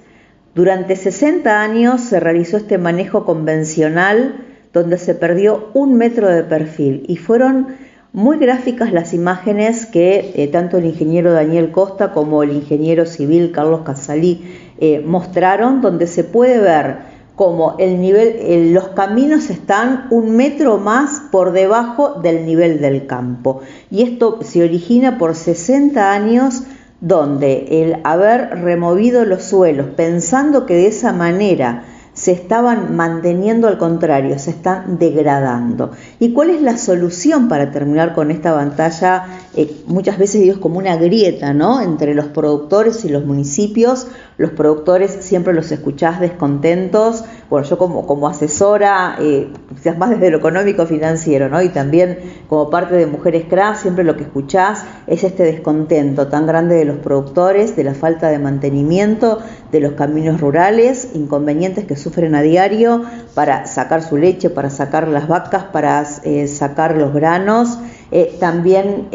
Durante 0.56 0.96
60 0.96 1.62
años 1.62 2.02
se 2.02 2.20
realizó 2.20 2.58
este 2.58 2.78
manejo 2.78 3.26
convencional 3.26 4.46
donde 4.74 4.98
se 4.98 5.16
perdió 5.16 5.70
un 5.74 5.96
metro 5.96 6.30
de 6.30 6.44
perfil 6.44 7.04
y 7.08 7.18
fueron 7.18 7.68
muy 8.14 8.38
gráficas 8.38 8.92
las 8.92 9.14
imágenes 9.14 9.86
que 9.86 10.34
eh, 10.36 10.48
tanto 10.48 10.78
el 10.78 10.86
ingeniero 10.86 11.32
Daniel 11.32 11.72
Costa 11.72 12.12
como 12.12 12.44
el 12.44 12.52
ingeniero 12.52 13.06
civil 13.06 13.52
Carlos 13.52 13.82
Casalí 13.86 14.44
eh, 14.80 15.02
mostraron, 15.06 15.82
donde 15.82 16.08
se 16.08 16.24
puede 16.24 16.60
ver 16.60 17.11
como 17.36 17.76
el 17.80 18.02
nivel, 18.02 18.74
los 18.74 18.90
caminos 18.90 19.50
están 19.50 20.08
un 20.12 20.36
metro 20.36 20.78
más 20.78 21.22
por 21.32 21.52
debajo 21.52 22.20
del 22.22 22.46
nivel 22.46 22.82
del 22.82 23.08
campo. 23.08 23.62
Y 23.90 24.04
esto 24.04 24.40
se 24.42 24.64
origina 24.64 25.18
por 25.18 25.36
60 25.36 26.12
años 26.12 26.64
donde 27.00 27.84
el 27.84 27.98
haber 28.04 28.62
removido 28.62 29.26
los 29.26 29.44
suelos 29.44 29.88
pensando 29.96 30.66
que 30.66 30.76
de 30.76 30.88
esa 30.88 31.14
manera 31.14 31.84
se 32.22 32.34
estaban 32.34 32.96
manteniendo 32.96 33.68
al 33.68 33.80
contrario, 33.80 34.38
se 34.38 34.52
están 34.52 35.00
degradando. 35.00 35.90
¿Y 36.20 36.34
cuál 36.34 36.52
es 36.52 36.62
la 36.62 36.78
solución 36.78 37.48
para 37.48 37.72
terminar 37.72 38.14
con 38.14 38.30
esta 38.30 38.54
pantalla? 38.54 39.26
Eh, 39.56 39.76
muchas 39.88 40.20
veces 40.20 40.40
digo 40.40 40.60
como 40.60 40.78
una 40.78 40.98
grieta, 40.98 41.52
¿no? 41.56 41.82
Entre 41.82 42.14
los 42.14 42.28
productores 42.28 43.06
y 43.06 43.10
los 43.10 43.26
municipios. 43.26 44.06
Los 44.38 44.52
productores 44.52 45.18
siempre 45.22 45.56
los 45.56 45.72
escuchás 45.72 46.20
descontentos. 46.20 47.24
Bueno, 47.52 47.68
yo 47.68 47.78
como, 47.78 48.08
como 48.08 48.30
asesora, 48.30 49.18
eh, 49.20 49.50
quizás 49.76 49.98
más 49.98 50.12
desde 50.12 50.32
lo 50.32 50.38
económico 50.38 50.86
financiero, 50.86 51.50
¿no? 51.50 51.62
Y 51.62 51.68
también 51.68 52.18
como 52.48 52.70
parte 52.70 52.96
de 52.96 53.08
Mujeres 53.08 53.44
Craft, 53.50 53.82
siempre 53.82 54.06
lo 54.06 54.16
que 54.16 54.24
escuchás 54.24 54.86
es 55.06 55.26
este 55.26 55.44
descontento 55.44 56.30
tan 56.30 56.48
grande 56.48 56.76
de 56.76 56.86
los 56.86 57.00
productores, 57.00 57.76
de 57.76 57.84
la 57.84 57.94
falta 57.94 58.30
de 58.30 58.40
mantenimiento 58.40 59.40
de 59.70 59.82
los 59.82 59.96
caminos 59.96 60.40
rurales, 60.40 61.10
inconvenientes 61.14 61.84
que 61.84 61.98
sufren 61.98 62.36
a 62.36 62.42
diario 62.42 63.04
para 63.36 63.66
sacar 63.66 64.02
su 64.02 64.16
leche, 64.16 64.50
para 64.50 64.70
sacar 64.70 65.10
las 65.10 65.28
vacas, 65.28 65.66
para 65.66 66.06
eh, 66.24 66.48
sacar 66.48 66.96
los 66.96 67.14
granos. 67.14 67.80
Eh, 68.12 68.38
también 68.40 69.10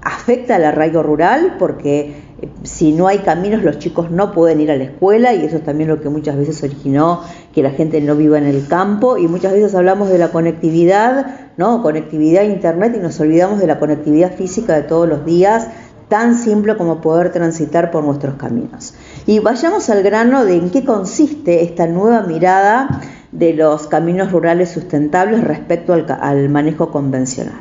afecta 0.00 0.56
al 0.56 0.64
arraigo 0.64 1.02
rural 1.02 1.56
porque 1.58 2.23
si 2.62 2.92
no 2.92 3.06
hay 3.06 3.18
caminos 3.18 3.62
los 3.62 3.78
chicos 3.78 4.10
no 4.10 4.32
pueden 4.32 4.60
ir 4.60 4.70
a 4.70 4.76
la 4.76 4.84
escuela 4.84 5.34
y 5.34 5.44
eso 5.44 5.56
es 5.56 5.64
también 5.64 5.88
lo 5.88 6.00
que 6.00 6.08
muchas 6.08 6.36
veces 6.36 6.62
originó 6.62 7.20
que 7.54 7.62
la 7.62 7.70
gente 7.70 8.00
no 8.00 8.16
viva 8.16 8.38
en 8.38 8.44
el 8.44 8.66
campo 8.66 9.16
y 9.16 9.28
muchas 9.28 9.52
veces 9.52 9.74
hablamos 9.74 10.08
de 10.08 10.18
la 10.18 10.28
conectividad, 10.28 11.52
¿no? 11.56 11.82
Conectividad 11.82 12.42
a 12.42 12.46
internet 12.46 12.94
y 12.96 13.00
nos 13.00 13.18
olvidamos 13.20 13.60
de 13.60 13.66
la 13.66 13.78
conectividad 13.78 14.34
física 14.34 14.74
de 14.74 14.82
todos 14.82 15.08
los 15.08 15.24
días, 15.24 15.68
tan 16.08 16.34
simple 16.34 16.76
como 16.76 17.00
poder 17.00 17.32
transitar 17.32 17.90
por 17.90 18.04
nuestros 18.04 18.34
caminos. 18.34 18.94
Y 19.26 19.38
vayamos 19.38 19.88
al 19.90 20.02
grano 20.02 20.44
de 20.44 20.56
en 20.56 20.70
qué 20.70 20.84
consiste 20.84 21.62
esta 21.62 21.86
nueva 21.86 22.22
mirada 22.22 23.00
de 23.32 23.52
los 23.52 23.86
caminos 23.88 24.30
rurales 24.30 24.70
sustentables 24.70 25.42
respecto 25.42 25.92
al, 25.92 26.48
manejo 26.48 26.90
convencional. 26.90 27.60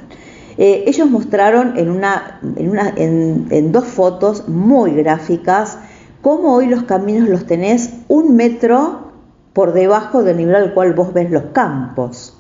Eh, 0.58 0.84
ellos 0.88 1.10
mostraron 1.10 1.74
en, 1.78 3.72
dos 3.72 3.86
fotos 3.86 4.48
muy 4.48 4.92
gráficas 4.92 5.78
cómo 6.22 6.54
hoy 6.54 6.68
los 6.68 6.84
caminos 6.84 7.28
los 7.28 7.46
tenés 7.46 7.92
un 8.08 8.36
metro 8.36 9.12
por 9.54 9.74
debajo 9.74 10.24
del 10.24 10.38
nivel 10.38 10.56
al 10.56 10.74
cual 10.74 10.94
vos 10.94 11.14
ves 11.14 11.32
los 11.32 11.44
campos. 11.54 12.38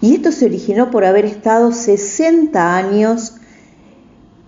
Y 0.00 0.14
esto 0.14 0.32
se 0.32 0.46
originó 0.46 0.90
por 0.90 1.04
haber 1.04 1.26
estado 1.26 1.70
60 1.70 2.76
años 2.76 3.34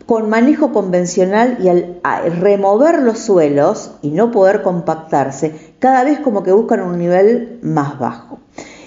con 0.07 0.31
manejo 0.31 0.73
convencional 0.73 1.59
y 1.61 1.69
al 1.69 2.41
remover 2.41 3.03
los 3.03 3.19
suelos 3.19 3.93
y 4.03 4.11
no 4.11 4.31
poder 4.31 4.63
compactarse, 4.63 5.75
cada 5.81 6.05
vez 6.05 6.21
como 6.21 6.43
que 6.43 6.53
buscan 6.53 6.81
un 6.81 6.97
nivel 6.97 7.59
más 7.63 7.99
bajo. 7.99 8.39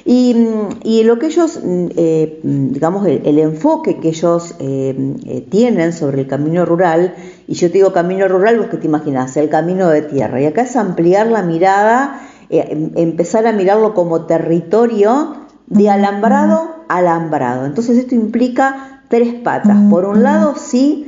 Y, 0.06 1.04
lo 1.04 1.20
que 1.20 1.28
ellos, 1.28 1.60
mm, 1.64 1.88
eh, 1.95 2.39
digamos, 2.43 3.06
el, 3.06 3.39
enfoque 3.39 3.97
que 4.00 4.10
ellos 4.10 4.56
eh, 4.60 5.16
eh, 5.26 5.45
tienen 5.50 5.93
sobre 5.93 6.22
el 6.22 6.28
camino 6.28 6.66
rural, 6.66 7.16
y 7.47 7.54
yo 7.54 7.68
te 7.68 7.74
digo 7.76 7.93
camino 7.93 8.28
rural, 8.28 8.60
vos 8.60 8.68
que 8.68 8.78
te 8.78 8.88
imaginas, 8.88 9.36
el 9.38 9.50
camino 9.50 9.89
de 9.89 10.02
tierra, 10.04 10.41
y 10.41 10.45
acá 10.45 10.62
es 10.64 10.76
ampliar 10.76 11.28
la 11.28 11.43
mirada, 11.43 12.22
em, 12.50 12.91
empezar 12.95 13.45
a 13.47 13.52
mirarlo 13.52 13.93
como 13.93 14.26
territorio 14.26 15.36
de 15.68 15.89
alambrado 15.89 16.86
a 16.88 16.97
alambrado. 16.97 17.66
Entonces 17.66 17.97
esto 17.97 18.16
implica 18.16 19.04
tres 19.10 19.36
patas. 19.36 19.78
Por 19.89 20.06
un 20.06 20.24
lado, 20.24 20.56
sí, 20.58 21.06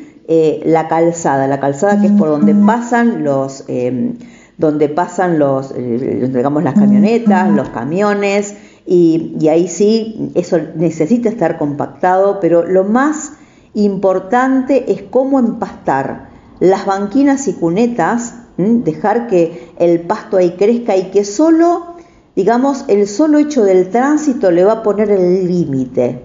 la 0.66 0.88
calzada, 0.88 1.48
la 1.48 1.60
calzada 1.60 2.00
que 2.00 2.08
es 2.08 2.14
por 2.14 2.30
donde 2.30 2.54
pasan 2.54 3.24
los, 3.24 3.66
em, 3.68 4.14
donde 4.58 4.88
pasan 4.90 5.40
los, 5.40 5.74
digamos, 5.76 6.64
las 6.64 6.76
camionetas, 6.76 7.50
los 7.50 7.70
camiones, 7.70 8.56
y, 8.86 9.48
ahí 9.48 9.68
sí, 9.68 10.32
eso 10.36 10.58
necesita 10.76 11.30
estar 11.30 11.58
compactado, 11.58 12.40
pero 12.40 12.66
lo 12.66 12.84
más 12.84 13.34
importante 13.74 14.92
es 14.92 15.04
cómo 15.04 15.40
empastar 15.40 16.30
las 16.60 16.86
banquinas 16.86 17.48
y 17.48 17.54
cunetas, 17.54 18.36
dejar 18.58 19.28
que 19.28 19.72
el 19.80 20.02
pasto 20.02 20.38
ahí 20.38 20.52
crezca 20.52 20.96
y 20.96 21.12
que 21.12 21.24
solo, 21.24 21.96
digamos, 22.36 22.86
el 22.88 23.08
solo 23.08 23.40
hecho 23.40 23.64
del 23.64 23.90
tránsito 23.90 24.52
le 24.52 24.64
va 24.64 24.74
a 24.74 24.84
poner 24.84 25.10
el 25.12 25.48
límite. 25.48 26.22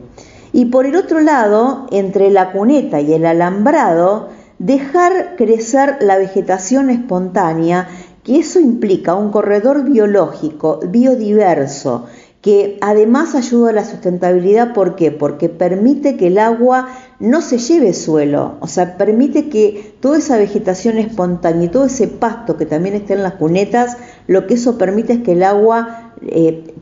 Y 0.52 0.66
por 0.66 0.86
el 0.86 0.96
otro 0.96 1.20
lado, 1.20 1.86
entre 1.90 2.30
la 2.30 2.52
cuneta 2.52 3.00
y 3.00 3.12
el 3.12 3.26
alambrado, 3.26 4.28
dejar 4.58 5.36
crecer 5.36 5.98
la 6.00 6.16
vegetación 6.16 6.90
espontánea, 6.90 7.88
que 8.24 8.38
eso 8.38 8.58
implica 8.58 9.14
un 9.14 9.30
corredor 9.30 9.84
biológico, 9.84 10.80
biodiverso, 10.88 12.06
que 12.46 12.78
además 12.80 13.34
ayuda 13.34 13.70
a 13.70 13.72
la 13.72 13.84
sustentabilidad, 13.84 14.72
¿por 14.72 14.94
qué? 14.94 15.10
Porque 15.10 15.48
permite 15.48 16.16
que 16.16 16.28
el 16.28 16.38
agua 16.38 16.90
no 17.18 17.42
se 17.42 17.58
lleve 17.58 17.92
suelo, 17.92 18.54
o 18.60 18.68
sea, 18.68 18.96
permite 18.96 19.48
que 19.48 19.96
toda 19.98 20.18
esa 20.18 20.36
vegetación 20.36 20.96
espontánea 20.98 21.64
y 21.64 21.70
todo 21.70 21.86
ese 21.86 22.06
pasto 22.06 22.56
que 22.56 22.64
también 22.64 22.94
está 22.94 23.14
en 23.14 23.24
las 23.24 23.32
cunetas, 23.32 23.96
lo 24.28 24.46
que 24.46 24.54
eso 24.54 24.78
permite 24.78 25.14
es 25.14 25.22
que 25.22 25.32
el 25.32 25.42
agua 25.42 26.12
eh, 26.22 26.72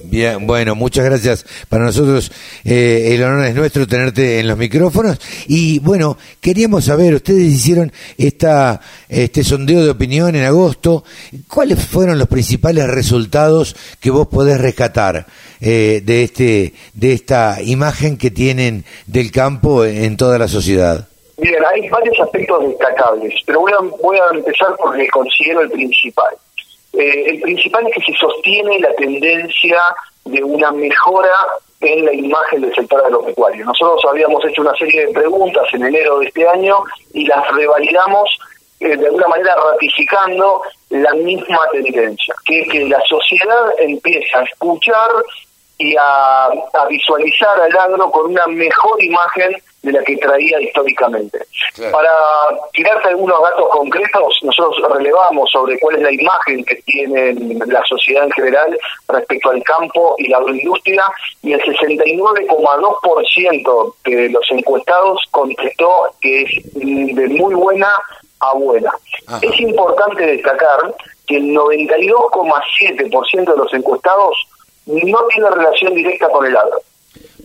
Bien, 0.09 0.47
bueno, 0.47 0.73
muchas 0.73 1.03
gracias. 1.03 1.45
Para 1.67 1.83
nosotros 1.83 2.31
eh, 2.63 3.09
el 3.11 3.23
honor 3.23 3.45
es 3.45 3.55
nuestro 3.55 3.85
tenerte 3.85 4.39
en 4.39 4.47
los 4.47 4.57
micrófonos. 4.57 5.19
Y 5.47 5.79
bueno, 5.79 6.17
queríamos 6.39 6.85
saber, 6.85 7.15
ustedes 7.15 7.43
hicieron 7.43 7.91
esta, 8.17 8.79
este 9.09 9.43
sondeo 9.43 9.83
de 9.83 9.89
opinión 9.89 10.33
en 10.35 10.45
agosto. 10.45 11.03
¿Cuáles 11.49 11.85
fueron 11.85 12.17
los 12.17 12.29
principales 12.29 12.87
resultados 12.87 13.75
que 13.99 14.09
vos 14.09 14.27
podés 14.27 14.61
rescatar 14.61 15.25
eh, 15.59 16.01
de, 16.03 16.23
este, 16.23 16.73
de 16.93 17.11
esta 17.11 17.61
imagen 17.61 18.17
que 18.17 18.31
tienen 18.31 18.85
del 19.07 19.29
campo 19.29 19.83
en 19.83 20.15
toda 20.15 20.39
la 20.39 20.47
sociedad? 20.47 21.05
Bien, 21.37 21.57
hay 21.65 21.89
varios 21.89 22.17
aspectos 22.21 22.65
destacables, 22.65 23.33
pero 23.45 23.59
voy 23.59 23.73
a, 23.73 23.77
voy 24.01 24.17
a 24.17 24.35
empezar 24.37 24.73
por 24.77 24.95
el 24.95 25.05
que 25.05 25.09
considero 25.09 25.61
el 25.61 25.69
principal. 25.69 26.33
Eh, 26.97 27.29
el 27.29 27.41
principal 27.41 27.85
es 27.87 27.93
que 27.93 28.11
se 28.11 28.17
sostiene 28.17 28.79
la 28.79 28.93
tendencia 28.95 29.79
de 30.25 30.43
una 30.43 30.71
mejora 30.71 31.35
en 31.79 32.05
la 32.05 32.13
imagen 32.13 32.61
del 32.61 32.73
sector 32.73 33.05
agropecuario. 33.05 33.65
Nosotros 33.65 34.03
habíamos 34.09 34.43
hecho 34.45 34.63
una 34.63 34.75
serie 34.75 35.05
de 35.05 35.13
preguntas 35.13 35.65
en 35.73 35.85
enero 35.85 36.19
de 36.19 36.25
este 36.25 36.47
año 36.47 36.77
y 37.13 37.25
las 37.27 37.47
revalidamos 37.51 38.39
eh, 38.79 38.97
de 38.97 39.05
alguna 39.05 39.27
manera 39.27 39.55
ratificando 39.71 40.61
la 40.89 41.13
misma 41.13 41.59
tendencia, 41.71 42.33
que 42.45 42.61
es 42.61 42.69
que 42.69 42.85
la 42.85 43.01
sociedad 43.07 43.73
empieza 43.77 44.39
a 44.39 44.43
escuchar 44.43 45.09
y 45.77 45.95
a, 45.95 46.45
a 46.45 46.85
visualizar 46.89 47.61
al 47.61 47.77
agro 47.77 48.09
con 48.09 48.31
una 48.31 48.47
mejor 48.47 49.03
imagen 49.03 49.55
de 49.83 49.91
la 49.91 50.03
que 50.03 50.17
traía 50.17 50.59
históricamente. 50.61 51.39
Para 51.91 52.09
tirarte 52.73 53.09
algunos 53.09 53.39
datos 53.41 53.67
concretos, 53.69 54.39
nosotros 54.41 54.81
relevamos 54.93 55.51
sobre 55.51 55.77
cuál 55.79 55.97
es 55.97 56.01
la 56.01 56.11
imagen 56.11 56.65
que 56.65 56.77
tiene 56.77 57.35
la 57.65 57.83
sociedad 57.85 58.23
en 58.25 58.31
general 58.31 58.75
respecto 59.07 59.51
al 59.51 59.61
campo 59.63 60.15
y 60.17 60.27
la 60.27 60.37
agroindustria, 60.37 61.03
y 61.43 61.53
el 61.53 61.61
69,2% 61.61 63.93
de 64.05 64.29
los 64.29 64.51
encuestados 64.51 65.21
contestó 65.31 66.09
que 66.19 66.41
es 66.43 66.49
de 66.73 67.27
muy 67.29 67.53
buena 67.53 67.89
a 68.39 68.53
buena. 68.53 68.91
Es 69.41 69.59
importante 69.59 70.25
destacar 70.25 70.95
que 71.25 71.37
el 71.37 71.55
92,7% 71.55 73.51
de 73.51 73.57
los 73.57 73.73
encuestados 73.73 74.47
no 74.85 75.25
tiene 75.27 75.49
relación 75.49 75.93
directa 75.93 76.29
con 76.29 76.45
el 76.45 76.55
agro. 76.55 76.79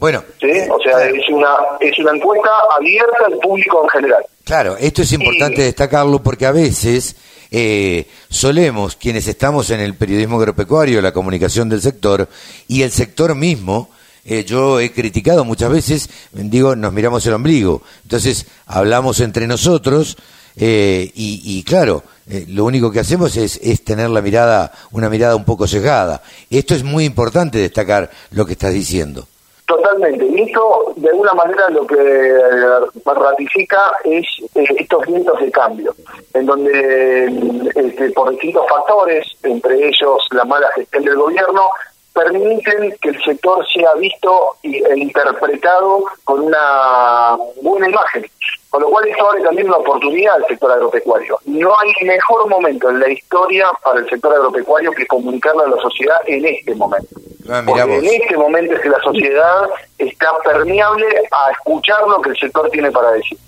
Bueno, 0.03 0.25
¿Sí? 0.41 0.51
o 0.69 0.83
sea, 0.83 1.09
es 1.09 1.29
una 1.29 1.55
es 1.79 1.97
una 2.01 2.11
encuesta 2.11 2.51
abierta 2.77 3.25
al 3.25 3.39
público 3.39 3.85
en 3.85 3.89
general. 3.89 4.25
Claro, 4.43 4.77
esto 4.77 5.03
es 5.03 5.13
importante 5.13 5.63
destacarlo 5.63 6.21
porque 6.21 6.45
a 6.45 6.51
veces 6.51 7.15
eh, 7.53 8.09
solemos, 8.29 8.97
quienes 8.97 9.29
estamos 9.29 9.71
en 9.71 9.79
el 9.79 9.95
periodismo 9.95 10.39
agropecuario, 10.39 11.01
la 11.01 11.13
comunicación 11.13 11.69
del 11.69 11.81
sector, 11.81 12.29
y 12.67 12.83
el 12.83 12.91
sector 12.91 13.37
mismo, 13.37 13.91
eh, 14.25 14.43
yo 14.43 14.81
he 14.81 14.91
criticado 14.91 15.45
muchas 15.45 15.71
veces, 15.71 16.11
digo, 16.33 16.75
nos 16.75 16.93
miramos 16.93 17.25
el 17.27 17.35
ombligo. 17.35 17.83
Entonces, 18.03 18.49
hablamos 18.67 19.21
entre 19.21 19.47
nosotros 19.47 20.17
eh, 20.57 21.13
y, 21.15 21.43
y, 21.45 21.63
claro, 21.63 22.03
eh, 22.29 22.47
lo 22.49 22.65
único 22.65 22.91
que 22.91 22.99
hacemos 22.99 23.37
es, 23.37 23.61
es 23.63 23.85
tener 23.85 24.11
la 24.11 24.21
mirada, 24.21 24.73
una 24.91 25.09
mirada 25.09 25.37
un 25.37 25.45
poco 25.45 25.69
cegada. 25.69 26.25
Esto 26.51 26.75
es 26.75 26.83
muy 26.83 27.05
importante 27.05 27.59
destacar 27.59 28.11
lo 28.33 28.45
que 28.45 28.55
estás 28.55 28.75
diciendo. 28.75 29.29
Totalmente. 29.73 30.27
Y 30.27 30.43
esto, 30.43 30.93
de 30.97 31.09
alguna 31.09 31.33
manera, 31.33 31.71
lo 31.71 31.87
que 31.87 31.97
eh, 31.97 33.05
ratifica 33.07 33.81
es 34.05 34.27
eh, 34.55 34.67
estos 34.79 35.07
vientos 35.07 35.41
de 35.41 35.51
cambio, 35.51 35.95
en 36.35 36.45
donde, 36.45 37.71
este, 37.75 38.11
por 38.11 38.29
distintos 38.33 38.67
factores, 38.69 39.27
entre 39.43 39.89
ellos 39.89 40.29
la 40.33 40.45
mala 40.45 40.71
gestión 40.75 41.05
del 41.05 41.17
gobierno, 41.17 41.71
permiten 42.13 42.95
que 43.01 43.09
el 43.09 43.25
sector 43.25 43.67
sea 43.67 43.95
visto 43.95 44.57
e 44.63 44.99
interpretado 44.99 46.05
con 46.25 46.41
una 46.41 47.39
buena 47.63 47.89
imagen. 47.89 48.27
Con 48.69 48.83
lo 48.83 48.91
cual 48.91 49.09
esto 49.09 49.31
abre 49.31 49.43
también 49.43 49.69
una 49.69 49.79
oportunidad 49.79 50.35
al 50.35 50.47
sector 50.49 50.71
agropecuario. 50.71 51.39
No 51.47 51.73
hay 51.79 52.07
mejor 52.07 52.47
momento 52.47 52.91
en 52.91 53.01
la 53.01 53.11
historia 53.11 53.71
para 53.83 54.01
el 54.01 54.11
sector 54.11 54.35
agropecuario 54.35 54.93
que 54.93 55.07
comunicarlo 55.07 55.63
a 55.65 55.71
la 55.71 55.81
sociedad 55.81 56.19
en 56.27 56.45
este 56.45 56.75
momento. 56.75 57.17
Ah, 57.49 57.63
Porque 57.67 57.83
en 57.83 58.05
este 58.05 58.37
momento 58.37 58.75
es 58.75 58.81
que 58.81 58.89
la 58.89 59.01
sociedad 59.03 59.63
está 59.99 60.29
permeable 60.45 61.07
a 61.31 61.51
escuchar 61.53 62.07
lo 62.09 62.21
que 62.23 62.31
el 62.31 62.37
sector 62.37 62.71
tiene 62.71 62.91
para 62.91 63.13
decir. 63.13 63.39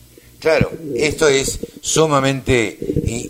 Claro, 0.41 0.71
esto 0.97 1.29
es 1.29 1.59
sumamente 1.81 2.77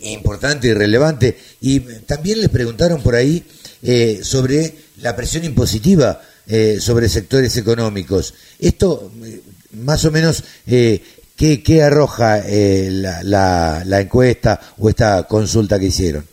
importante 0.05 0.69
y 0.69 0.75
relevante. 0.75 1.37
Y 1.61 1.81
también 2.07 2.41
les 2.41 2.49
preguntaron 2.49 3.03
por 3.03 3.15
ahí 3.15 3.45
eh, 3.83 4.21
sobre 4.23 4.75
la 5.01 5.15
presión 5.15 5.45
impositiva 5.45 6.21
eh, 6.47 6.79
sobre 6.81 7.09
sectores 7.09 7.57
económicos. 7.57 8.35
Esto, 8.59 9.11
eh, 9.25 9.41
más 9.73 10.05
o 10.05 10.11
menos, 10.11 10.45
eh, 10.67 11.01
¿qué, 11.37 11.63
qué 11.63 11.83
arroja 11.83 12.41
eh, 12.47 12.89
la, 12.91 13.23
la, 13.23 13.83
la 13.85 14.01
encuesta 14.01 14.61
o 14.79 14.89
esta 14.89 15.25
consulta 15.25 15.79
que 15.79 15.87
hicieron? 15.87 16.27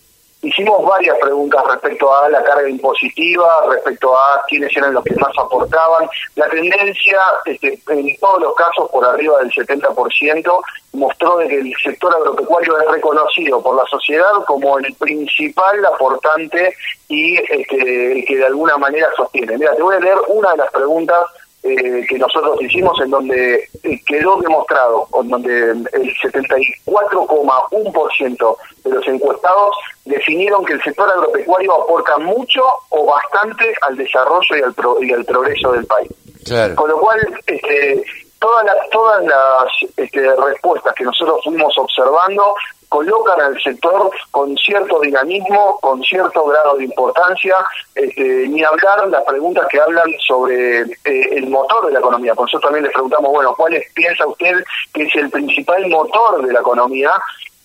Hicimos 0.44 0.84
varias 0.84 1.18
preguntas 1.20 1.64
respecto 1.68 2.12
a 2.16 2.28
la 2.28 2.44
carga 2.44 2.68
impositiva, 2.68 3.64
respecto 3.70 4.18
a 4.18 4.44
quiénes 4.48 4.76
eran 4.76 4.94
los 4.94 5.04
que 5.04 5.14
más 5.16 5.32
aportaban. 5.38 6.10
La 6.36 6.50
tendencia, 6.50 7.20
este, 7.46 7.80
en 7.90 8.18
todos 8.18 8.42
los 8.42 8.56
casos, 8.56 8.90
por 8.90 9.06
arriba 9.06 9.38
del 9.38 9.52
70%, 9.52 10.62
mostró 10.94 11.38
de 11.38 11.48
que 11.48 11.60
el 11.60 11.74
sector 11.84 12.16
agropecuario 12.16 12.80
es 12.80 12.88
reconocido 12.90 13.62
por 13.62 13.76
la 13.76 13.86
sociedad 13.86 14.32
como 14.48 14.80
el 14.80 14.92
principal 14.96 15.86
aportante 15.86 16.76
y 17.08 17.38
este, 17.38 18.14
el 18.14 18.26
que 18.26 18.38
de 18.38 18.46
alguna 18.46 18.78
manera 18.78 19.10
sostiene. 19.16 19.60
Mira, 19.60 19.76
te 19.76 19.84
voy 19.84 19.96
a 19.96 20.00
leer 20.00 20.18
una 20.28 20.52
de 20.54 20.58
las 20.58 20.72
preguntas 20.72 21.20
eh, 21.64 22.08
que 22.10 22.18
nosotros 22.18 22.60
hicimos 22.62 23.00
en 23.02 23.12
donde 23.12 23.70
eh, 23.84 24.02
quedó 24.08 24.42
demostrado, 24.42 25.08
en 25.22 25.30
donde 25.30 25.70
el 25.70 26.18
74,1% 26.18 28.58
de 28.84 28.90
los 28.90 29.08
encuestados 29.08 29.78
definieron 30.06 30.66
que 30.66 30.74
el 30.74 30.82
sector 30.82 31.08
agropecuario 31.10 31.84
aporta 31.84 32.18
mucho 32.18 32.64
o 32.90 33.06
bastante 33.06 33.76
al 33.82 33.96
desarrollo 33.96 34.58
y 34.58 34.62
al, 34.62 34.74
pro, 34.74 35.04
y 35.04 35.12
al 35.12 35.24
progreso 35.24 35.74
del 35.74 35.86
país. 35.86 36.10
Claro. 36.46 36.74
Con 36.76 36.90
lo 36.90 37.00
cual, 37.00 37.20
este, 37.46 38.04
todas 38.42 38.66
las, 38.66 38.90
todas 38.90 39.24
las 39.24 39.68
este, 39.96 40.36
respuestas 40.36 40.94
que 40.96 41.04
nosotros 41.04 41.40
fuimos 41.44 41.78
observando 41.78 42.56
colocan 42.90 43.40
al 43.40 43.62
sector 43.62 44.12
con 44.32 44.58
cierto 44.58 45.00
dinamismo, 45.00 45.80
con 45.80 46.04
cierto 46.04 46.44
grado 46.48 46.76
de 46.76 46.84
importancia, 46.84 47.56
este, 47.96 48.50
ni 48.50 48.62
hablar 48.64 49.08
las 49.08 49.24
preguntas 49.24 49.66
que 49.70 49.80
hablan 49.80 50.12
sobre 50.28 50.82
eh, 50.82 50.88
el 51.06 51.50
motor 51.50 51.86
de 51.86 51.94
la 51.94 52.00
economía. 52.00 52.36
Por 52.36 52.50
eso 52.50 52.60
también 52.60 52.84
les 52.84 52.92
preguntamos, 52.92 53.32
bueno, 53.32 53.54
¿cuál 53.56 53.82
piensa 53.94 54.28
usted 54.28 54.62
que 54.94 55.04
es 55.04 55.16
el 55.16 55.30
principal 55.30 55.88
motor 55.88 56.46
de 56.46 56.52
la 56.52 56.60
economía? 56.60 57.12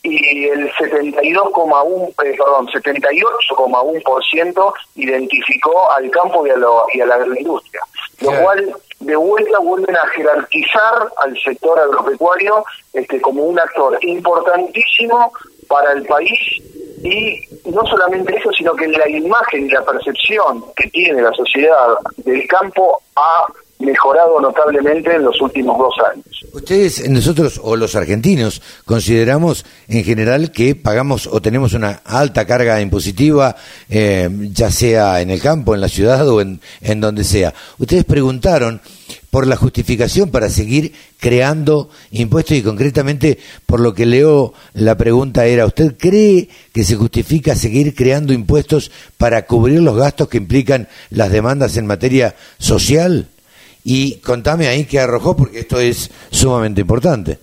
Y 0.07 0.45
el 0.45 0.71
72,1, 0.73 2.09
eh, 2.09 2.37
perdón, 2.39 2.69
78,1% 2.69 4.75
identificó 4.95 5.91
al 5.91 6.09
campo 6.11 6.47
y 6.47 6.51
a, 6.51 6.57
lo, 6.57 6.87
y 6.95 7.01
a 7.01 7.07
la 7.07 7.17
agroindustria, 7.17 7.81
lo 8.21 8.31
cual 8.41 8.77
de 9.01 9.17
vuelta 9.17 9.59
vuelven 9.59 9.97
a 9.97 10.07
jerarquizar 10.09 11.09
al 11.19 11.37
sector 11.39 11.79
agropecuario 11.79 12.65
este 12.93 13.21
como 13.21 13.45
un 13.45 13.59
actor 13.59 13.99
importantísimo 14.03 15.33
para 15.69 15.93
el 15.93 16.05
país 16.07 16.39
y 17.03 17.41
no 17.71 17.85
solamente 17.87 18.37
eso, 18.37 18.51
sino 18.53 18.75
que 18.75 18.89
la 18.89 19.09
imagen 19.09 19.67
y 19.67 19.71
la 19.71 19.85
percepción 19.85 20.65
que 20.75 20.89
tiene 20.91 21.21
la 21.21 21.33
sociedad 21.33 21.97
del 22.19 22.47
campo 22.47 23.03
ha 23.17 23.47
mejorado 23.81 24.41
notablemente 24.41 25.15
en 25.15 25.25
los 25.25 25.41
últimos 25.41 25.77
dos 25.79 25.95
años. 26.11 26.36
Ustedes, 26.57 27.07
nosotros 27.11 27.61
o 27.63 27.77
los 27.77 27.97
argentinos, 27.97 28.63
consideramos 28.87 29.67
en 29.89 30.05
general 30.05 30.53
que 30.53 30.75
pagamos 30.75 31.27
o 31.27 31.43
tenemos 31.43 31.75
una 31.75 32.01
alta 32.03 32.47
carga 32.47 32.81
impositiva, 32.81 33.57
eh, 33.91 34.31
ya 34.55 34.71
sea 34.71 35.21
en 35.21 35.29
el 35.29 35.39
campo, 35.39 35.75
en 35.75 35.83
la 35.83 35.91
ciudad 35.91 36.27
o 36.27 36.41
en, 36.41 36.63
en 36.81 37.03
donde 37.03 37.25
sea. 37.25 37.53
Ustedes 37.77 38.05
preguntaron 38.05 38.81
por 39.29 39.47
la 39.47 39.57
justificación 39.57 40.31
para 40.31 40.49
seguir 40.49 40.95
creando 41.21 41.91
impuestos 42.11 42.57
y 42.57 42.63
concretamente 42.63 43.39
por 43.67 43.81
lo 43.81 43.93
que 43.93 44.07
leo 44.07 44.55
la 44.73 44.97
pregunta 44.97 45.45
era, 45.45 45.67
¿usted 45.67 45.95
cree 45.99 46.49
que 46.73 46.85
se 46.85 46.97
justifica 46.97 47.55
seguir 47.55 47.95
creando 47.95 48.33
impuestos 48.33 48.91
para 49.19 49.45
cubrir 49.45 49.83
los 49.83 49.95
gastos 49.95 50.31
que 50.31 50.39
implican 50.39 50.89
las 51.11 51.31
demandas 51.31 51.77
en 51.77 51.85
materia 51.85 52.35
social? 52.57 53.29
Y 53.89 54.19
contame 54.19 54.67
ahí 54.67 54.85
qué 54.85 54.99
arrojó, 54.99 55.37
porque 55.37 55.61
esto 55.61 55.79
es 55.79 56.11
sumamente 56.33 56.81
importante. 56.81 57.39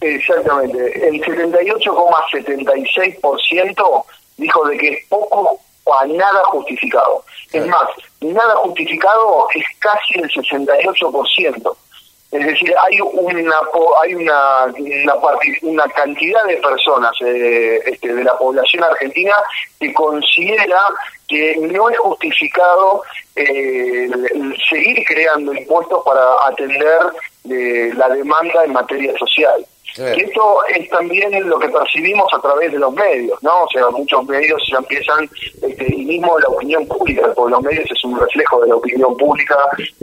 Exactamente. 0.00 1.06
El 1.06 1.20
78,76% 1.20 4.04
dijo 4.38 4.68
de 4.68 4.78
que 4.78 4.88
es 4.88 5.06
poco 5.10 5.60
o 5.84 5.94
a 5.94 6.06
nada 6.06 6.42
justificado. 6.44 7.22
Es 7.52 7.66
más, 7.66 7.90
nada 8.22 8.56
justificado 8.56 9.48
es 9.54 9.64
casi 9.80 10.18
el 10.18 10.30
68%. 10.30 11.76
Es 12.32 12.46
decir, 12.46 12.74
hay 12.86 13.00
una 13.00 13.60
hay 14.02 14.14
una 14.14 14.66
una, 14.78 15.14
una 15.62 15.88
cantidad 15.88 16.44
de 16.44 16.56
personas 16.56 17.12
eh, 17.20 17.82
este, 17.84 18.14
de 18.14 18.24
la 18.24 18.38
población 18.38 18.84
argentina 18.84 19.34
que 19.78 19.92
considera 19.92 20.80
que 21.28 21.56
no 21.56 21.90
es 21.90 21.98
justificado 21.98 23.02
eh, 23.42 24.10
seguir 24.68 25.04
creando 25.06 25.54
impuestos 25.54 26.02
para 26.04 26.20
atender 26.46 27.00
eh, 27.48 27.92
la 27.96 28.08
demanda 28.08 28.64
en 28.64 28.72
materia 28.72 29.16
social. 29.18 29.64
Y 29.96 30.20
esto 30.20 30.64
es 30.66 30.88
también 30.88 31.48
lo 31.48 31.58
que 31.58 31.68
percibimos 31.68 32.32
a 32.32 32.40
través 32.40 32.70
de 32.70 32.78
los 32.78 32.92
medios, 32.94 33.42
¿no? 33.42 33.64
O 33.64 33.68
sea, 33.68 33.90
muchos 33.90 34.24
medios 34.26 34.62
ya 34.70 34.78
empiezan, 34.78 35.28
este, 35.62 35.94
y 35.94 36.04
mismo 36.04 36.38
la 36.38 36.48
opinión 36.48 36.86
pública, 36.86 37.32
porque 37.34 37.50
los 37.50 37.62
medios 37.62 37.90
es 37.90 38.04
un 38.04 38.18
reflejo 38.18 38.60
de 38.60 38.68
la 38.68 38.76
opinión 38.76 39.16
pública, 39.16 39.56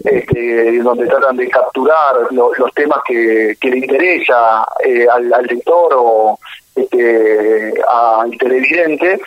este, 0.04 0.80
donde 0.80 1.08
tratan 1.08 1.38
de 1.38 1.50
capturar 1.50 2.16
los 2.32 2.74
temas 2.74 3.00
que, 3.08 3.56
le 3.62 3.78
interesa 3.78 4.68
eh, 4.84 5.08
al, 5.10 5.30
lector 5.48 5.94
o 5.96 6.40
este, 6.76 7.74
al 7.88 8.38
televidente. 8.38 9.22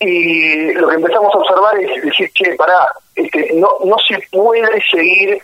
Y 0.00 0.72
lo 0.74 0.88
que 0.88 0.94
empezamos 0.94 1.34
a 1.34 1.38
observar 1.38 1.80
es 1.80 2.02
decir, 2.02 2.30
que 2.32 2.54
para 2.54 2.86
este, 3.16 3.50
no, 3.54 3.68
no 3.84 3.96
se 4.06 4.22
puede 4.30 4.82
seguir 4.90 5.40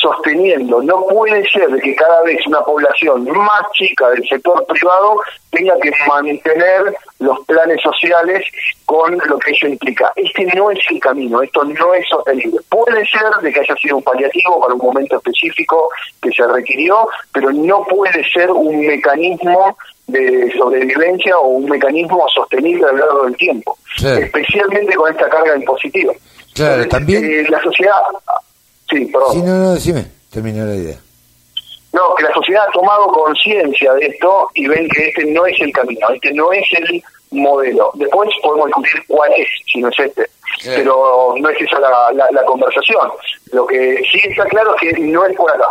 sosteniendo. 0.00 0.82
No 0.82 1.04
puede 1.06 1.44
ser 1.50 1.68
de 1.68 1.80
que 1.80 1.94
cada 1.94 2.22
vez 2.22 2.46
una 2.46 2.60
población 2.60 3.24
más 3.24 3.62
chica 3.72 4.08
del 4.10 4.26
sector 4.28 4.64
privado 4.66 5.16
tenga 5.50 5.74
que 5.80 5.90
mantener 6.06 6.94
los 7.18 7.38
planes 7.46 7.80
sociales 7.82 8.44
con 8.84 9.18
lo 9.26 9.38
que 9.38 9.50
eso 9.52 9.66
implica. 9.66 10.12
Este 10.16 10.44
no 10.54 10.70
es 10.70 10.78
el 10.90 11.00
camino, 11.00 11.42
esto 11.42 11.64
no 11.64 11.94
es 11.94 12.08
sostenible. 12.08 12.58
Puede 12.68 13.04
ser 13.06 13.28
de 13.42 13.52
que 13.52 13.60
haya 13.60 13.74
sido 13.76 13.96
un 13.96 14.02
paliativo 14.02 14.60
para 14.60 14.74
un 14.74 14.80
momento 14.80 15.16
específico 15.16 15.90
que 16.22 16.30
se 16.30 16.46
requirió, 16.46 17.08
pero 17.32 17.52
no 17.52 17.84
puede 17.84 18.22
ser 18.30 18.50
un 18.50 18.86
mecanismo 18.86 19.76
de 20.06 20.50
sobrevivencia 20.56 21.38
o 21.38 21.48
un 21.48 21.68
mecanismo 21.68 22.26
sostenible 22.34 22.84
a 22.86 22.92
lo 22.92 22.98
largo 22.98 23.24
del 23.24 23.36
tiempo, 23.36 23.76
especialmente 23.96 24.94
con 24.94 25.10
esta 25.10 25.28
carga 25.28 25.56
impositiva. 25.56 26.12
Claro, 26.54 26.88
también. 26.88 27.24
Eh, 27.24 27.46
la 27.48 27.60
sociedad 27.60 28.00
Sí, 28.90 29.04
perdón. 29.06 29.32
Sí, 29.32 29.42
no, 29.42 29.58
no, 29.58 29.74
decime, 29.74 30.06
terminé 30.30 30.64
la 30.64 30.74
idea. 30.74 30.98
No, 31.92 32.14
que 32.16 32.24
la 32.24 32.32
sociedad 32.32 32.64
ha 32.68 32.72
tomado 32.72 33.08
conciencia 33.08 33.92
de 33.94 34.06
esto 34.06 34.48
y 34.54 34.66
ven 34.66 34.88
que 34.88 35.08
este 35.08 35.24
no 35.26 35.46
es 35.46 35.60
el 35.60 35.72
camino, 35.72 36.06
este 36.14 36.32
no 36.32 36.52
es 36.52 36.64
el 36.72 37.02
modelo. 37.30 37.90
Después 37.94 38.30
podemos 38.42 38.66
discutir 38.66 39.02
cuál 39.08 39.30
es, 39.36 39.48
si 39.70 39.80
no 39.80 39.88
es 39.88 39.98
este. 39.98 40.28
Pero 40.64 41.34
no 41.38 41.48
es 41.50 41.60
esa 41.60 41.78
la, 41.78 42.12
la, 42.12 42.44
conversación. 42.44 43.08
Lo 43.52 43.66
que 43.66 44.02
sí 44.10 44.18
está 44.24 44.44
claro 44.46 44.74
es 44.74 44.80
que 44.80 45.00
no 45.00 45.24
es 45.24 45.36
por 45.36 45.50
acá. 45.50 45.66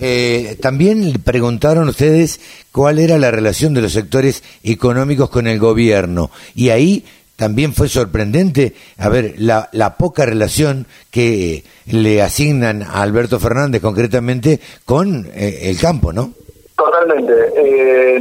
Eh, 0.00 0.56
también 0.62 1.12
preguntaron 1.24 1.88
ustedes 1.88 2.40
cuál 2.72 3.00
era 3.00 3.18
la 3.18 3.30
relación 3.30 3.74
de 3.74 3.82
los 3.82 3.92
sectores 3.92 4.42
económicos 4.62 5.28
con 5.28 5.46
el 5.46 5.58
gobierno. 5.58 6.30
Y 6.54 6.70
ahí 6.70 7.04
también 7.38 7.72
fue 7.72 7.88
sorprendente, 7.88 8.74
a 8.98 9.08
ver, 9.08 9.34
la, 9.38 9.68
la 9.70 9.94
poca 9.96 10.26
relación 10.26 10.86
que 11.12 11.62
le 11.86 12.20
asignan 12.20 12.82
a 12.82 13.00
Alberto 13.00 13.38
Fernández 13.38 13.80
concretamente 13.80 14.58
con 14.84 15.24
eh, 15.32 15.70
el 15.70 15.78
campo, 15.78 16.12
¿no? 16.12 16.32
Totalmente. 16.76 17.32
Eh, 17.54 18.20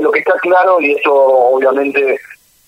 lo 0.00 0.12
que 0.12 0.20
está 0.20 0.34
claro, 0.40 0.80
y 0.80 0.92
eso 0.92 1.12
obviamente 1.12 2.20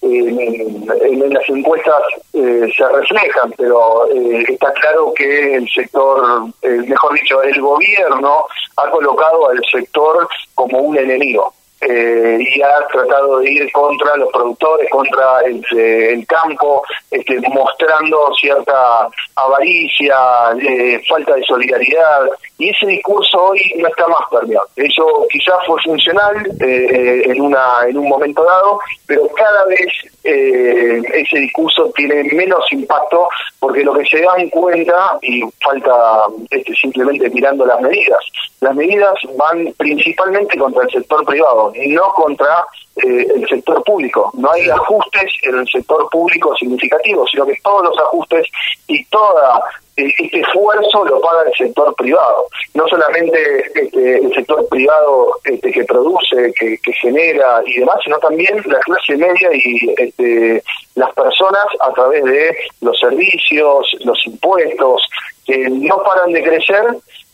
en, 0.02 1.32
las 1.32 1.48
encuestas 1.48 2.02
eh, 2.32 2.68
se 2.76 2.88
reflejan, 2.88 3.54
pero 3.56 4.04
está 4.48 4.72
claro 4.72 5.12
que 5.14 5.54
el 5.54 5.68
sector, 5.70 6.42
mejor 6.62 7.14
dicho, 7.14 7.40
el 7.40 7.60
gobierno 7.60 8.46
ha 8.76 8.90
colocado 8.90 9.48
al 9.50 9.60
sector 9.70 10.28
como 10.56 10.80
un 10.80 10.98
enemigo 10.98 11.52
eh, 11.80 12.38
y 12.40 12.60
ha 12.62 12.86
tratado 12.88 13.38
de 13.38 13.50
ir 13.50 13.72
contra 13.72 14.16
los 14.16 14.30
productores, 14.32 14.90
contra 14.90 15.40
el, 15.42 15.64
el 15.78 16.26
campo, 16.26 16.82
este, 17.10 17.40
mostrando 17.48 18.32
cierta 18.40 19.08
avaricia, 19.36 20.16
eh, 20.60 21.00
falta 21.08 21.34
de 21.34 21.42
solidaridad, 21.44 22.28
y 22.58 22.70
ese 22.70 22.86
discurso 22.86 23.40
hoy 23.40 23.60
no 23.76 23.88
está 23.88 24.08
más 24.08 24.28
permeado. 24.30 24.66
Eso 24.76 25.26
quizás 25.30 25.56
fue 25.66 25.80
funcional 25.82 26.36
eh, 26.60 27.22
en, 27.26 27.40
una, 27.40 27.86
en 27.88 27.96
un 27.98 28.08
momento 28.08 28.42
dado, 28.42 28.80
pero 29.06 29.28
cada 29.36 29.64
vez 29.66 29.86
eh, 30.24 31.00
ese 31.14 31.38
discurso 31.38 31.90
tiene 31.94 32.24
menos 32.24 32.64
impacto 32.72 33.28
porque 33.58 33.84
lo 33.84 33.94
que 33.94 34.04
se 34.04 34.20
dan 34.20 34.48
cuenta, 34.50 35.18
y 35.22 35.42
falta 35.62 36.26
este, 36.50 36.74
simplemente 36.74 37.30
mirando 37.30 37.64
las 37.64 37.80
medidas, 37.80 38.18
las 38.60 38.74
medidas 38.74 39.14
van 39.36 39.72
principalmente 39.76 40.58
contra 40.58 40.82
el 40.82 40.90
sector 40.90 41.24
privado, 41.24 41.72
no 41.88 42.08
contra 42.14 42.64
eh, 43.04 43.26
el 43.34 43.48
sector 43.48 43.82
público. 43.84 44.30
No 44.34 44.50
hay 44.52 44.68
ajustes 44.68 45.30
en 45.42 45.58
el 45.58 45.68
sector 45.68 46.08
público 46.10 46.54
significativos, 46.56 47.30
sino 47.30 47.46
que 47.46 47.58
todos 47.62 47.84
los 47.84 47.98
ajustes 47.98 48.46
y 48.86 49.04
toda 49.06 49.62
eh, 49.96 50.12
este 50.18 50.40
esfuerzo 50.40 51.04
lo 51.04 51.20
paga 51.20 51.42
el 51.46 51.54
sector 51.56 51.94
privado. 51.96 52.46
No 52.74 52.86
solamente 52.88 53.70
este, 53.74 54.18
el 54.18 54.32
sector 54.34 54.68
privado 54.68 55.38
este, 55.44 55.70
que 55.72 55.84
produce, 55.84 56.52
que, 56.54 56.92
genera 57.00 57.62
y 57.66 57.80
demás, 57.80 57.96
sino 58.04 58.18
también 58.18 58.62
la 58.66 58.78
clase 58.80 59.16
media 59.16 59.48
y 59.52 59.94
este, 59.96 60.62
las 60.94 61.12
personas 61.14 61.66
a 61.80 61.92
través 61.92 62.24
de 62.24 62.56
los 62.80 62.98
servicios, 62.98 63.96
los 64.04 64.26
impuestos, 64.26 65.02
que 65.46 65.68
no 65.68 66.02
paran 66.02 66.32
de 66.32 66.42
crecer 66.42 66.84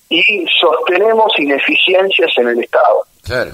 y 0.08 0.46
sostenemos 0.60 1.32
ineficiencias 1.38 2.30
en 2.36 2.48
el 2.48 2.62
Estado. 2.62 3.04
Claro. 3.24 3.50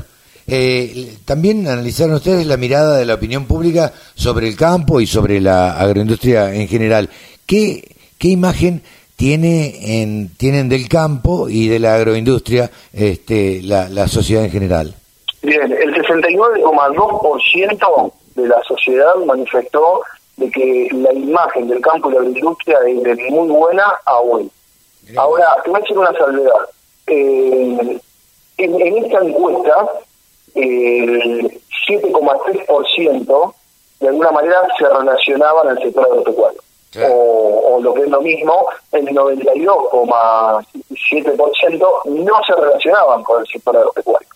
Eh, 0.51 1.14
también 1.24 1.68
analizaron 1.68 2.16
ustedes 2.16 2.46
la 2.46 2.57
mirada 2.57 2.98
de 2.98 3.07
la 3.07 3.14
opinión 3.14 3.46
pública 3.46 3.92
sobre 4.14 4.48
el 4.48 4.57
campo 4.57 5.01
y 5.01 5.07
sobre 5.07 5.40
la 5.40 5.78
agroindustria 5.78 6.53
en 6.53 6.66
general. 6.66 7.09
¿Qué, 7.46 7.96
qué 8.18 8.28
imagen 8.28 8.82
tiene 9.14 10.03
en, 10.03 10.30
tienen 10.36 10.68
del 10.68 10.88
campo 10.88 11.48
y 11.48 11.68
de 11.68 11.78
la 11.78 11.94
agroindustria 11.94 12.68
este, 12.92 13.62
la, 13.62 13.88
la 13.88 14.09
sociedad 14.09 14.44
en 14.44 14.51
general? 14.51 14.96
Bien, 15.42 15.72
el 15.72 15.94
69,2% 15.94 18.12
de 18.34 18.48
la 18.48 18.61
sociedad 18.66 19.14
manifestó 19.26 20.03
de 20.36 20.51
que 20.51 20.88
la 20.92 21.12
imagen 21.12 21.68
del 21.68 21.80
campo 21.80 22.11
y 22.11 22.14
la 22.14 22.20
agroindustria 22.20 22.78
es 22.88 23.03
de 23.03 23.14
muy 23.30 23.48
buena 23.48 23.84
a 24.05 24.18
hoy. 24.18 24.51
Ahora, 25.16 25.46
te 25.62 25.70
voy 25.70 25.78
a 25.78 25.82
decir 25.82 25.98
una 25.98 26.12
salvedad 26.12 26.53
eh, 27.07 28.01
en, 28.59 29.05
esta 29.05 29.18
encuesta, 29.18 29.88
el 30.55 31.61
7,3% 31.88 33.55
de 34.01 34.09
alguna 34.09 34.30
manera 34.30 34.62
se 34.78 34.88
relacionaban 34.88 35.68
al 35.68 35.82
sector 35.82 36.07
agropecuario. 36.07 36.62
O, 37.09 37.76
o, 37.76 37.80
lo 37.80 37.94
que 37.94 38.03
es 38.03 38.09
lo 38.09 38.20
mismo, 38.20 38.66
el 38.90 39.07
92,7% 39.07 42.05
no 42.07 42.44
se 42.44 42.53
relacionaban 42.57 43.22
con 43.22 43.40
el 43.40 43.46
sector 43.46 43.76
agropecuario. 43.76 44.26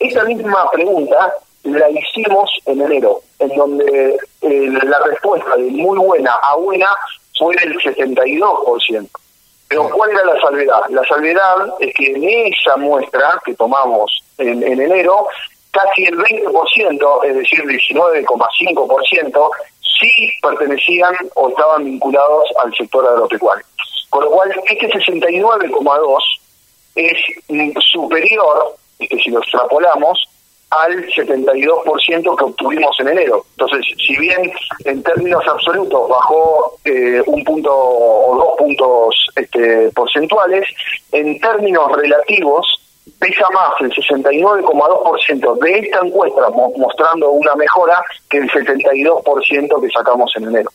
Esa 0.00 0.24
misma 0.24 0.68
pregunta 0.72 1.32
la 1.64 1.90
hicimos 1.90 2.50
en 2.66 2.80
enero, 2.80 3.20
en 3.38 3.56
donde 3.56 4.18
eh, 4.40 4.68
la 4.82 4.98
respuesta 5.00 5.56
de 5.56 5.70
muy 5.70 5.98
buena 5.98 6.34
a 6.42 6.56
buena 6.56 6.88
fue 7.38 7.54
del 7.56 7.76
72%. 7.78 9.08
Pero 9.68 9.88
¿cuál 9.90 10.10
era 10.10 10.24
la 10.24 10.40
salvedad? 10.40 10.80
La 10.88 11.04
salvedad 11.04 11.74
es 11.78 11.94
que 11.94 12.12
en 12.12 12.52
esa 12.52 12.76
muestra 12.76 13.40
que 13.44 13.54
tomamos 13.54 14.24
en, 14.38 14.62
enero, 14.62 15.28
casi 15.70 16.04
el 16.04 16.18
20%, 16.18 17.24
es 17.24 17.36
decir, 17.36 17.60
19,5%, 17.60 19.50
sí 20.00 20.32
pertenecían 20.42 21.14
o 21.34 21.48
estaban 21.48 21.84
vinculados 21.84 22.48
al 22.62 22.74
sector 22.74 23.06
agropecuario. 23.06 23.64
Con 24.08 24.24
lo 24.24 24.30
cual, 24.30 24.50
este 24.66 24.88
69,2 24.88 26.18
es 26.96 27.16
superior, 27.92 28.74
que 28.98 29.16
si 29.18 29.30
lo 29.30 29.38
extrapolamos, 29.40 30.28
al 30.70 31.04
72% 31.06 32.36
que 32.36 32.44
obtuvimos 32.44 32.98
en 33.00 33.08
enero. 33.08 33.44
Entonces, 33.56 33.86
si 34.06 34.16
bien 34.16 34.52
en 34.84 35.02
términos 35.02 35.42
absolutos 35.46 36.08
bajó 36.08 36.76
eh, 36.84 37.22
un 37.26 37.42
punto 37.44 37.70
o 37.74 38.36
dos 38.36 38.56
puntos 38.56 39.26
este, 39.36 39.90
porcentuales, 39.90 40.66
en 41.10 41.40
términos 41.40 41.90
relativos 41.96 42.80
pesa 43.18 43.44
más 43.52 43.72
el 43.80 43.90
69,2% 43.90 45.58
de 45.58 45.78
esta 45.78 45.98
encuesta 46.04 46.42
mostrando 46.76 47.30
una 47.30 47.54
mejora 47.54 48.02
que 48.28 48.38
el 48.38 48.50
72% 48.50 49.80
que 49.80 49.88
sacamos 49.90 50.32
en 50.36 50.44
enero. 50.44 50.70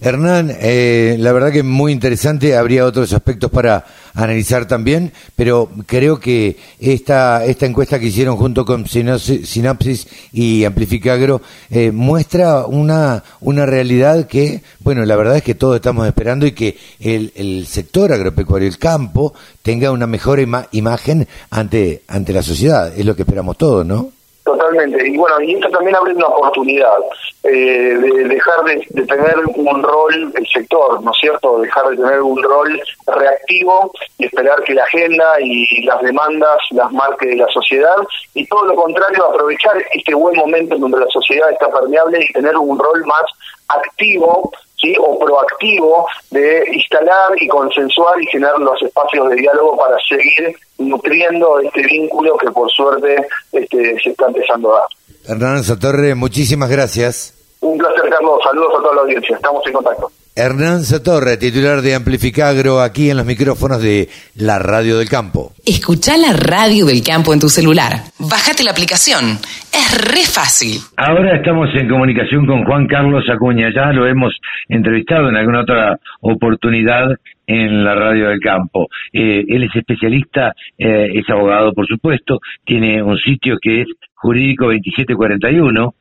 Hernán, 0.00 0.50
eh, 0.60 1.16
la 1.18 1.32
verdad 1.32 1.52
que 1.52 1.62
muy 1.62 1.92
interesante, 1.92 2.56
habría 2.56 2.84
otros 2.84 3.12
aspectos 3.12 3.50
para 3.50 3.84
analizar 4.14 4.66
también, 4.66 5.12
pero 5.36 5.70
creo 5.86 6.18
que 6.18 6.56
esta, 6.78 7.44
esta 7.44 7.66
encuesta 7.66 7.98
que 7.98 8.06
hicieron 8.06 8.36
junto 8.36 8.64
con 8.64 8.86
Sinapsis 8.86 10.08
y 10.32 10.64
Amplificagro 10.64 11.42
eh, 11.70 11.90
muestra 11.92 12.66
una, 12.66 13.22
una 13.40 13.66
realidad 13.66 14.26
que, 14.26 14.62
bueno, 14.80 15.04
la 15.04 15.16
verdad 15.16 15.36
es 15.36 15.42
que 15.42 15.54
todos 15.54 15.76
estamos 15.76 16.06
esperando 16.06 16.46
y 16.46 16.52
que 16.52 16.76
el, 16.98 17.32
el 17.34 17.66
sector 17.66 18.12
agropecuario, 18.12 18.68
el 18.68 18.78
campo, 18.78 19.34
tenga 19.62 19.90
una 19.90 20.06
mejor 20.06 20.40
imagen 20.72 21.28
ante, 21.50 22.02
ante 22.08 22.32
la 22.32 22.42
sociedad, 22.42 22.92
es 22.96 23.04
lo 23.04 23.16
que 23.16 23.22
esperamos 23.22 23.56
todos, 23.56 23.86
¿no? 23.86 24.12
Totalmente. 24.50 25.06
Y 25.06 25.16
bueno, 25.16 25.40
y 25.40 25.54
esto 25.54 25.68
también 25.70 25.94
abre 25.94 26.12
una 26.12 26.26
oportunidad 26.26 26.98
eh, 27.44 27.50
de 27.50 28.24
dejar 28.24 28.64
de, 28.64 29.06
tener 29.06 29.36
un 29.54 29.82
rol, 29.82 30.32
el 30.34 30.46
sector, 30.48 31.00
¿no 31.02 31.12
es 31.12 31.18
cierto? 31.20 31.60
Dejar 31.60 31.88
de 31.90 31.96
tener 31.96 32.20
un 32.20 32.42
rol 32.42 32.82
reactivo 33.06 33.92
y 34.18 34.24
esperar 34.24 34.60
que 34.64 34.74
la 34.74 34.82
agenda 34.82 35.40
y 35.40 35.84
las 35.84 36.02
demandas 36.02 36.58
las 36.72 36.90
marque 36.90 37.36
la 37.36 37.46
sociedad 37.48 37.96
y 38.34 38.44
todo 38.48 38.64
lo 38.64 38.74
contrario, 38.74 39.26
aprovechar 39.26 39.76
este 39.94 40.14
buen 40.14 40.36
momento 40.36 40.74
en 40.74 40.80
donde 40.80 40.98
la 40.98 41.08
sociedad 41.10 41.48
está 41.52 41.70
permeable 41.70 42.18
y 42.20 42.32
tener 42.32 42.56
un 42.56 42.76
rol 42.76 43.04
más 43.06 43.24
activo 43.68 44.50
¿sí? 44.80 44.94
o 44.98 45.18
proactivo 45.18 46.06
de 46.30 46.64
instalar 46.72 47.30
y 47.40 47.48
consensuar 47.48 48.20
y 48.22 48.26
generar 48.26 48.58
los 48.58 48.80
espacios 48.82 49.28
de 49.30 49.36
diálogo 49.36 49.76
para 49.76 49.96
seguir 50.08 50.56
nutriendo 50.78 51.60
este 51.60 51.82
vínculo 51.82 52.36
que 52.36 52.50
por 52.50 52.70
suerte 52.70 53.16
este, 53.52 54.00
se 54.02 54.10
está 54.10 54.26
empezando 54.26 54.74
a 54.74 54.80
dar. 54.80 54.88
Hernán 55.28 55.62
Satorre, 55.62 56.14
muchísimas 56.14 56.70
gracias. 56.70 57.34
Un 57.60 57.76
placer, 57.76 58.08
Carlos. 58.08 58.40
Saludos 58.42 58.72
a 58.78 58.82
toda 58.82 58.94
la 58.94 59.00
audiencia. 59.02 59.36
Estamos 59.36 59.66
en 59.66 59.72
contacto. 59.74 60.10
Hernán 60.36 60.84
Satorre, 60.84 61.36
titular 61.36 61.82
de 61.82 61.96
Amplificagro, 61.96 62.80
aquí 62.80 63.10
en 63.10 63.16
los 63.16 63.26
micrófonos 63.26 63.82
de 63.82 64.08
la 64.36 64.60
Radio 64.60 64.96
del 64.98 65.08
Campo. 65.08 65.52
Escucha 65.66 66.16
la 66.16 66.32
Radio 66.32 66.86
del 66.86 67.02
Campo 67.02 67.34
en 67.34 67.40
tu 67.40 67.48
celular. 67.48 67.92
Bájate 68.18 68.62
la 68.62 68.70
aplicación. 68.70 69.38
Es 69.74 69.90
re 70.06 70.22
fácil. 70.22 70.78
Ahora 70.96 71.36
estamos 71.36 71.68
en 71.74 71.88
comunicación 71.88 72.46
con 72.46 72.64
Juan 72.64 72.86
Carlos 72.86 73.24
Acuña. 73.28 73.70
Ya 73.74 73.92
lo 73.92 74.06
hemos 74.06 74.32
entrevistado 74.68 75.28
en 75.28 75.36
alguna 75.36 75.62
otra 75.62 75.98
oportunidad 76.20 77.10
en 77.48 77.82
la 77.82 77.96
Radio 77.96 78.28
del 78.28 78.38
Campo. 78.38 78.86
Eh, 79.12 79.44
él 79.48 79.64
es 79.64 79.74
especialista, 79.74 80.54
eh, 80.78 81.10
es 81.12 81.28
abogado, 81.28 81.72
por 81.72 81.88
supuesto, 81.88 82.38
tiene 82.64 83.02
un 83.02 83.18
sitio 83.18 83.56
que 83.60 83.80
es 83.82 83.88
jurídico2741.com 84.22 85.92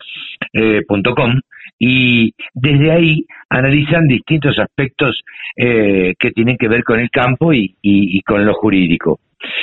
eh, 0.53 1.41
y 1.79 2.33
desde 2.53 2.91
ahí 2.91 3.25
analizan 3.49 4.07
distintos 4.07 4.59
aspectos 4.59 5.21
eh, 5.55 6.13
que 6.19 6.31
tienen 6.31 6.57
que 6.57 6.67
ver 6.67 6.83
con 6.83 6.99
el 6.99 7.09
campo 7.09 7.53
y, 7.53 7.75
y, 7.81 8.21
con 8.21 8.45
lo 8.45 8.53
jurídico. 8.53 9.19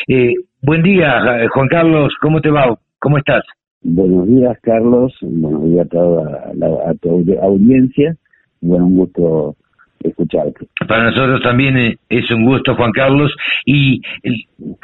Eh, 0.09 0.33
buen 0.63 0.83
día, 0.83 1.47
Juan 1.53 1.69
Carlos, 1.69 2.15
¿cómo 2.21 2.41
te 2.41 2.51
va? 2.51 2.77
¿Cómo 2.99 3.19
estás? 3.19 3.45
Buenos 3.83 4.27
días, 4.27 4.57
Carlos. 4.63 5.15
Buenos 5.21 5.65
días 5.67 5.87
a 5.87 5.89
toda 5.91 6.53
la, 6.55 6.67
a 6.91 6.95
tu 6.95 7.23
audiencia. 7.41 8.17
Bueno, 8.63 8.87
un 8.87 8.97
gusto 8.97 9.57
escucharte. 10.03 10.67
Para 10.89 11.11
nosotros 11.11 11.43
también 11.43 11.77
eh, 11.77 11.97
es 12.09 12.31
un 12.31 12.47
gusto, 12.47 12.75
Juan 12.75 12.93
Carlos, 12.93 13.35
y 13.67 14.01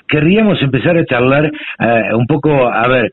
querríamos 0.07 0.61
empezar 0.61 0.99
a 0.99 1.07
charlar 1.07 1.51
un 2.14 2.26
poco, 2.26 2.68
a 2.68 2.87
ver, 2.89 3.11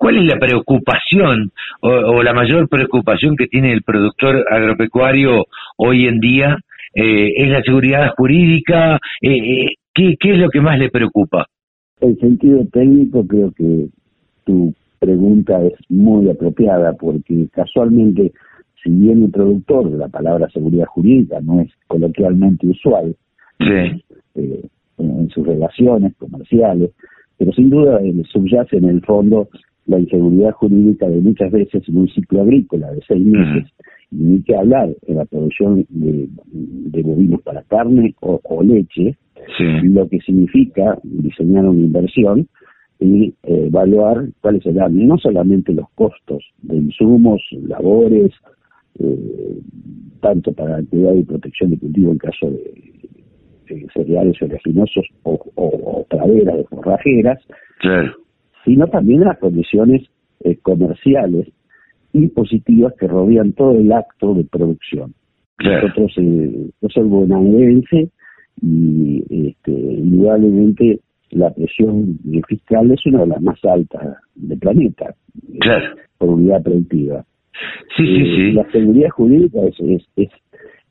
¿Cuál 0.00 0.16
es 0.16 0.24
la 0.24 0.38
preocupación 0.38 1.52
o, 1.82 2.22
la 2.22 2.32
mayor 2.32 2.70
preocupación 2.70 3.36
que 3.36 3.48
tiene 3.48 3.70
el 3.70 3.82
productor 3.82 4.46
agropecuario 4.50 5.44
hoy 5.76 6.06
en 6.06 6.20
día? 6.20 6.56
Eh, 6.94 7.34
¿Es 7.36 7.50
la 7.50 7.62
seguridad 7.62 8.14
jurídica? 8.16 8.98
Eh, 9.20 9.28
eh, 9.36 9.74
¿qué, 9.92 10.16
¿Qué 10.18 10.32
es 10.32 10.38
lo 10.38 10.48
que 10.48 10.62
más 10.62 10.78
le 10.78 10.88
preocupa? 10.88 11.44
En 12.00 12.16
sentido 12.16 12.64
técnico 12.72 13.26
creo 13.26 13.52
que 13.52 13.88
tu 14.46 14.72
pregunta 14.98 15.62
es 15.62 15.74
muy 15.90 16.30
apropiada 16.30 16.94
porque 16.94 17.48
casualmente, 17.52 18.32
si 18.82 18.88
bien 18.88 19.24
el 19.24 19.30
productor 19.30 19.90
la 19.90 20.08
palabra 20.08 20.48
seguridad 20.48 20.86
jurídica 20.86 21.40
no 21.42 21.60
es 21.60 21.70
coloquialmente 21.88 22.66
usual 22.68 23.14
en, 23.58 24.02
en, 24.34 25.28
sus 25.28 25.46
relaciones 25.46 26.14
comerciales, 26.16 26.90
pero 27.36 27.52
sin 27.52 27.68
duda 27.68 28.00
subyace 28.32 28.78
en 28.78 28.88
el 28.88 29.02
fondo 29.02 29.50
la 29.86 29.98
inseguridad 29.98 30.52
jurídica 30.52 31.08
de 31.08 31.20
muchas 31.20 31.50
veces 31.50 31.82
en 31.88 31.98
un 31.98 32.08
ciclo 32.08 32.42
agrícola 32.42 32.92
de 32.92 33.00
seis 33.06 33.24
meses, 33.24 33.70
y 34.10 34.16
ni 34.16 34.42
que 34.42 34.56
hablar 34.56 34.90
en 35.06 35.16
la 35.16 35.24
producción 35.24 35.86
de, 35.88 36.28
bovinos 37.02 37.42
para 37.42 37.62
carne 37.62 38.14
o, 38.20 38.62
leche, 38.62 39.16
lo 39.82 40.08
que 40.08 40.20
significa 40.20 40.98
diseñar 41.02 41.64
una 41.64 41.80
inversión 41.80 42.48
y 43.00 43.34
eh, 43.44 43.66
evaluar 43.66 44.28
cuáles 44.40 44.62
serán 44.62 45.06
no 45.06 45.16
solamente 45.18 45.72
los 45.72 45.88
costos 45.94 46.44
de 46.62 46.76
insumos, 46.76 47.40
labores, 47.66 48.32
eh, 48.98 49.58
tanto 50.20 50.52
para 50.52 50.76
actividad 50.76 51.14
y 51.14 51.24
protección 51.24 51.70
de 51.70 51.78
cultivo 51.78 52.12
en 52.12 52.18
caso 52.18 52.50
de, 52.50 52.90
cereales 53.94 54.40
oleaginosos 54.42 55.06
o, 55.22 55.38
o, 55.54 56.04
praderas 56.10 56.56
de 56.56 56.64
forrajeras, 56.64 57.38
sino 58.64 58.86
también 58.88 59.20
las 59.20 59.38
condiciones 59.38 60.02
eh, 60.44 60.56
comerciales 60.62 61.48
y 62.12 62.28
positivas 62.28 62.94
que 62.98 63.06
rodean 63.06 63.52
todo 63.52 63.72
el 63.72 63.92
acto 63.92 64.34
de 64.34 64.44
producción. 64.44 65.14
Nosotros, 65.62 66.12
eh, 66.16 66.70
yo 66.80 66.88
soy 66.88 67.04
bonaerense 67.04 68.10
y 68.62 69.48
este, 69.48 69.70
indudablemente 69.70 71.00
la 71.30 71.50
presión 71.50 72.18
fiscal 72.48 72.90
es 72.90 73.04
una 73.06 73.20
de 73.20 73.26
las 73.28 73.42
más 73.42 73.64
altas 73.64 74.16
del 74.34 74.58
planeta 74.58 75.14
por 76.18 76.30
unidad 76.30 76.62
productiva. 76.62 77.24
Sí, 77.96 78.04
sí, 78.04 78.22
eh, 78.22 78.34
sí. 78.36 78.52
La 78.52 78.70
seguridad 78.70 79.10
jurídica 79.10 79.60
es, 79.62 79.78
es, 79.80 80.02
es, 80.16 80.30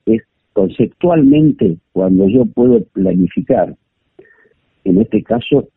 es 0.06 0.22
conceptualmente 0.54 1.78
cuando 1.92 2.28
yo 2.28 2.46
puedo 2.46 2.84
planificar, 2.94 3.76
en 4.84 5.02
este 5.02 5.24
caso, 5.24 5.68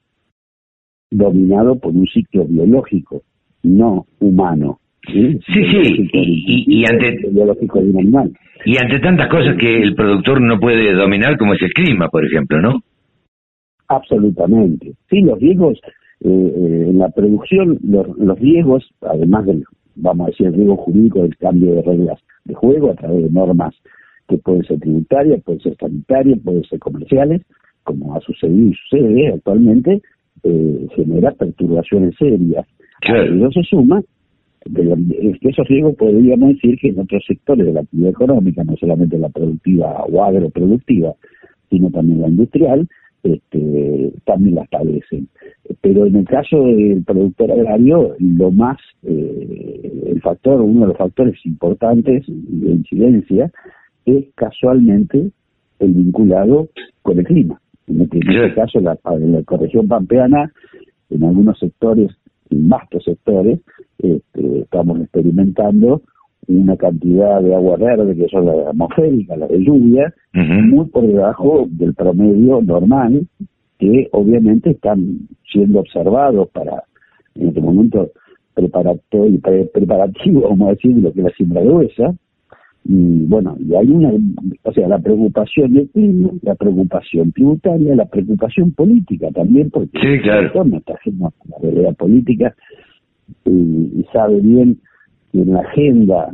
dominado 1.13 1.79
por 1.79 1.93
un 1.93 2.07
ciclo 2.07 2.45
biológico, 2.47 3.23
no 3.63 4.07
humano. 4.21 4.79
Sí, 5.07 5.39
sí, 5.53 6.09
Y, 6.13 6.85
ante, 6.87 7.19
biológico 7.31 7.81
de 7.81 7.91
un 7.91 7.99
animal. 7.99 8.33
y 8.65 8.77
ante 8.79 9.01
tantas 9.01 9.29
cosas 9.29 9.57
que 9.59 9.83
el 9.83 9.95
productor 9.95 10.41
no 10.41 10.59
puede 10.61 10.93
dominar, 10.95 11.37
como 11.39 11.55
es 11.55 11.63
el 11.63 11.73
clima, 11.73 12.09
por 12.09 12.25
ejemplo, 12.25 12.61
¿no? 12.61 12.81
Absolutamente. 13.89 14.93
Sí, 15.11 15.21
los 15.21 15.39
riesgos 15.39 15.79
eh, 16.21 16.29
eh, 16.29 16.87
en 16.91 16.99
la 16.99 17.09
producción, 17.11 17.79
los, 17.83 18.07
los 18.17 18.39
riesgos, 18.39 18.89
además 19.01 19.45
del, 19.47 19.65
vamos 19.97 20.27
a 20.27 20.31
decir, 20.31 20.47
el 20.47 20.55
riesgo 20.55 20.77
jurídico 20.77 21.23
del 21.23 21.37
cambio 21.37 21.75
de 21.75 21.83
reglas 21.83 22.21
de 22.45 22.55
juego 22.55 22.91
a 22.91 22.95
través 22.95 23.25
de 23.25 23.31
normas 23.31 23.75
que 24.29 24.39
pueden 24.39 24.65
ser 24.65 24.79
tributarias, 24.79 25.43
pueden 25.43 25.61
ser 25.61 25.77
sanitarias, 25.77 26.39
pueden 26.45 26.65
ser 26.65 26.79
comerciales, 26.79 27.43
como 27.83 28.15
ha 28.15 28.21
sucedido 28.21 28.69
y 28.69 28.75
sucede 28.75 29.33
actualmente, 29.35 30.01
eh, 30.45 30.87
genera 30.95 31.33
perturbaciones 31.33 32.15
serias. 32.17 32.67
Claro. 33.01 33.35
eso 33.35 33.51
se 33.51 33.63
suma 33.65 34.03
es 34.65 35.41
que 35.41 35.49
esos 35.49 35.67
riesgos 35.67 35.97
podríamos 35.97 36.51
decir 36.51 36.79
que 36.79 36.89
en 36.89 37.01
otros 37.01 37.25
sectores 37.27 37.67
de 37.67 37.73
la 37.73 37.81
actividad 37.81 38.11
económica, 38.11 38.63
no 38.65 38.77
solamente 38.77 39.19
la 39.19 39.29
productiva 39.29 40.05
o 40.05 40.23
agroproductiva, 40.23 41.15
sino 41.71 41.91
también 41.91 42.21
la 42.21 42.29
industrial, 42.29 42.89
este, 43.23 44.13
también 44.25 44.57
las 44.57 44.69
padecen. 44.69 45.29
Pero 45.81 46.07
en 46.07 46.17
el 46.17 46.25
caso 46.27 46.65
del 46.65 47.03
productor 47.05 47.53
agrario, 47.53 48.15
lo 48.19 48.51
más, 48.51 48.79
eh, 49.05 50.03
el 50.07 50.21
factor, 50.21 50.61
uno 50.61 50.83
de 50.83 50.87
los 50.89 50.97
factores 50.97 51.35
importantes 51.45 52.25
de 52.27 52.71
incidencia 52.71 53.51
es 54.05 54.27
casualmente 54.35 55.31
el 55.79 55.93
vinculado 55.95 56.69
con 57.03 57.19
el 57.19 57.25
clima. 57.25 57.61
En 57.89 58.01
este, 58.01 58.21
caso, 58.55 58.81
la, 58.81 58.99
en 59.05 59.33
la 59.33 59.43
corregión 59.43 59.89
pampeana, 59.89 60.53
en 61.11 61.25
algunos 61.25 61.59
sectores, 61.59 62.11
en 62.51 62.69
vastos 62.69 63.05
sectores, 63.05 63.61
este, 63.99 64.61
estamos 64.61 65.01
experimentando 65.01 66.03
una 66.49 66.77
cantidad 66.77 67.41
de 67.41 67.55
agua 67.55 67.77
verde, 67.77 68.17
que 68.17 68.29
son 68.29 68.47
las 68.47 68.67
atmosféricas, 68.67 69.39
las 69.39 69.49
de 69.49 69.63
lluvia, 69.63 70.13
muy 70.33 70.87
por 70.87 71.07
debajo 71.07 71.67
del 71.71 71.95
promedio 71.95 72.61
normal, 72.63 73.27
que 73.79 74.09
obviamente 74.13 74.71
están 74.71 75.29
siendo 75.51 75.81
observados 75.81 76.49
para, 76.51 76.85
en 77.35 77.49
este 77.49 77.61
momento, 77.61 78.11
preparatorio, 78.55 79.41
preparativo, 79.73 80.43
vamos 80.49 80.69
a 80.69 80.71
decir, 80.73 80.97
lo 80.97 81.13
que 81.13 81.21
es 81.21 81.25
la 81.25 81.33
siembra 81.33 81.63
gruesa. 81.63 82.15
Y 82.85 83.27
bueno, 83.27 83.57
y 83.61 83.75
hay 83.75 83.89
una, 83.89 84.13
o 84.65 84.73
sea, 84.73 84.89
la 84.89 84.99
preocupación 84.99 85.73
del 85.73 85.89
clima, 85.91 86.31
la 86.43 86.57
preocupación 86.57 87.31
tributaria, 87.33 87.95
la 87.95 88.07
preocupación 88.07 88.73
política 88.73 89.31
también, 89.31 89.71
porque 89.71 89.99
sí, 90.01 90.21
claro. 90.23 90.65
no 90.65 90.79
está 90.79 90.95
haciendo 90.95 91.33
la 91.49 91.59
realidad 91.63 91.95
política 91.97 92.55
y 93.47 94.05
sabe 94.13 94.41
bien 94.41 94.79
en 95.33 95.53
la 95.53 95.61
agenda 95.61 96.31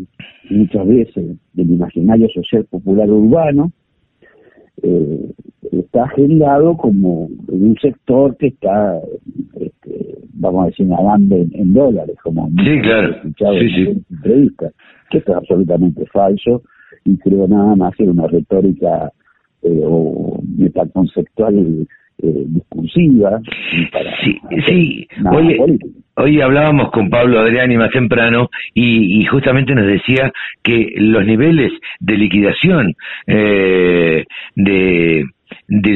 muchas 0.51 0.87
veces 0.87 1.37
del 1.53 1.71
imaginario 1.71 2.29
social 2.31 2.65
popular 2.65 3.11
urbano, 3.11 3.71
eh, 4.83 5.33
está 5.73 6.05
agendado 6.05 6.77
como 6.77 7.29
en 7.49 7.71
un 7.71 7.77
sector 7.81 8.37
que 8.37 8.49
está, 8.49 9.01
este, 9.61 10.18
vamos 10.39 10.65
a 10.65 10.67
decir, 10.67 10.87
nadando 10.87 11.37
en, 11.37 11.73
dólares, 11.73 12.17
como 12.23 12.49
sí, 12.65 12.81
claro. 12.81 13.11
escuchado 13.11 13.55
en 13.55 13.69
sí. 13.71 14.05
entrevista, 14.11 14.71
que 15.11 15.19
esto 15.19 15.33
es 15.33 15.39
absolutamente 15.39 16.07
falso 16.07 16.63
y 17.05 17.17
creo 17.19 17.47
nada 17.49 17.77
más 17.77 17.95
que 17.97 18.05
una 18.05 18.27
retórica 18.27 19.13
eh, 19.63 19.83
o 19.85 20.41
metaconceptual 20.57 21.87
eh, 22.21 22.45
discursiva. 22.47 23.41
Para 23.93 24.21
sí, 24.23 24.41
sí. 24.67 25.09
Hoy 26.17 26.41
hablábamos 26.41 26.91
con 26.91 27.11
Pablo 27.11 27.39
Adriani 27.39 27.77
más 27.77 27.93
temprano 27.93 28.49
y, 28.75 29.25
justamente 29.27 29.73
nos 29.73 29.87
decía 29.87 30.33
que 30.65 30.95
los 30.97 31.25
niveles 31.25 31.71
de 32.01 32.17
liquidación 32.17 32.95
eh, 33.29 34.25
de, 34.57 35.25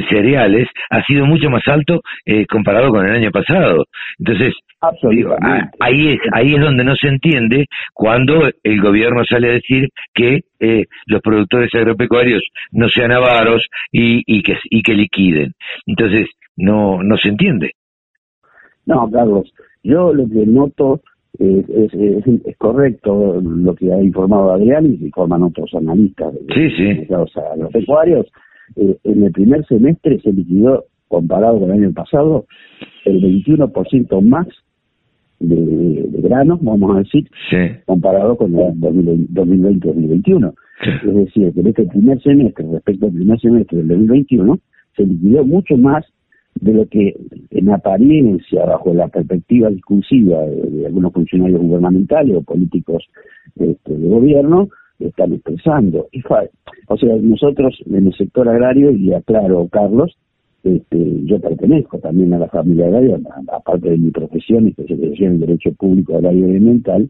cereales 0.08 0.68
ha 0.90 1.02
sido 1.04 1.26
mucho 1.26 1.50
más 1.50 1.66
alto 1.66 2.02
eh, 2.26 2.46
comparado 2.46 2.90
con 2.90 3.06
el 3.06 3.16
año 3.16 3.30
pasado. 3.30 3.84
Entonces, 4.18 4.54
ahí 5.80 6.08
es 6.08 6.18
ahí 6.32 6.54
es 6.54 6.60
donde 6.60 6.84
no 6.84 6.94
se 6.96 7.08
entiende 7.08 7.66
cuando 7.94 8.50
el 8.62 8.80
gobierno 8.80 9.24
sale 9.24 9.50
a 9.50 9.54
decir 9.54 9.88
que 10.14 10.40
eh, 10.60 10.86
los 11.06 11.20
productores 11.22 11.74
agropecuarios 11.74 12.42
no 12.72 12.88
sean 12.88 13.12
avaros 13.12 13.68
y, 13.90 14.22
y 14.26 14.42
que 14.42 14.56
y 14.64 14.82
que 14.82 14.94
liquiden. 14.94 15.52
Entonces, 15.86 16.28
no 16.56 17.02
no 17.02 17.16
se 17.16 17.28
entiende. 17.28 17.72
No, 18.84 19.08
Carlos, 19.10 19.52
yo 19.82 20.12
lo 20.12 20.28
que 20.28 20.44
noto 20.46 21.00
es, 21.38 21.94
es, 21.94 22.56
correcto 22.58 23.40
lo 23.40 23.74
que 23.74 23.92
ha 23.92 24.02
informado 24.02 24.52
Adrián 24.52 24.86
y 24.86 24.98
que 24.98 25.06
informan 25.06 25.42
otros 25.44 25.72
analistas 25.74 26.34
sí, 26.54 26.70
sí. 26.70 27.06
a 27.10 27.56
los 27.56 27.72
pecuarios. 27.72 28.26
Eh, 28.76 28.98
en 29.04 29.24
el 29.24 29.32
primer 29.32 29.66
semestre 29.66 30.20
se 30.20 30.32
liquidó, 30.32 30.84
comparado 31.08 31.60
con 31.60 31.70
el 31.70 31.82
año 31.82 31.92
pasado, 31.92 32.46
el 33.04 33.20
21% 33.20 34.20
más 34.22 34.46
de, 35.40 36.06
granos, 36.20 36.60
vamos 36.62 36.96
a 36.96 36.98
decir, 37.00 37.28
comparado 37.84 38.36
con 38.36 38.54
el 38.54 39.28
2020-2021. 39.28 40.54
Es 40.82 41.14
decir, 41.14 41.52
que 41.52 41.60
en 41.60 41.66
este 41.66 41.84
primer 41.86 42.20
semestre, 42.22 42.66
respecto 42.72 43.06
al 43.06 43.12
primer 43.12 43.40
semestre 43.40 43.78
del 43.78 43.88
2021, 43.88 44.58
se 44.96 45.04
liquidó 45.04 45.44
mucho 45.44 45.76
más 45.76 46.04
de 46.60 46.72
lo 46.72 46.86
que 46.86 47.16
en 47.50 47.70
apariencia, 47.70 48.64
bajo 48.66 48.92
la 48.94 49.08
perspectiva 49.08 49.70
discursiva 49.70 50.40
de, 50.42 50.86
algunos 50.86 51.12
funcionarios 51.12 51.60
gubernamentales 51.60 52.36
o 52.36 52.42
políticos 52.42 53.04
este, 53.56 53.96
de 53.96 54.08
gobierno, 54.08 54.68
están 55.08 55.32
expresando. 55.32 56.08
o 56.88 56.96
sea, 56.96 57.16
nosotros 57.20 57.82
en 57.86 58.06
el 58.06 58.14
sector 58.14 58.48
agrario, 58.48 58.90
y 58.92 59.12
aclaro, 59.12 59.68
Carlos, 59.68 60.16
este, 60.64 61.24
yo 61.24 61.40
pertenezco 61.40 61.98
también 61.98 62.32
a 62.34 62.38
la 62.38 62.48
familia 62.48 62.86
agraria, 62.86 63.18
aparte 63.52 63.90
de 63.90 63.98
mi 63.98 64.10
profesión, 64.10 64.68
especialización 64.68 65.32
en 65.32 65.40
Derecho 65.40 65.72
Público 65.72 66.16
Agrario 66.16 66.48
y 66.48 66.56
Ambiental, 66.56 67.08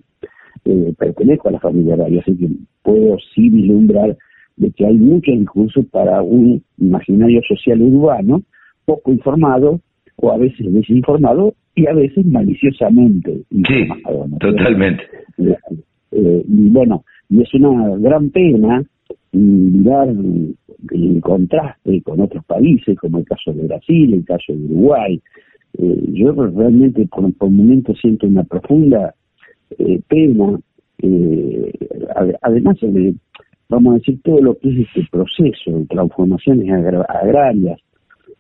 eh, 0.64 0.94
pertenezco 0.96 1.48
a 1.48 1.52
la 1.52 1.60
familia 1.60 1.94
agraria, 1.94 2.20
así 2.20 2.36
que 2.36 2.48
puedo 2.82 3.18
sí 3.34 3.50
vislumbrar 3.50 4.16
de 4.56 4.70
que 4.70 4.86
hay 4.86 4.94
mucho 4.94 5.32
discurso 5.32 5.82
para 5.90 6.22
un 6.22 6.62
imaginario 6.78 7.40
social 7.48 7.82
urbano 7.82 8.42
poco 8.84 9.12
informado 9.12 9.80
o 10.16 10.30
a 10.30 10.38
veces 10.38 10.72
desinformado 10.72 11.54
y 11.74 11.86
a 11.86 11.94
veces 11.94 12.24
maliciosamente 12.24 13.42
informado. 13.50 14.28
totalmente. 14.40 15.02
Eh, 15.38 15.56
eh, 16.12 16.44
y 16.46 16.68
bueno, 16.68 17.04
y 17.32 17.40
es 17.40 17.54
una 17.54 17.96
gran 17.96 18.28
pena 18.28 18.84
mirar 19.32 20.08
el 20.10 21.20
contraste 21.22 22.02
con 22.02 22.20
otros 22.20 22.44
países, 22.44 22.98
como 22.98 23.18
el 23.18 23.24
caso 23.24 23.54
de 23.54 23.66
Brasil, 23.66 24.12
el 24.12 24.24
caso 24.24 24.52
de 24.52 24.64
Uruguay. 24.66 25.20
Eh, 25.78 26.04
yo 26.12 26.32
realmente 26.32 27.06
por, 27.06 27.32
por 27.32 27.50
momentos 27.50 27.98
siento 28.02 28.26
una 28.26 28.44
profunda 28.44 29.14
pena, 30.08 30.60
además 32.42 32.76
de, 32.82 33.14
vamos 33.70 33.94
a 33.94 33.98
decir, 33.98 34.20
todo 34.22 34.40
lo 34.42 34.58
que 34.58 34.68
es 34.68 34.86
este 34.86 35.08
proceso 35.10 35.78
de 35.78 35.86
transformaciones 35.86 36.70
agrarias 37.08 37.80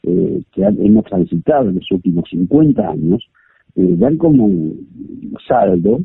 eh, 0.02 0.42
que 0.52 0.62
hemos 0.62 1.04
transitado 1.06 1.70
en 1.70 1.76
los 1.76 1.90
últimos 1.90 2.28
50 2.28 2.86
años, 2.86 3.24
eh, 3.76 3.94
dan 3.96 4.18
como 4.18 4.44
un 4.44 5.34
saldo 5.48 6.00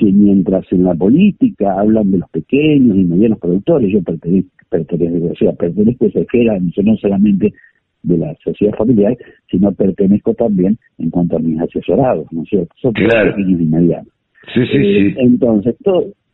que 0.00 0.06
mientras 0.06 0.64
en 0.72 0.84
la 0.84 0.94
política 0.94 1.78
hablan 1.78 2.10
de 2.10 2.18
los 2.18 2.30
pequeños 2.30 2.96
y 2.96 3.04
medianos 3.04 3.38
productores, 3.38 3.92
yo 3.92 4.02
pertenezco, 4.02 4.50
pertenezco, 4.70 5.26
o 5.26 5.34
sea, 5.36 5.52
pertenezco 5.52 6.06
a 6.06 6.08
esa 6.08 6.20
esfera 6.20 6.58
no 6.58 6.96
solamente 6.96 7.52
de 8.02 8.16
la 8.16 8.34
sociedad 8.42 8.72
familiar, 8.78 9.14
sino 9.50 9.72
pertenezco 9.72 10.32
también 10.32 10.78
en 10.96 11.10
cuanto 11.10 11.36
a 11.36 11.40
mis 11.40 11.60
asesorados, 11.60 12.26
¿no 12.32 12.44
es 12.44 12.48
cierto? 12.48 12.74
Son 12.80 12.94
pequeños 12.94 13.60
y 13.60 13.66
medianos. 13.66 14.12
Sí, 14.54 14.64
sí, 14.72 14.78
eh, 14.78 15.12
sí. 15.12 15.14
Entonces, 15.18 15.76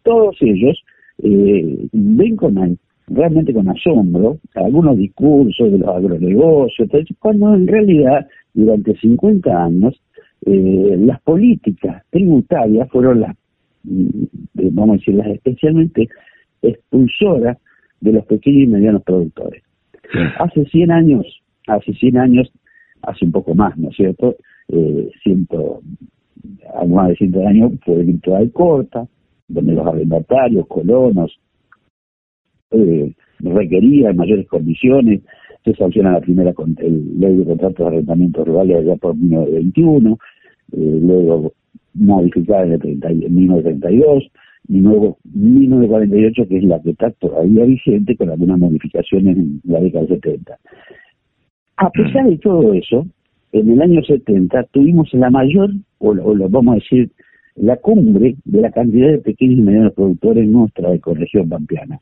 todos 0.05 0.37
ellos 0.41 0.81
eh, 1.25 1.89
ven 1.93 2.37
con 2.37 2.79
realmente 3.09 3.53
con 3.53 3.69
asombro 3.69 4.39
algunos 4.55 4.97
discursos 4.97 5.73
de 5.73 5.79
los 5.79 5.89
agronegocios, 5.89 6.89
cuando 7.19 7.53
en 7.53 7.67
realidad 7.67 8.29
durante 8.55 8.97
50 8.97 9.65
años 9.65 10.01
eh, 10.45 10.97
las 11.01 11.21
políticas 11.23 12.05
tributarias 12.11 12.89
fueron 12.91 13.21
las, 13.21 13.37
vamos 14.55 14.95
a 14.95 14.99
decir, 14.99 15.15
las 15.15 15.29
especialmente 15.29 16.09
expulsoras 16.63 17.59
de 18.01 18.13
los 18.13 18.25
pequeños 18.27 18.65
y 18.65 18.67
medianos 18.67 19.03
productores. 19.03 19.63
Hace 20.39 20.65
100 20.67 20.91
años, 20.91 21.43
hace 21.67 21.93
100 21.93 22.19
años, 22.19 22.53
hace 23.03 23.25
un 23.25 23.33
poco 23.33 23.55
más, 23.55 23.77
¿no 23.77 23.91
es 23.91 23.97
cierto? 23.97 24.37
Eh, 24.69 25.11
ciento, 25.23 25.81
más 26.89 27.09
de 27.09 27.17
100 27.17 27.47
años 27.47 27.73
fue 27.85 28.01
el 28.01 28.21
de 28.21 28.51
corta, 28.53 29.07
donde 29.49 29.73
los 29.73 29.87
arrendatarios, 29.87 30.67
colonos, 30.67 31.39
eh, 32.71 33.15
requería 33.41 34.11
en 34.11 34.17
mayores 34.17 34.47
condiciones, 34.49 35.23
se 35.65 35.75
sanciona 35.75 36.13
la 36.13 36.21
primera 36.21 36.53
con 36.53 36.77
el 36.79 37.19
ley 37.19 37.37
de 37.37 37.45
contratos 37.45 37.79
de 37.79 37.87
arrendamiento 37.87 38.45
rurales 38.45 38.79
allá 38.79 38.97
por 38.97 39.17
1921, 39.17 40.19
eh, 40.73 40.99
luego 41.03 41.53
modificada 41.97 42.65
en, 42.65 42.73
el 42.73 43.31
1932, 43.31 44.25
y 44.69 44.81
luego 44.81 45.19
1948, 45.33 46.49
que 46.49 46.59
es 46.59 46.65
la 46.65 46.81
que 46.81 46.91
está 46.91 47.11
todavía 47.13 47.65
vigente 47.65 48.17
con 48.17 48.31
algunas 48.31 48.59
modificaciones 48.59 49.37
en 49.37 49.61
la 49.65 49.81
década 49.81 50.07
del 50.07 50.21
70. 50.21 50.59
A 51.79 51.91
pesar 51.91 52.29
de 52.29 52.39
todo 52.39 52.73
eso, 52.73 53.07
en 53.53 53.71
el 53.71 53.83
año 53.83 54.03
70 54.03 54.65
tuvimos 54.73 55.13
la 55.13 55.31
mayor, 55.31 55.71
o, 55.99 56.15
lo 56.15 56.49
vamos 56.49 56.73
a 56.73 56.75
decir, 56.77 57.11
la 57.55 57.77
cumbre 57.77 58.37
de 58.45 58.61
la 58.61 58.71
cantidad 58.71 59.09
de 59.09 59.19
pequeños 59.19 59.59
y 59.59 59.63
medianos 59.63 59.95
productores 59.95 60.45
en 60.45 60.53
nuestra 60.53 60.93
ecorregión 60.93 61.49
pampeana. 61.49 62.01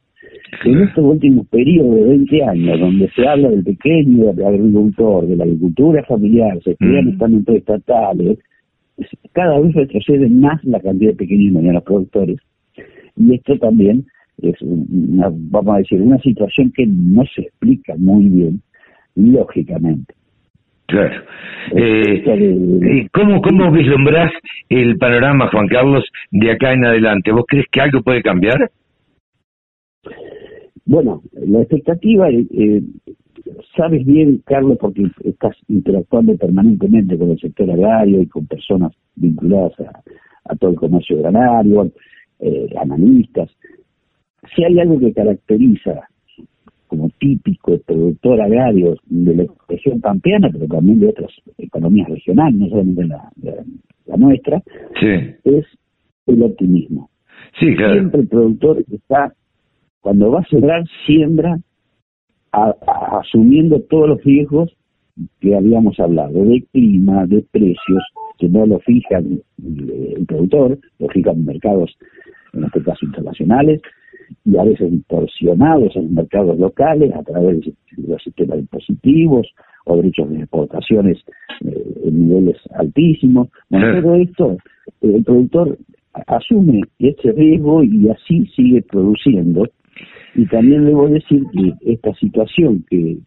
En 0.64 0.82
estos 0.82 1.04
últimos 1.04 1.46
periodos 1.48 1.94
de 1.96 2.04
20 2.04 2.44
años, 2.44 2.80
donde 2.80 3.10
se 3.10 3.26
habla 3.26 3.50
del 3.50 3.64
pequeño 3.64 4.30
agricultor, 4.30 5.26
de 5.26 5.36
la 5.36 5.44
agricultura 5.44 6.04
familiar, 6.04 6.60
se 6.62 6.72
estudian 6.72 7.08
estamentos 7.08 7.54
estatales, 7.56 8.38
cada 9.32 9.60
vez 9.60 9.74
retrocede 9.74 10.28
más 10.28 10.62
la 10.64 10.80
cantidad 10.80 11.10
de 11.10 11.16
pequeños 11.16 11.50
y 11.50 11.56
medianos 11.56 11.82
productores. 11.82 12.38
Y 13.16 13.34
esto 13.34 13.58
también 13.58 14.06
es, 14.42 14.60
una, 14.62 15.30
vamos 15.32 15.74
a 15.74 15.78
decir, 15.78 16.00
una 16.00 16.18
situación 16.18 16.72
que 16.72 16.86
no 16.86 17.24
se 17.34 17.42
explica 17.42 17.94
muy 17.96 18.28
bien, 18.28 18.60
lógicamente. 19.14 20.14
Claro. 20.86 21.22
Eh, 21.74 22.22
eh, 22.26 23.08
¿cómo, 23.12 23.40
¿Cómo 23.40 23.72
vislumbrás 23.72 24.32
el 24.68 24.98
panorama, 24.98 25.48
Juan 25.50 25.66
Carlos, 25.68 26.04
de 26.30 26.52
acá 26.52 26.72
en 26.72 26.84
adelante? 26.84 27.32
¿Vos 27.32 27.44
crees 27.48 27.66
que 27.70 27.80
algo 27.80 28.02
puede 28.02 28.22
cambiar? 28.22 28.70
Bueno, 30.84 31.22
la 31.32 31.60
expectativa, 31.60 32.28
eh, 32.30 32.82
sabes 33.76 34.04
bien, 34.04 34.42
Carlos, 34.46 34.78
porque 34.80 35.06
estás 35.24 35.56
interactuando 35.68 36.36
permanentemente 36.36 37.18
con 37.18 37.30
el 37.30 37.38
sector 37.38 37.70
agrario 37.70 38.20
y 38.22 38.26
con 38.26 38.46
personas 38.46 38.92
vinculadas 39.16 39.72
a, 40.44 40.56
todo 40.56 40.70
el 40.70 40.76
comercio 40.76 41.18
granario, 41.18 41.90
eh, 42.40 42.68
analistas. 42.78 43.50
Si 44.54 44.62
hay 44.62 44.78
algo 44.78 44.98
que 44.98 45.12
caracteriza 45.12 46.08
como 46.86 47.08
típico 47.18 47.78
productor 47.78 48.40
agrario 48.40 48.96
de 49.06 49.34
la 49.34 49.44
región 49.68 50.00
pampeana, 50.00 50.50
pero 50.52 50.66
también 50.66 51.00
de 51.00 51.08
otras 51.08 51.30
economías 51.58 52.08
regionales, 52.08 52.60
no 52.60 52.68
solamente 52.68 53.04
la, 53.06 53.30
la, 54.06 54.16
nuestra, 54.16 54.62
es 55.00 55.64
el 56.26 56.42
optimismo. 56.42 57.10
Sí, 57.58 57.74
claro. 57.74 57.94
Siempre 57.94 58.20
el 58.20 58.28
productor 58.28 58.84
está, 58.92 59.32
cuando 60.00 60.30
va 60.30 60.40
a 60.40 60.44
sembrar, 60.44 60.84
siembra 61.06 61.58
asumiendo 63.12 63.80
todos 63.80 64.08
los 64.08 64.24
riesgos 64.24 64.74
que 65.40 65.54
habíamos 65.54 65.98
hablado, 66.00 66.44
de 66.44 66.64
clima, 66.72 67.26
de 67.26 67.44
precios, 67.50 68.02
que 68.38 68.48
no 68.48 68.66
lo 68.66 68.80
fija 68.80 69.18
el 69.18 70.26
productor, 70.26 70.78
lo 70.98 71.08
fijan 71.08 71.44
mercados, 71.44 71.96
en 72.52 72.64
este 72.64 72.82
caso 72.82 73.06
internacionales, 73.06 73.80
y 74.44 74.56
a 74.56 74.64
veces 74.64 74.90
distorsionados 74.90 75.94
en 75.96 76.14
mercados 76.14 76.58
locales 76.58 77.14
a 77.14 77.22
través 77.22 77.60
de 77.60 77.74
los 78.08 78.22
sistemas 78.22 78.58
impositivos 78.58 79.46
o 79.84 79.96
derechos 79.96 80.30
de 80.30 80.38
exportaciones 80.40 81.18
eh, 81.64 82.00
en 82.04 82.28
niveles 82.28 82.56
altísimos. 82.74 83.48
Bueno, 83.68 84.02
todo 84.02 84.14
esto, 84.16 84.56
el 85.02 85.24
productor 85.24 85.78
asume 86.26 86.82
ese 86.98 87.32
riesgo 87.32 87.82
y 87.82 88.08
así 88.08 88.46
sigue 88.56 88.82
produciendo 88.82 89.66
y 90.34 90.46
también 90.46 90.84
debo 90.84 91.08
decir 91.08 91.44
que 91.52 91.74
esta 91.92 92.12
situación 92.14 92.84
que 92.88 93.18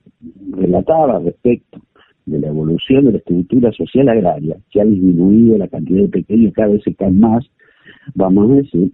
relataba 0.51 1.19
respecto 1.19 1.79
de 2.25 2.39
la 2.39 2.47
evolución 2.47 3.05
de 3.05 3.13
la 3.13 3.17
estructura 3.19 3.71
social 3.71 4.09
agraria, 4.09 4.57
que 4.71 4.81
ha 4.81 4.85
disminuido 4.85 5.57
la 5.57 5.67
cantidad 5.67 6.01
de 6.01 6.09
pequeños, 6.09 6.53
cada 6.53 6.69
vez 6.69 6.83
se 6.83 6.93
caen 6.93 7.19
más, 7.19 7.45
vamos 8.15 8.51
a 8.51 8.55
decir, 8.55 8.91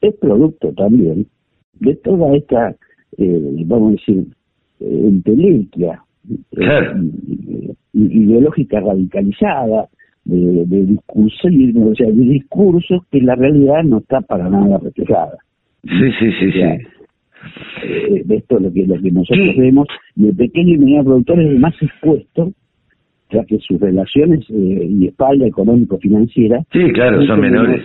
es 0.00 0.14
producto 0.16 0.72
también 0.72 1.26
de 1.74 1.94
toda 1.96 2.36
esta, 2.36 2.74
eh, 3.16 3.64
vamos 3.66 3.88
a 3.88 3.92
decir, 3.92 4.26
eh, 4.80 5.02
entelequia 5.04 6.02
eh, 6.56 7.74
ideológica 7.92 8.80
radicalizada, 8.80 9.88
de, 10.24 10.66
de 10.66 10.86
discursos, 10.86 11.50
o 11.76 11.94
sea, 11.94 12.06
de 12.06 12.12
discursos 12.12 13.02
que 13.10 13.20
la 13.20 13.34
realidad 13.34 13.82
no 13.84 13.98
está 13.98 14.20
para 14.20 14.48
nada 14.48 14.78
reflejada. 14.78 15.38
Sí, 15.84 16.12
sí, 16.18 16.32
sí, 16.38 16.52
sí 16.52 16.62
eh, 17.82 18.24
esto 18.28 18.56
es 18.56 18.62
lo 18.62 18.72
que, 18.72 18.86
lo 18.86 19.00
que 19.00 19.10
nosotros 19.10 19.56
vemos, 19.56 19.88
y 20.16 20.28
el 20.28 20.36
pequeño 20.36 20.74
y 20.74 20.78
mediano 20.78 21.04
productor 21.04 21.40
es 21.40 21.48
el 21.48 21.58
más 21.58 21.74
expuesto, 21.80 22.52
ya 23.30 23.44
que 23.44 23.58
sus 23.58 23.80
relaciones 23.80 24.40
eh, 24.50 24.86
y 24.88 25.06
espalda 25.08 25.46
económico-financiera... 25.46 26.60
Sí, 26.72 26.92
claro, 26.92 27.24
son 27.26 27.40
menores. 27.40 27.82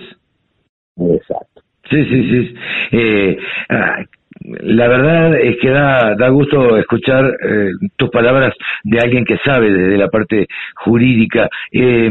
Exacto. 0.97 1.61
Sí, 1.89 2.03
sí, 2.05 2.29
sí. 2.29 2.55
Eh, 2.91 3.37
ah, 3.69 4.03
la 4.39 4.87
verdad 4.87 5.39
es 5.39 5.57
que 5.61 5.69
da, 5.69 6.15
da 6.15 6.29
gusto 6.29 6.77
escuchar 6.77 7.25
eh, 7.25 7.69
tus 7.95 8.09
palabras 8.09 8.53
de 8.83 8.99
alguien 8.99 9.23
que 9.23 9.37
sabe 9.37 9.71
de 9.71 9.97
la 9.97 10.09
parte 10.09 10.47
jurídica. 10.75 11.47
Eh, 11.71 12.09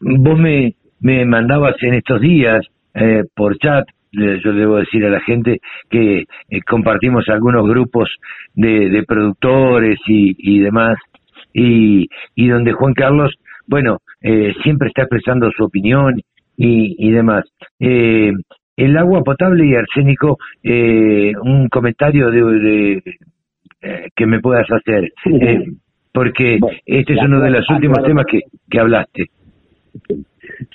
vos 0.00 0.38
me, 0.38 0.74
me 1.00 1.24
mandabas 1.24 1.76
en 1.82 1.94
estos 1.94 2.20
días 2.20 2.66
eh, 2.94 3.22
por 3.34 3.56
chat 3.58 3.86
yo 4.12 4.52
debo 4.52 4.76
decir 4.76 5.04
a 5.04 5.10
la 5.10 5.20
gente 5.20 5.60
que 5.90 6.20
eh, 6.20 6.60
compartimos 6.68 7.28
algunos 7.28 7.68
grupos 7.68 8.08
de, 8.54 9.04
productores 9.06 9.98
y, 10.06 10.60
demás, 10.60 10.98
y, 11.52 12.08
y 12.34 12.48
donde 12.48 12.72
Juan 12.72 12.94
Carlos, 12.94 13.34
bueno, 13.66 13.98
eh, 14.22 14.54
siempre 14.62 14.88
está 14.88 15.02
expresando 15.02 15.50
su 15.50 15.64
opinión 15.64 16.20
y, 16.56 17.10
demás. 17.10 17.44
Eh, 17.78 18.32
el 18.76 18.96
agua 18.96 19.22
potable 19.22 19.66
y 19.66 19.74
arsénico, 19.74 20.38
un 20.62 21.68
comentario 21.68 22.30
de, 22.30 23.02
que 24.14 24.26
me 24.26 24.40
puedas 24.40 24.66
hacer, 24.70 25.12
porque 26.12 26.58
este 26.84 27.12
es 27.14 27.22
uno 27.22 27.40
de 27.40 27.50
los 27.50 27.68
últimos 27.70 28.02
temas 28.02 28.26
que, 28.26 28.40
que 28.70 28.78
hablaste. 28.78 29.26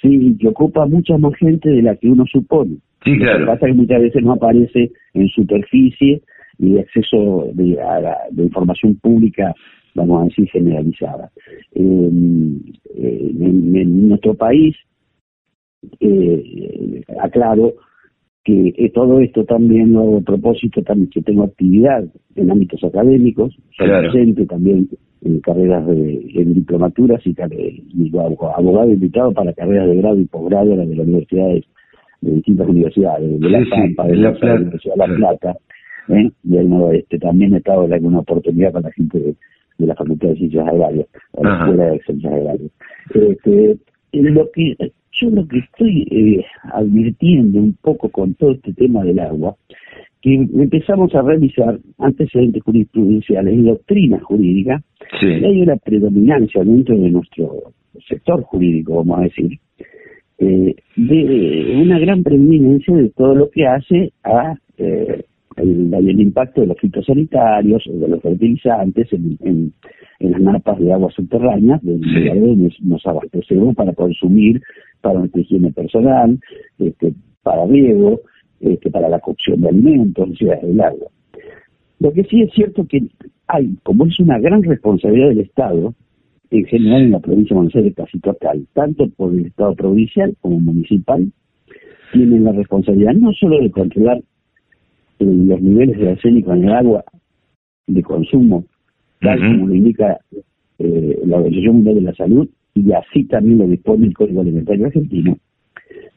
Sí, 0.02 0.38
que 0.40 0.48
ocupa 0.48 0.86
mucha 0.86 1.18
más 1.18 1.36
gente 1.36 1.70
de 1.70 1.82
la 1.82 1.96
que 1.96 2.08
uno 2.08 2.26
supone. 2.26 2.78
Sí, 3.04 3.18
claro. 3.18 3.40
Lo 3.40 3.46
que 3.46 3.52
pasa 3.52 3.68
es 3.68 3.74
que 3.74 3.82
muchas 3.82 4.02
veces 4.02 4.24
no 4.24 4.34
aparece 4.34 4.92
en 5.14 5.28
superficie 5.30 6.22
y 6.60 6.78
acceso 6.78 7.50
de, 7.54 7.78
información 8.38 8.96
pública, 8.96 9.54
vamos 9.96 10.22
a 10.22 10.26
decir, 10.26 10.50
generalizada. 10.50 11.32
en, 11.74 12.62
nuestro 14.10 14.34
país, 14.36 14.76
eh, 16.00 17.02
aclaro 17.20 17.74
que 18.44 18.92
todo 18.94 19.20
esto 19.20 19.46
también 19.46 19.94
lo 19.94 20.02
hago 20.02 20.18
a 20.18 20.22
propósito, 20.22 20.82
también 20.84 21.10
que 21.10 21.22
tengo 21.22 21.44
actividad 21.44 22.04
en 22.36 22.52
ámbitos 22.52 22.84
académicos, 22.84 23.56
soy 23.78 23.90
docente 23.90 24.46
también 24.46 24.90
en 25.24 25.40
carreras 25.42 25.86
de 25.88 26.26
en 26.36 26.54
diplomaturas 26.56 27.22
y, 27.26 27.36
y 27.38 28.18
abogado 28.18 28.90
invitado 28.90 29.32
para 29.32 29.54
carreras 29.54 29.88
de 29.88 29.96
grado 29.98 30.20
y 30.20 30.26
posgrado 30.26 30.72
de 30.72 30.78
las 30.78 30.88
universidades 30.88 31.66
de 32.22 32.32
distintas 32.36 32.68
universidades, 32.68 33.40
de 33.40 33.50
La 33.50 33.66
Pampa, 33.70 34.08
de, 34.08 34.16
la, 34.16 34.30
Universidad 34.30 34.96
de 34.96 35.08
La 35.08 35.16
Plata, 35.16 35.56
¿eh? 36.10 36.30
y 36.44 36.58
el 36.58 36.70
noroeste. 36.70 37.20
También 37.20 37.54
he 37.54 37.58
estado 37.58 37.86
en 37.86 37.94
alguna 37.94 38.20
oportunidad 38.20 38.72
para 38.72 38.88
la 38.88 38.94
gente 38.94 39.20
de, 39.20 39.36
la 39.78 39.96
Facultad 39.96 40.30
de 40.30 40.36
Ciencias 40.36 40.68
Agrarias, 40.68 41.08
o 41.32 41.44
la 41.44 41.58
Escuela 41.58 41.86
de 41.86 42.00
Ciencias 42.02 42.34
Agrarias. 42.34 42.72
Este, 43.16 43.78
lo 44.14 44.52
que, 44.52 44.76
yo 45.14 45.30
lo 45.32 45.48
que 45.48 45.58
estoy 45.58 46.08
eh, 46.12 46.46
advirtiendo 46.72 47.60
un 47.60 47.76
poco 47.82 48.10
con 48.10 48.36
todo 48.36 48.52
este 48.52 48.74
tema 48.74 49.04
del 49.04 49.20
agua, 49.20 49.56
que 50.22 50.36
empezamos 50.36 51.16
a 51.16 51.24
revisar 51.24 51.80
antecedentes 51.98 52.62
jurisprudenciales 52.62 53.56
y 53.56 53.64
doctrina 53.64 54.20
jurídica, 54.20 54.84
y 55.20 55.44
hay 55.44 55.62
una 55.64 55.78
predominancia 55.78 56.64
dentro 56.64 56.96
de 56.96 57.10
nuestro 57.10 57.74
sector 58.08 58.44
jurídico, 58.44 58.96
vamos 58.98 59.20
a 59.20 59.24
decir, 59.24 59.60
eh, 60.44 60.76
de 60.96 61.82
una 61.84 62.00
gran 62.00 62.24
preeminencia 62.24 62.96
de 62.96 63.10
todo 63.10 63.36
lo 63.36 63.52
que 63.52 63.68
hace 63.68 64.12
a 64.24 64.56
eh, 64.80 65.24
el, 65.58 66.20
impacto 66.20 66.62
de 66.62 66.68
los 66.68 66.80
fitosanitarios, 66.80 67.84
de 67.86 68.08
los 68.08 68.20
fertilizantes 68.24 69.08
en, 69.14 69.72
las 70.20 70.42
napas 70.42 70.80
de 70.80 70.94
agua 70.94 71.12
subterráneas, 71.12 71.80
de 71.84 71.96
nos, 72.58 72.82
nos 72.82 73.06
abastecemos 73.06 73.76
para 73.76 73.94
consumir, 73.94 74.64
para 75.02 75.20
nuestra 75.20 75.42
higiene 75.42 75.72
personal, 75.74 76.40
este, 76.80 77.14
para 77.44 77.68
riego, 77.68 78.22
este, 78.62 78.90
para 78.90 79.10
la 79.10 79.20
cocción 79.20 79.62
de 79.62 79.70
alimentos, 79.70 80.28
necesidades 80.28 80.64
del 80.64 80.82
agua. 80.82 81.08
Lo 82.00 82.12
que 82.14 82.24
sí 82.24 82.42
es 82.42 82.52
cierto 82.54 82.88
que 82.88 83.04
hay, 83.46 83.76
como 83.84 84.08
es 84.08 84.20
una 84.20 84.40
gran 84.40 84.64
responsabilidad 84.64 85.30
del 85.30 85.42
Estado, 85.42 85.94
en 86.52 86.66
general 86.66 87.04
en 87.04 87.12
la 87.12 87.20
provincia 87.20 87.54
de 87.54 87.56
Buenos 87.56 87.76
Aires 87.76 87.94
casi 87.96 88.20
total, 88.20 88.68
tanto 88.74 89.10
por 89.10 89.34
el 89.34 89.46
Estado 89.46 89.74
provincial 89.74 90.36
como 90.42 90.60
municipal, 90.60 91.32
tienen 92.12 92.44
la 92.44 92.52
responsabilidad 92.52 93.14
no 93.14 93.32
solo 93.34 93.60
de 93.62 93.72
controlar 93.72 94.18
eh, 94.18 94.24
los 95.20 95.62
niveles 95.62 95.98
de 95.98 96.10
arsénico 96.10 96.54
en 96.54 96.66
el 96.66 96.74
agua 96.74 97.06
de 97.88 98.04
consumo, 98.04 98.66
tal 99.22 99.40
como 99.40 99.68
lo 99.68 99.76
indica 99.76 100.20
eh, 100.80 101.20
la 101.26 101.38
Organización 101.38 101.76
Mundial 101.76 101.96
de 101.96 102.02
la 102.02 102.14
Salud, 102.16 102.50
y 102.74 102.92
así 102.92 103.24
también 103.26 103.60
lo 103.60 103.68
dispone 103.68 104.08
el 104.08 104.14
Código 104.14 104.42
Alimentario 104.42 104.88
Argentino, 104.88 105.38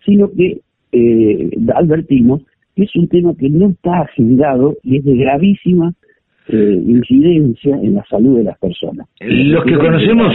sino 0.04 0.30
que 0.32 0.60
eh, 0.92 1.50
advertimos 1.74 2.42
que 2.74 2.84
es 2.84 2.96
un 2.96 3.08
tema 3.08 3.34
que 3.36 3.48
no 3.50 3.70
está 3.70 4.00
agendado 4.00 4.76
y 4.82 4.96
es 4.96 5.04
de 5.04 5.16
gravísima 5.16 5.94
eh, 6.46 6.82
incidencia 6.86 7.74
en 7.74 7.94
la 7.94 8.04
salud 8.04 8.36
de 8.36 8.44
las 8.44 8.58
personas. 8.58 9.08
Los 9.20 9.64
que 9.64 9.78
conocemos 9.78 10.34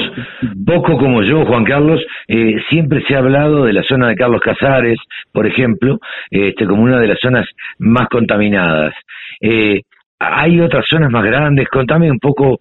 poco 0.66 0.98
como 0.98 1.22
yo, 1.22 1.46
Juan 1.46 1.64
Carlos, 1.64 2.04
eh, 2.28 2.56
siempre 2.68 3.04
se 3.08 3.14
ha 3.14 3.20
hablado 3.20 3.66
de 3.66 3.74
la 3.74 3.84
zona 3.84 4.08
de 4.08 4.16
Carlos 4.16 4.42
Casares, 4.42 4.98
por 5.32 5.46
ejemplo, 5.46 6.00
este, 6.32 6.66
como 6.66 6.82
una 6.82 7.00
de 7.00 7.08
las 7.08 7.20
zonas 7.20 7.46
más 7.78 8.08
contaminadas. 8.10 8.96
Eh, 9.40 9.82
¿Hay 10.18 10.60
otras 10.60 10.86
zonas 10.90 11.12
más 11.12 11.24
grandes? 11.24 11.68
Contame 11.70 12.10
un 12.10 12.18
poco. 12.18 12.60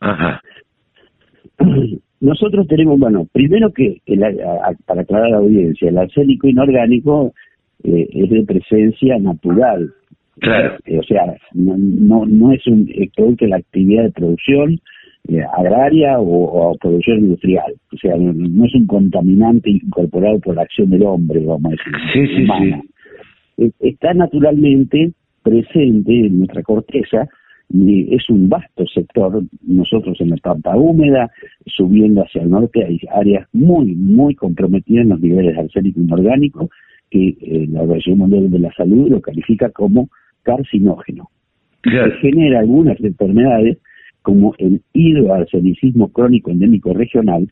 Ajá. 0.00 0.40
Nosotros 2.20 2.66
tenemos, 2.68 2.98
bueno, 2.98 3.26
primero 3.32 3.70
que, 3.70 3.98
para 4.86 5.02
aclarar 5.02 5.26
a 5.26 5.30
la 5.30 5.36
audiencia, 5.38 5.90
el 5.90 5.98
arsénico 5.98 6.48
inorgánico 6.48 7.34
es 7.84 8.30
de 8.30 8.44
presencia 8.46 9.18
natural 9.18 9.92
Claro. 10.40 10.76
Eh, 10.86 10.98
o 10.98 11.02
sea, 11.02 11.34
no, 11.52 12.24
no, 12.26 12.52
es 12.52 12.66
un 12.66 12.88
producto 13.14 13.44
de 13.44 13.50
la 13.50 13.56
actividad 13.56 14.04
de 14.04 14.10
producción 14.12 14.80
eh, 15.28 15.42
agraria 15.56 16.18
o, 16.18 16.76
producción 16.80 17.20
industrial. 17.20 17.74
O 17.92 17.96
sea, 17.96 18.16
no, 18.16 18.64
es 18.64 18.74
un 18.74 18.86
contaminante 18.86 19.70
incorporado 19.70 20.40
por 20.40 20.56
la 20.56 20.62
acción 20.62 20.90
del 20.90 21.02
hombre, 21.04 21.44
vamos 21.44 21.66
a 21.66 21.70
decir. 21.70 21.92
Sí, 22.12 22.26
sí, 22.34 22.46
sí. 22.46 23.64
Eh, 23.64 23.70
está 23.80 24.14
naturalmente 24.14 25.12
presente 25.42 26.26
en 26.26 26.38
nuestra 26.38 26.62
corteza 26.62 27.28
es 27.74 28.28
un 28.28 28.50
vasto 28.50 28.84
sector. 28.86 29.42
Nosotros 29.62 30.20
en 30.20 30.30
la 30.30 30.36
pampa 30.36 30.76
húmeda, 30.76 31.30
subiendo 31.66 32.22
hacia 32.22 32.42
el 32.42 32.50
norte, 32.50 32.84
hay 32.84 33.00
áreas 33.10 33.48
muy, 33.54 33.94
muy 33.94 34.34
comprometidas 34.34 35.04
en 35.04 35.08
los 35.08 35.20
niveles 35.20 35.54
de 35.54 35.62
arsénico 35.62 36.00
inorgánico 36.00 36.68
que 37.10 37.34
la 37.70 37.80
Organización 37.80 38.18
Mundial 38.18 38.50
de 38.50 38.58
la 38.58 38.72
Salud 38.74 39.08
lo 39.08 39.22
califica 39.22 39.70
como 39.70 40.10
carcinógeno. 40.42 41.28
Se 41.82 42.10
genera 42.20 42.60
algunas 42.60 43.00
enfermedades 43.00 43.78
como 44.22 44.54
el 44.58 44.80
hidroarsenicismo 44.92 46.12
crónico 46.12 46.50
endémico 46.50 46.94
regional, 46.94 47.48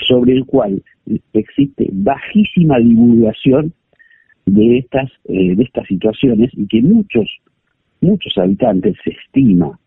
sobre 0.00 0.32
el 0.32 0.44
cual 0.44 0.82
existe 1.32 1.88
bajísima 1.92 2.78
divulgación 2.78 3.72
de 4.46 4.78
estas 4.78 5.10
eh, 5.24 5.54
de 5.56 5.62
estas 5.62 5.86
situaciones 5.86 6.50
y 6.54 6.66
que 6.66 6.82
muchos 6.82 7.28
muchos 8.00 8.36
habitantes 8.36 8.96
se 9.04 9.10
estima 9.10 9.78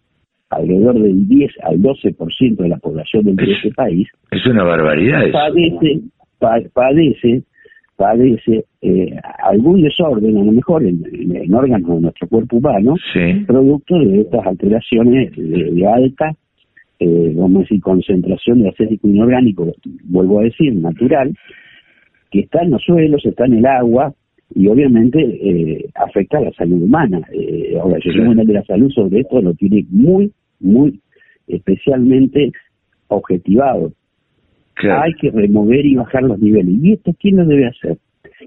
alrededor 0.49 1.01
del 1.01 1.27
10 1.27 1.51
al 1.63 1.79
12% 1.81 2.57
de 2.57 2.69
la 2.69 2.77
población 2.77 3.35
de 3.35 3.51
este 3.53 3.71
país 3.71 4.07
es 4.31 4.45
una 4.45 4.63
barbaridad 4.63 5.23
eso. 5.23 5.31
padece 5.31 6.01
padece 6.73 7.43
padece 7.99 8.63
eh, 8.81 9.13
algún 9.43 9.81
desorden, 9.81 10.37
a 10.37 10.43
lo 10.45 10.53
mejor 10.53 10.85
en, 10.85 11.53
órganos 11.53 11.95
de 11.95 12.01
nuestro 12.01 12.29
cuerpo 12.29 12.55
humano, 12.55 12.95
producto 13.45 13.99
de 13.99 14.21
estas 14.21 14.47
alteraciones 14.47 15.33
de, 15.35 15.85
alta, 15.85 16.33
eh, 16.99 17.33
vamos 17.35 17.57
a 17.57 17.59
decir, 17.63 17.81
concentración 17.81 18.61
de 18.61 18.69
acético 18.69 19.05
inorgánico, 19.05 19.67
vuelvo 20.05 20.39
a 20.39 20.43
decir, 20.43 20.73
natural, 20.75 21.35
que 22.31 22.39
está 22.39 22.63
en 22.63 22.71
los 22.71 22.81
suelos, 22.83 23.25
está 23.25 23.45
en 23.47 23.55
el 23.55 23.65
agua, 23.65 24.13
y 24.55 24.67
obviamente 24.69 25.19
eh, 25.19 25.89
afecta 25.95 26.37
a 26.37 26.41
la 26.41 26.53
salud 26.53 26.81
humana. 26.81 27.19
Eh, 27.33 27.77
ahora, 27.81 27.97
el 27.97 28.47
de 28.47 28.53
la 28.53 28.63
Salud 28.63 28.89
sobre 28.91 29.19
esto 29.19 29.41
lo 29.41 29.53
tiene 29.55 29.85
muy, 29.89 30.31
muy 30.61 31.01
especialmente 31.47 32.53
objetivado. 33.09 33.91
Hay 34.81 35.13
que 35.15 35.31
remover 35.31 35.85
y 35.85 35.95
bajar 35.95 36.23
los 36.23 36.39
niveles. 36.39 36.75
¿Y 36.81 36.93
esto 36.93 37.13
quién 37.19 37.37
lo 37.37 37.45
debe 37.45 37.67
hacer? 37.67 37.97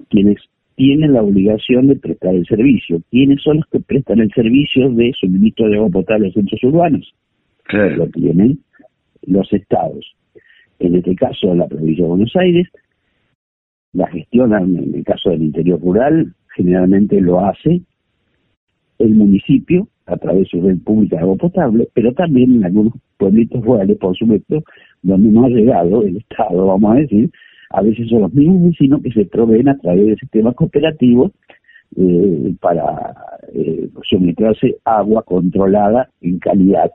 Quienes 0.09 0.39
tienen 0.77 1.13
la 1.13 1.23
obligación 1.23 1.89
de 1.89 1.97
prestar 1.97 2.35
el 2.35 2.47
servicio. 2.47 3.03
¿Quiénes 3.11 3.43
son 3.43 3.59
los 3.59 3.67
que 3.67 3.81
prestan 3.81 4.21
el 4.21 4.33
servicio 4.33 4.91
de 4.91 5.13
suministro 5.21 5.69
de 5.69 5.77
agua 5.77 5.91
potable 5.91 6.29
a 6.29 6.33
centros 6.33 6.63
urbanos? 6.65 7.15
Lo 7.71 8.07
tienen 8.09 8.59
los 9.27 9.53
estados. 9.53 10.15
En 10.79 10.97
este 10.97 11.15
caso, 11.15 11.55
la 11.55 11.69
provincia 11.69 12.05
de 12.05 12.09
Buenos 12.09 12.35
Aires 12.37 12.69
la 13.93 14.09
gestionan, 14.09 14.77
en 14.77 14.95
el 14.95 15.05
caso 15.05 15.31
del 15.31 15.43
interior 15.43 15.81
rural, 15.81 16.35
generalmente 16.57 17.21
lo 17.21 17.41
hace 17.41 17.83
el 18.99 19.15
municipio 19.15 19.89
a 20.07 20.17
través 20.17 20.45
de 20.45 20.49
su 20.49 20.67
red 20.67 20.79
pública 20.79 21.17
de 21.17 21.23
agua 21.23 21.37
potable, 21.37 21.89
pero 21.93 22.13
también 22.13 22.55
en 22.55 22.65
algunos 22.65 22.95
pueblitos 23.19 23.63
rurales, 23.63 23.99
por 23.99 24.17
supuesto, 24.17 24.65
donde 25.03 25.29
no 25.29 25.45
ha 25.45 25.49
llegado 25.49 26.03
el 26.03 26.17
Estado, 26.17 26.67
vamos 26.67 26.93
a 26.93 27.01
decir, 27.01 27.31
a 27.71 27.83
veces 27.83 28.09
son 28.09 28.23
los 28.23 28.35
mismos 28.35 28.71
vecinos 28.71 29.03
que 29.03 29.13
se 29.13 29.25
proveen 29.25 29.69
a 29.69 29.79
través 29.79 30.07
de 30.07 30.17
sistemas 30.17 30.55
cooperativos 30.55 31.33
eh, 31.97 32.55
para 32.61 33.15
eh, 33.53 33.89
agua 34.85 35.23
controlada 35.23 36.09
en 36.21 36.39
calidad 36.39 36.91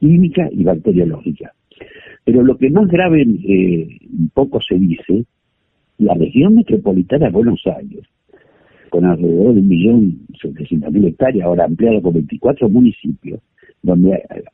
química 0.00 0.48
y 0.50 0.64
bacteriológica. 0.64 1.52
Pero 2.24 2.42
lo 2.42 2.56
que 2.56 2.70
más 2.70 2.88
grave, 2.88 3.22
eh, 3.22 3.88
poco 4.32 4.60
se 4.60 4.76
dice, 4.76 5.24
la 5.98 6.14
región 6.14 6.54
metropolitana 6.54 7.26
de 7.26 7.32
Buenos 7.32 7.62
Aires 7.66 8.04
con 8.92 9.06
alrededor 9.06 9.54
de 9.54 9.60
un 9.60 9.68
millón 9.68 10.26
mil 10.90 11.06
hectáreas, 11.06 11.46
ahora 11.46 11.64
ampliado 11.64 12.02
por 12.02 12.12
24 12.12 12.68
municipios, 12.68 13.40
donde 13.82 14.12
eh, 14.12 14.44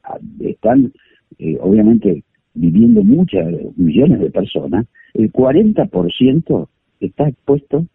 están 0.40 0.92
eh, 1.40 1.58
obviamente 1.60 2.22
viviendo 2.58 3.02
muchas 3.02 3.46
millones 3.76 4.20
de 4.20 4.30
personas, 4.30 4.86
el 5.14 5.32
40% 5.32 6.68
está 7.00 7.28
expuesto 7.28 7.86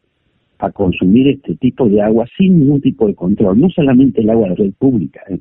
a 0.59 0.71
consumir 0.71 1.27
este 1.27 1.55
tipo 1.55 1.87
de 1.89 2.01
agua 2.01 2.25
sin 2.37 2.59
ningún 2.59 2.81
tipo 2.81 3.07
de 3.07 3.15
control, 3.15 3.59
no 3.59 3.69
solamente 3.69 4.21
el 4.21 4.29
agua 4.29 4.49
de 4.49 4.49
la 4.49 4.55
red 4.55 4.73
pública, 4.79 5.21
¿eh? 5.29 5.39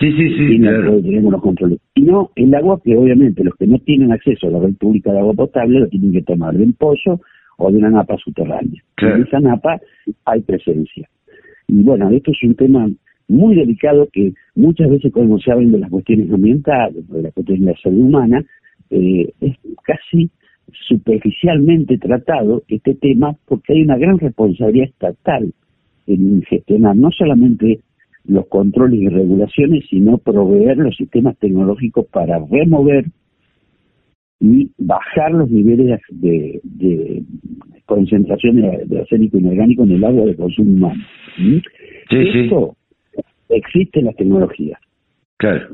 Sí, 0.00 0.10
sí, 0.10 0.28
sí. 0.28 0.58
Tenemos 0.58 1.32
los 1.32 1.42
controles. 1.42 1.78
Sino 1.94 2.30
el 2.34 2.52
agua 2.54 2.80
que 2.82 2.96
obviamente 2.96 3.44
los 3.44 3.54
que 3.54 3.66
no 3.66 3.78
tienen 3.78 4.10
acceso 4.10 4.48
a 4.48 4.50
la 4.50 4.58
red 4.58 4.74
pública 4.74 5.12
de 5.12 5.20
agua 5.20 5.34
potable 5.34 5.80
lo 5.80 5.88
tienen 5.88 6.12
que 6.12 6.22
tomar 6.22 6.56
de 6.56 6.64
un 6.64 6.72
pozo 6.72 7.20
o 7.58 7.70
de 7.70 7.78
una 7.78 7.90
napa 7.90 8.16
subterránea. 8.16 8.82
En 8.98 9.22
esa 9.22 9.38
napa 9.38 9.80
hay 10.24 10.40
presencia. 10.40 11.08
Y 11.68 11.82
bueno, 11.82 12.10
esto 12.10 12.32
es 12.32 12.42
un 12.42 12.56
tema 12.56 12.90
muy 13.28 13.56
delicado 13.56 14.08
que 14.12 14.34
muchas 14.54 14.90
veces 14.90 15.12
cuando 15.12 15.38
se 15.38 15.50
hablan 15.50 15.72
de 15.72 15.78
las 15.78 15.90
cuestiones 15.90 16.30
ambientales, 16.30 17.08
de 17.08 17.22
las 17.22 17.32
cuestiones 17.32 17.64
de 17.64 17.72
la 17.72 17.78
salud 17.78 18.00
humana, 18.00 18.44
eh, 18.90 19.32
es 19.40 19.56
casi 19.82 20.30
superficialmente 20.88 21.98
tratado 21.98 22.62
este 22.68 22.94
tema 22.94 23.36
porque 23.46 23.74
hay 23.74 23.82
una 23.82 23.96
gran 23.96 24.18
responsabilidad 24.18 24.88
estatal 24.88 25.52
en 26.06 26.42
gestionar 26.42 26.96
no 26.96 27.10
solamente 27.10 27.80
los 28.26 28.46
controles 28.46 29.00
y 29.00 29.08
regulaciones, 29.08 29.84
sino 29.88 30.18
proveer 30.18 30.78
los 30.78 30.96
sistemas 30.96 31.36
tecnológicos 31.38 32.06
para 32.06 32.38
remover 32.38 33.06
y 34.40 34.70
bajar 34.78 35.32
los 35.32 35.50
niveles 35.50 36.00
de, 36.10 36.60
concentración 37.86 38.56
de, 38.56 38.84
de, 38.86 39.00
arsénico 39.00 39.38
inorgánico 39.38 39.84
en 39.84 39.92
el 39.92 40.04
agua 40.04 40.24
de 40.24 40.36
consumo 40.36 40.70
humano. 40.70 41.04
¿Mm? 41.38 41.58
Esto 42.10 42.76
existe 43.48 44.00
en 44.00 44.06
las 44.06 44.16
tecnologías. 44.16 44.80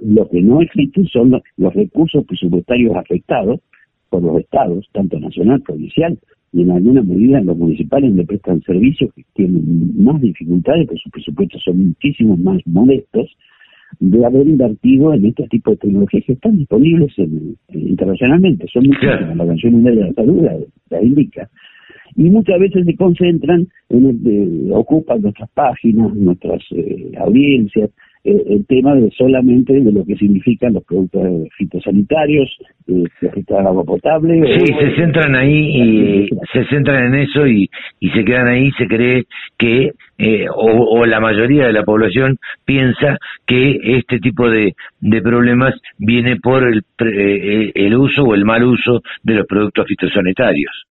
Lo 0.03 0.29
que 0.29 0.43
no 0.43 0.61
existe 0.61 1.05
son 1.13 1.31
los, 1.31 1.75
recursos 1.75 2.25
presupuestarios 2.25 2.97
afectados 2.97 3.61
por 4.09 4.23
los 4.23 4.41
estados, 4.41 4.89
tanto 4.93 5.21
nacional, 5.21 5.63
provincial, 5.63 6.19
y 6.53 6.63
en 6.63 6.73
alguna 6.73 7.03
medida 7.03 7.41
los 7.41 7.57
municipales 7.57 8.13
le 8.13 8.25
prestan 8.25 8.61
servicios 8.63 9.13
que 9.15 9.23
tienen 9.35 10.03
más 10.03 10.21
dificultades, 10.21 10.87
porque 10.87 11.01
sus 11.01 11.13
presupuestos 11.13 11.63
son 11.65 11.89
muchísimo 11.89 12.37
más 12.37 12.61
modestos, 12.67 13.31
de 13.99 14.25
haber 14.25 14.47
invertido 14.47 15.13
en 15.15 15.27
este 15.27 15.47
tipo 15.49 15.73
de 15.73 15.77
tecnologías 15.79 16.25
que 16.25 16.33
están 16.35 16.59
disponibles 16.59 17.13
internacionalmente. 17.69 18.67
Son 18.73 18.87
muchísimas, 18.87 19.37
la 19.37 19.43
Organización 19.43 19.73
Mundial 19.75 19.97
de 19.97 20.03
la 20.03 20.13
Salud 20.13 20.47
la, 20.91 21.03
indica. 21.03 21.51
Y 22.17 22.31
muchas 22.31 22.59
veces 22.59 22.85
se 22.85 22.95
concentran, 22.97 23.67
en 23.89 24.07
el, 24.07 24.73
ocupan 24.73 25.23
nuestras 25.23 25.51
páginas, 25.51 26.15
nuestras 26.15 26.63
eh, 26.73 27.13
audiencias, 27.19 27.91
eh, 28.23 28.43
el 28.49 28.67
tema 28.67 28.95
de 28.95 29.11
solamente 29.13 29.73
de 29.73 29.91
lo 29.91 30.05
que 30.05 30.15
significan 30.17 30.75
los 30.75 30.85
productos 30.85 31.49
fitosanitarios, 31.57 32.55
eh, 32.87 33.05
de 33.21 33.57
agua 33.57 33.83
potable. 33.83 34.43
Sí, 34.59 34.67
se 34.79 34.95
centran 34.97 35.35
ahí 35.35 35.57
y 35.57 36.29
se 36.53 36.67
centran 36.67 37.15
en 37.15 37.21
eso 37.23 37.47
y, 37.47 37.71
y 37.99 38.11
se 38.11 38.23
quedan 38.23 38.49
ahí, 38.49 38.71
se 38.73 38.87
cree 38.87 39.25
que, 39.57 39.93
eh, 40.19 40.47
o, 40.55 41.07
la 41.07 41.19
mayoría 41.19 41.67
de 41.67 41.73
la 41.73 41.83
población 41.83 42.37
piensa 42.67 43.17
que 43.47 43.79
este 43.83 44.19
tipo 44.19 44.51
de, 44.51 44.75
de 45.01 45.23
problemas 45.23 45.75
viene 45.97 46.37
por 46.37 46.63
el, 46.69 46.83
eh, 47.07 47.73
el 47.75 47.95
uso 47.97 48.25
o 48.25 48.35
el 48.35 48.45
mal 48.45 48.65
uso 48.65 49.01
de 49.23 49.35
los 49.35 49.47
productos 49.47 49.87
fitosanitarios 49.87 50.90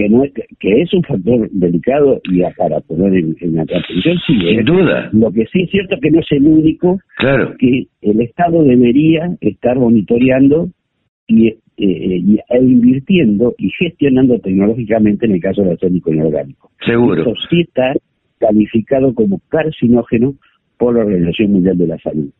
que 0.00 0.08
no 0.08 0.24
es, 0.24 0.32
que 0.58 0.80
es 0.80 0.94
un 0.94 1.02
factor 1.02 1.50
delicado 1.50 2.22
y 2.24 2.40
para 2.56 2.80
poner 2.80 3.12
en, 3.14 3.58
atención 3.58 4.16
sí 4.26 4.38
sin 4.40 4.64
duda. 4.64 5.10
lo 5.12 5.30
que 5.30 5.44
sí 5.52 5.62
es 5.62 5.70
cierto 5.70 5.96
que 6.00 6.10
no 6.10 6.20
es 6.20 6.26
el 6.30 6.46
único 6.46 6.98
claro. 7.18 7.54
que 7.58 7.86
el 8.00 8.20
estado 8.22 8.62
debería 8.62 9.28
estar 9.42 9.78
monitoreando 9.78 10.70
y, 11.26 11.48
eh, 11.48 11.58
e 11.76 12.58
invirtiendo 12.58 13.54
y 13.58 13.68
gestionando 13.78 14.38
tecnológicamente 14.38 15.26
en 15.26 15.32
el 15.32 15.40
caso 15.42 15.60
del 15.60 15.72
arsénico 15.72 16.14
inorgánico. 16.14 16.70
Seguro. 16.82 17.20
Eso 17.20 17.34
sí 17.50 17.60
está 17.60 17.92
calificado 18.38 19.14
como 19.14 19.38
carcinógeno 19.50 20.34
por 20.78 20.94
la 20.94 21.04
Organización 21.04 21.52
Mundial 21.52 21.76
de 21.76 21.86
la 21.88 21.98
Salud. 21.98 22.30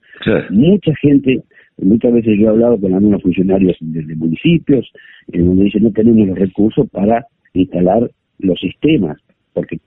Mucha 0.49 0.95
gente, 0.97 1.43
muchas 1.77 2.12
veces 2.15 2.39
yo 2.39 2.47
he 2.47 2.49
hablado 2.49 2.81
con 2.81 2.95
algunos 2.95 3.23
funcionarios 3.23 3.77
de, 3.81 4.16
municipios, 4.16 4.91
en 5.31 5.47
donde 5.47 5.65
dicen 5.65 5.82
no 5.82 5.93
tenemos 5.93 6.28
los 6.28 6.39
recursos 6.39 6.89
para 6.91 7.27
instalar 7.55 8.10
los 8.39 8.59
sistemas, 8.60 9.18
porque 9.52 9.78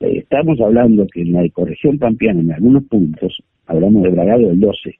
estamos 0.00 0.60
hablando 0.60 1.06
que 1.06 1.22
en 1.22 1.32
la 1.32 1.44
ecorregión 1.44 1.98
pampeana, 1.98 2.40
en 2.40 2.52
algunos 2.52 2.84
puntos, 2.84 3.42
hablamos 3.66 4.02
de 4.02 4.10
bragado 4.10 4.48
del 4.48 4.60
12, 4.60 4.94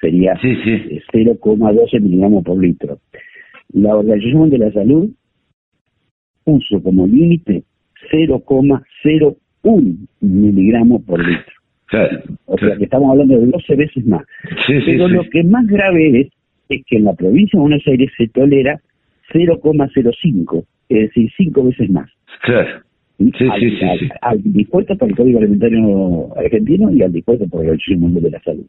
sería 0.00 0.34
0,12 0.34 2.00
miligramos 2.00 2.44
por 2.44 2.58
litro. 2.58 2.98
La 3.72 3.96
Organización 3.96 4.50
de 4.50 4.58
la 4.58 4.72
Salud 4.72 5.10
puso 6.44 6.82
como 6.82 7.06
límite 7.06 7.64
0,01 8.12 9.96
miligramos 10.20 11.02
por 11.02 11.18
litro. 11.18 11.52
o 12.46 12.58
sea 12.58 12.76
que 12.76 12.84
estamos 12.84 13.10
hablando 13.10 13.38
de 13.38 13.46
12 13.46 13.76
veces 13.76 14.06
más. 14.06 14.24
Pero 14.66 15.08
lo 15.08 15.24
que 15.24 15.42
más 15.44 15.66
grave 15.66 16.20
es, 16.20 16.28
es 16.68 16.84
que 16.86 16.96
en 16.96 17.04
la 17.04 17.14
provincia 17.14 17.58
de 17.58 17.62
Buenos 17.62 17.86
Aires 17.86 18.10
se 18.16 18.28
tolera 18.28 18.80
0,05, 19.32 20.64
es 20.88 21.00
decir, 21.08 21.30
5 21.36 21.64
veces 21.64 21.90
más. 21.90 22.10
Claro. 22.42 22.86
Sí, 23.18 23.30
sí, 23.32 23.70
sí, 23.70 24.08
al, 24.20 24.42
dispuesto 24.42 24.94
por 24.94 25.08
el 25.08 25.16
Código 25.16 25.38
Alimentario 25.38 26.36
Argentino 26.36 26.90
y 26.92 27.02
al 27.02 27.10
dispuesto 27.10 27.46
por 27.48 27.62
el 27.64 27.70
Organización 27.70 28.00
Mundial 28.00 28.24
de 28.24 28.30
la 28.30 28.40
Salud. 28.40 28.66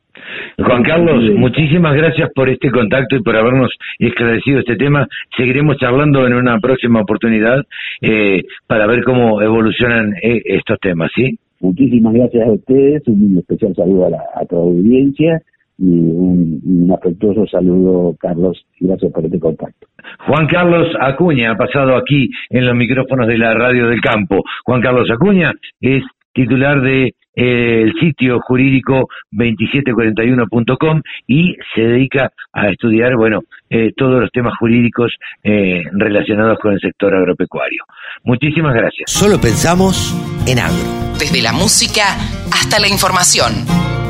Juan 0.57 0.83
Carlos, 0.83 1.35
muchísimas 1.35 1.93
gracias 1.97 2.29
por 2.33 2.47
este 2.47 2.71
contacto 2.71 3.17
y 3.17 3.23
por 3.23 3.35
habernos 3.35 3.69
esclarecido 3.99 4.59
este 4.59 4.77
tema. 4.77 5.05
Seguiremos 5.35 5.75
charlando 5.77 6.25
en 6.25 6.33
una 6.33 6.61
próxima 6.61 7.01
oportunidad 7.01 7.65
eh, 8.01 8.43
para 8.67 8.87
ver 8.87 9.03
cómo 9.03 9.41
evolucionan 9.41 10.13
eh, 10.23 10.41
estos 10.45 10.79
temas, 10.79 11.11
¿sí? 11.13 11.37
Muchísimas 11.59 12.13
gracias 12.13 12.47
a 12.47 12.51
ustedes, 12.51 13.05
un 13.07 13.37
especial 13.37 13.75
saludo 13.75 14.05
a, 14.05 14.09
la, 14.11 14.23
a 14.33 14.45
toda 14.45 14.63
la 14.63 14.71
audiencia 14.71 15.41
y 15.77 15.89
un, 15.89 16.91
afectuoso 16.91 17.45
saludo, 17.47 18.15
Carlos, 18.19 18.65
gracias 18.79 19.11
por 19.11 19.25
este 19.25 19.39
contacto. 19.39 19.87
Juan 20.25 20.47
Carlos 20.47 20.87
Acuña 20.99 21.51
ha 21.51 21.55
pasado 21.55 21.95
aquí 21.95 22.29
en 22.49 22.65
los 22.65 22.75
micrófonos 22.75 23.27
de 23.27 23.37
la 23.37 23.53
Radio 23.53 23.87
del 23.87 24.01
Campo. 24.01 24.43
Juan 24.65 24.81
Carlos 24.81 25.09
Acuña 25.11 25.51
es 25.81 26.03
titular 26.33 26.81
de 26.81 27.13
eh, 27.35 27.83
el 27.83 27.93
sitio 27.99 28.39
jurídico 28.39 29.07
2741.com 29.31 31.01
y 31.27 31.55
se 31.75 31.81
dedica 31.81 32.31
a 32.51 32.69
estudiar, 32.69 33.15
bueno, 33.15 33.41
eh, 33.69 33.91
todos 33.95 34.21
los 34.21 34.31
temas 34.31 34.53
jurídicos 34.59 35.13
eh, 35.43 35.83
relacionados 35.91 36.57
con 36.59 36.73
el 36.73 36.79
sector 36.79 37.13
agropecuario. 37.13 37.83
Muchísimas 38.23 38.73
gracias. 38.73 39.11
Solo 39.11 39.39
pensamos 39.39 40.15
en 40.47 40.59
agro. 40.59 41.13
Desde 41.19 41.43
la 41.43 41.53
música 41.53 42.15
hasta 42.51 42.79
la 42.79 42.87
información. 42.87 43.53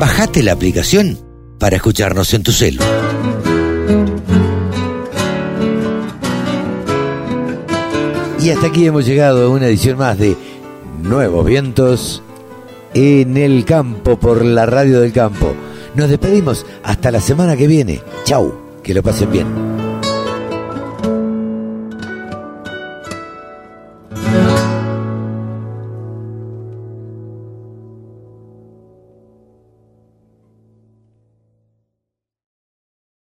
Bajate 0.00 0.42
la 0.42 0.52
aplicación 0.52 1.27
para 1.58 1.76
escucharnos 1.76 2.32
en 2.34 2.42
tu 2.42 2.52
celo. 2.52 2.82
Y 8.40 8.50
hasta 8.50 8.68
aquí 8.68 8.86
hemos 8.86 9.04
llegado 9.04 9.46
a 9.46 9.50
una 9.50 9.66
edición 9.66 9.98
más 9.98 10.18
de 10.18 10.36
Nuevos 11.02 11.44
Vientos 11.44 12.22
en 12.94 13.36
el 13.36 13.64
campo 13.64 14.18
por 14.18 14.44
la 14.44 14.64
radio 14.64 15.00
del 15.00 15.12
campo. 15.12 15.52
Nos 15.94 16.08
despedimos 16.08 16.64
hasta 16.82 17.10
la 17.10 17.20
semana 17.20 17.56
que 17.56 17.66
viene. 17.66 18.00
Chau, 18.24 18.54
que 18.82 18.94
lo 18.94 19.02
pasen 19.02 19.30
bien. 19.30 19.77